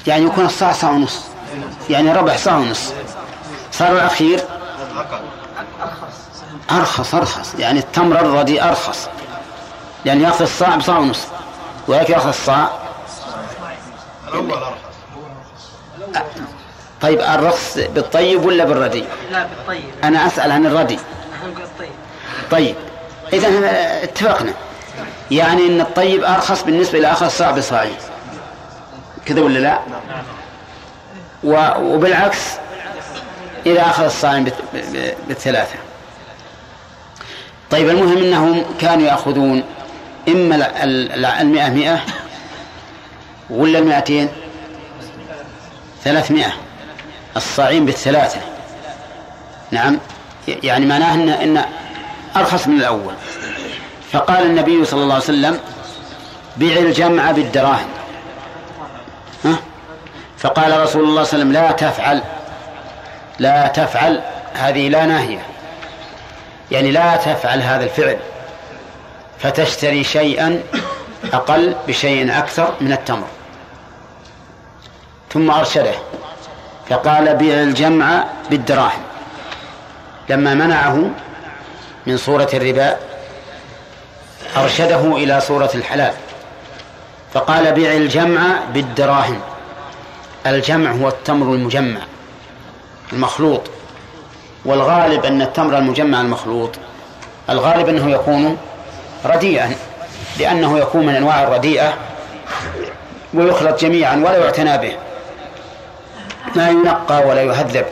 [0.06, 1.20] يعني يكون الصاع صاع ونص.
[1.90, 2.92] يعني ربع صاع ونص.
[3.72, 4.40] صار الأخير؟
[6.70, 7.14] أرخص.
[7.14, 9.08] أرخص يعني التمر الردي أرخص.
[10.04, 11.20] يعني يأخذ الصاع بصاع ونص.
[11.88, 12.70] ولكن يأخذ الصاع
[14.28, 14.76] الأول أرخص.
[17.00, 19.84] طيب الرخص بالطيب ولا بالردي؟ لا بالطيب.
[20.04, 20.98] أنا أسأل عن الردي.
[21.42, 21.90] بالطيب
[22.50, 22.76] طيب.
[23.32, 23.48] إذا
[24.02, 24.52] اتفقنا.
[25.30, 27.96] يعني أن الطيب أرخص بالنسبة إلى أخذ صاع بصاعين
[29.26, 29.78] كذا ولا لا؟
[31.80, 32.38] وبالعكس
[33.66, 34.46] إذا أخذ الصائم
[35.28, 35.74] بالثلاثة.
[37.70, 39.62] طيب المهم أنهم كانوا يأخذون
[40.28, 40.62] إما ال-
[41.12, 42.00] ال- المئة مئة
[43.50, 44.28] ولا المئتين
[46.04, 46.52] ثلاثمائة
[47.36, 48.40] الصاعين بالثلاثة.
[49.70, 49.98] نعم.
[50.48, 51.64] يعني معناه إن, إن
[52.36, 53.14] أرخص من الأول.
[54.12, 55.58] فقال النبي صلى الله عليه وسلم
[56.56, 57.88] بيع الجمع بالدراهم؟
[60.46, 62.22] فقال رسول الله صلى الله عليه وسلم لا تفعل
[63.38, 64.20] لا تفعل
[64.54, 65.46] هذه لا ناهية.
[66.70, 68.18] يعني لا تفعل هذا الفعل
[69.38, 70.62] فتشتري شيئا
[71.32, 73.26] أقل بشيء أكثر من التمر.
[75.32, 75.94] ثم أرشده
[76.88, 79.02] فقال بيع الجمع بالدراهم.
[80.28, 81.10] لما منعه
[82.06, 82.96] من صورة الربا
[84.56, 86.12] أرشده إلى صورة الحلال.
[87.34, 88.40] فقال بيع الجمع
[88.74, 89.40] بالدراهم.
[90.50, 92.00] الجمع هو التمر المجمع
[93.12, 93.60] المخلوط.
[94.64, 96.70] والغالب أن التمر المجمع المخلوط.
[97.50, 98.56] الغالب أنه يكون
[99.24, 99.76] رديئا
[100.38, 101.94] لأنه يكون من أنواع الرديئة
[103.34, 104.96] ويخلط جميعا ولا يعتنى به.
[106.56, 107.86] ما ينقى ولا يهذب.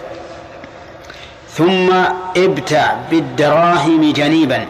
[1.51, 1.93] ثم
[2.37, 4.67] ابتع بالدراهم جنيبا.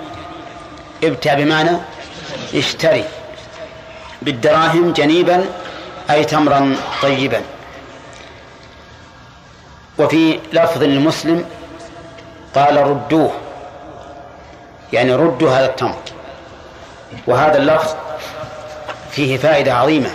[1.05, 1.71] ابتع بمعنى
[2.55, 3.05] اشتري.
[4.23, 5.45] بالدراهم جنيبا
[6.11, 7.41] أي تمرا طيبا.
[9.99, 11.45] وفي لفظ للمسلم
[12.55, 13.31] قال ردوه
[14.93, 15.95] يعني ردوا هذا التمر.
[17.27, 17.95] وهذا اللفظ
[19.11, 20.11] فيه فائدة عظيمة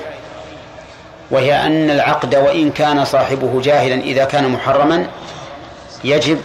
[1.31, 5.07] وهي أن العقد وإن كان صاحبه جاهلا إذا كان محرما
[6.03, 6.41] يجب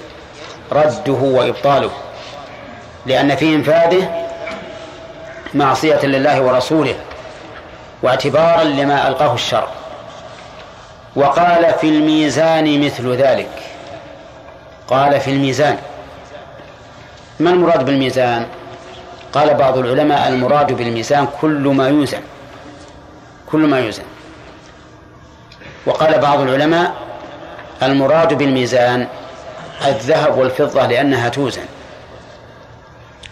[0.73, 1.91] رده وإبطاله
[3.07, 4.27] لأن في إنفاذه
[5.55, 6.95] معصية لله ورسوله
[8.03, 9.69] واعتبارا لما ألقاه الشرع
[11.17, 13.51] وقال في الميزان مثل ذلك.
[14.89, 15.79] قال في الميزان.
[17.41, 18.47] ما المراد بالميزان؟
[19.33, 22.21] قال بعض العلماء المراد بالميزان كل ما يوزن.
[23.47, 24.03] كل ما يوزن.
[25.87, 26.95] وقال بعض العلماء
[27.83, 29.07] المراد بالميزان
[29.87, 31.65] الذهب والفضة لأنها توزن.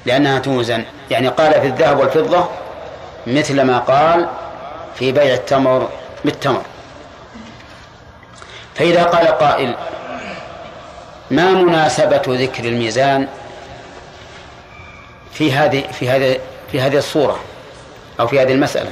[0.07, 0.85] لأنها توزن.
[1.11, 2.49] يعني قال في الذهب والفضة
[3.27, 4.29] مثل ما قال
[4.95, 5.89] في بيع التمر
[6.25, 6.63] بالتمر.
[8.74, 9.74] فإذا قال قائل
[11.31, 13.28] ما مناسبة ذكر الميزان
[15.32, 16.39] في هذه في هذه
[16.73, 17.40] في هذه الصورة
[18.20, 18.90] أو في هذه المسألة؟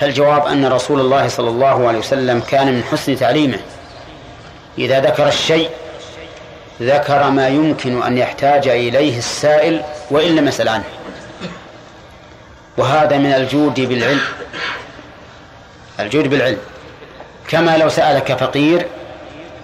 [0.00, 3.58] فالجواب أن رسول الله صلى الله عليه وسلم كان من حسن تعليمه.
[4.78, 5.70] إذا ذكر الشيء
[6.82, 10.84] ذكر ما يمكن أن يحتاج إليه السائل وإن لم يسأل عنه.
[12.76, 14.20] وهذا من الجود بالعلم.
[16.00, 16.58] الجود بالعلم.
[17.48, 18.86] كما لو سألك فقير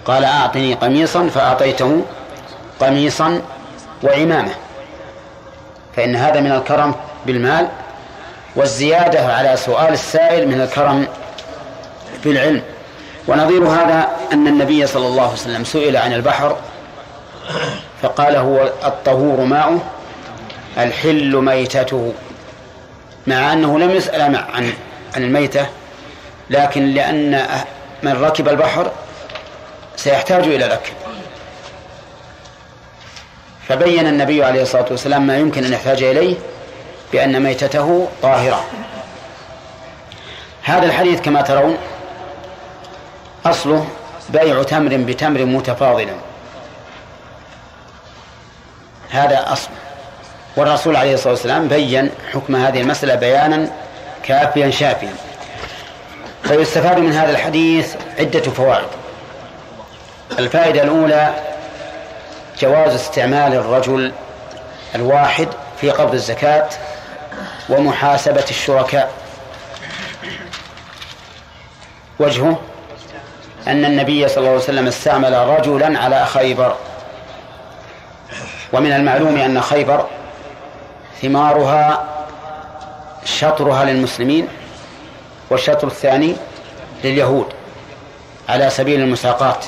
[0.05, 2.05] قال أعطني قميصا فأعطيته
[2.79, 3.41] قميصا
[4.03, 4.51] وعمامة
[5.95, 6.95] فإن هذا من الكرم
[7.25, 7.67] بالمال
[8.55, 11.07] والزيادة على سؤال السائل من الكرم
[12.23, 12.61] بالعلم.
[13.27, 16.57] ونظير هذا أن النبي صلى الله عليه وسلم سئل عن البحر
[18.01, 19.79] فقال هو الطهور ماؤه
[20.77, 22.13] الحل ميتته
[23.27, 24.35] مع أنه لم يسأل عن
[25.15, 25.65] عن الميتة
[26.49, 27.45] لكن لأن
[28.05, 28.91] من ركب البحر
[29.95, 30.91] سيحتاج إلى الأكل
[33.67, 36.35] فبين النبي عليه الصلاة والسلام ما يمكن أن يحتاج إليه
[37.11, 38.65] بأن ميتته طاهرة.
[40.63, 41.77] هذا الحديث كما ترون
[43.45, 43.87] أصله
[44.29, 46.15] بيع تمر بتمر متفاضلا
[49.09, 49.69] هذا أصل.
[50.57, 53.71] والرسول عليه الصلاة والسلام بين حكم هذه المسألة بيانا
[54.23, 55.13] كافيا شافيا.
[56.47, 58.87] فيستفاد من هذا الحديث عدة فوائد.
[60.39, 61.33] الفائدة الأولى
[62.59, 64.11] جواز استعمال الرجل
[64.95, 65.47] الواحد
[65.81, 66.69] في قبض الزكاة
[67.69, 69.11] ومحاسبة الشركاء.
[72.19, 72.59] وجهه
[73.67, 76.75] أن النبي صلى الله عليه وسلم استعمل رجلا على خيبر.
[78.73, 80.05] ومن المعلوم أن خيبر
[81.21, 82.05] ثمارها
[83.25, 84.47] شطرها للمسلمين.
[85.49, 86.35] والشطر الثاني
[87.03, 87.47] لليهود
[88.49, 89.65] على سبيل المساقات.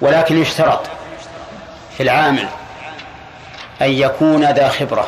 [0.00, 0.80] ولكن يشترط
[1.96, 2.48] في العامل
[3.82, 5.06] أن يكون ذا خبرة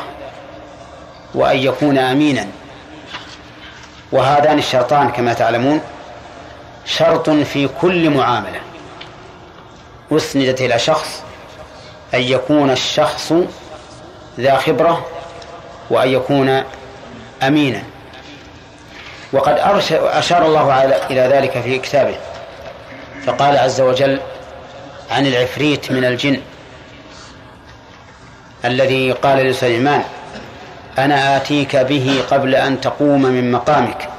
[1.35, 2.47] وأن يكون أمينا.
[4.11, 5.81] وهذان الشرطان كما تعلمون
[6.85, 8.59] شرط في كل معاملة.
[10.11, 11.23] أسندت إلى شخص
[12.13, 13.33] أن يكون الشخص
[14.39, 15.05] ذا خبرة
[15.89, 16.63] وأن يكون
[17.43, 17.83] أمينا.
[19.33, 19.55] وقد
[19.91, 22.15] أشار الله إلى ذلك في كتابه.
[23.25, 24.19] فقال عز وجل
[25.11, 26.41] عن العفريت من الجن
[28.65, 30.03] الذي قال لسليمان
[30.97, 34.09] أنا آتيك به قبل أن تقوم من مقامك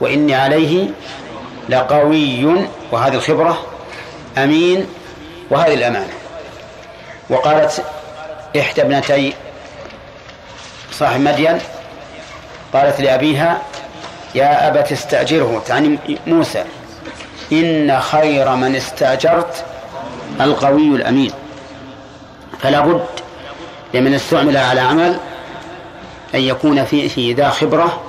[0.00, 0.88] وإني عليه
[1.68, 3.66] لقوي وهذه الخبرة
[4.38, 4.86] أمين
[5.50, 6.12] وهذه الأمانة.
[7.30, 7.84] وقالت
[8.60, 9.34] إحدى ابنتي
[10.92, 11.58] صاحب مدين
[12.72, 13.58] قالت لأبيها
[14.34, 15.62] يا أبت استأجره.
[15.66, 16.64] تعني موسى.
[17.52, 19.64] إن خير من استأجرت
[20.40, 21.32] القوي الأمين.
[22.58, 23.06] فلا بد
[23.94, 25.16] لمن استعمل على عمل
[26.34, 28.02] أن يكون فيه ذا خبرة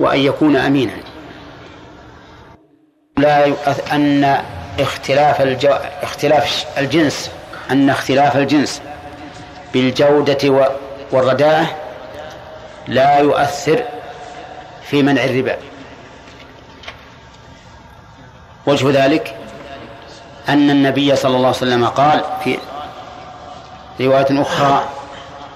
[0.00, 0.92] وأن يكون أمينا.
[3.18, 3.52] لا
[3.92, 4.40] أن
[4.80, 5.70] اختلاف الجو...
[6.02, 7.30] اختلاف الجنس
[7.70, 8.82] أن اختلاف الجنس
[9.72, 10.70] بالجودة
[11.12, 11.66] والرداءة
[12.88, 13.82] لا يؤثر
[14.90, 15.56] في منع الربا.
[18.66, 19.36] وجه ذلك
[20.48, 22.58] أن النبي صلى الله عليه وسلم قال في
[24.00, 24.88] رواية أخرى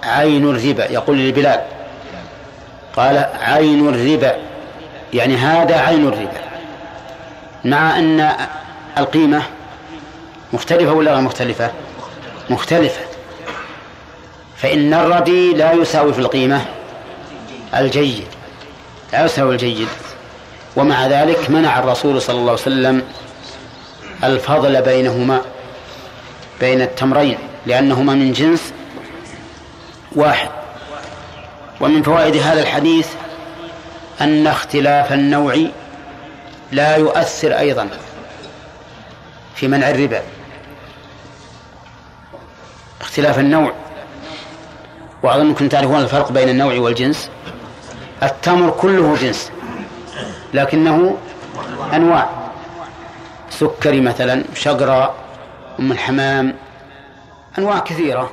[0.02, 1.60] عين الربا يقول لبلال
[2.96, 4.36] قال عين الربا
[5.14, 6.40] يعني هذا عين الربا.
[7.64, 8.32] مع أن
[8.98, 9.42] القيمة
[10.52, 11.70] مختلفة ولا غير مختلفة؟
[12.50, 13.00] مختلفة.
[14.56, 16.64] فإن الردي لا يساوي في القيمة
[17.74, 18.39] الجيد.
[19.12, 19.88] لا يساوي الجيد.
[20.76, 23.02] ومع ذلك منع الرسول صلى الله عليه وسلم
[24.24, 25.40] الفضل بينهما
[26.60, 28.72] بين التمرين لأنهما من جنس
[30.12, 30.50] واحد.
[31.80, 33.08] ومن فوائد هذا الحديث
[34.20, 35.56] أن اختلاف النوع
[36.72, 37.88] لا يؤثر أيضا
[39.54, 40.22] في منع الربا.
[43.00, 43.72] اختلاف النوع.
[45.22, 47.30] وأظنكم تعرفون الفرق بين النوع والجنس.
[48.22, 49.52] التمر كله جنس.
[50.54, 51.16] لكنه
[51.94, 52.30] أنواع.
[53.50, 55.14] سكري مثلا شقراء
[55.80, 56.54] أم الحمام
[57.58, 58.30] أنواع كثيرة.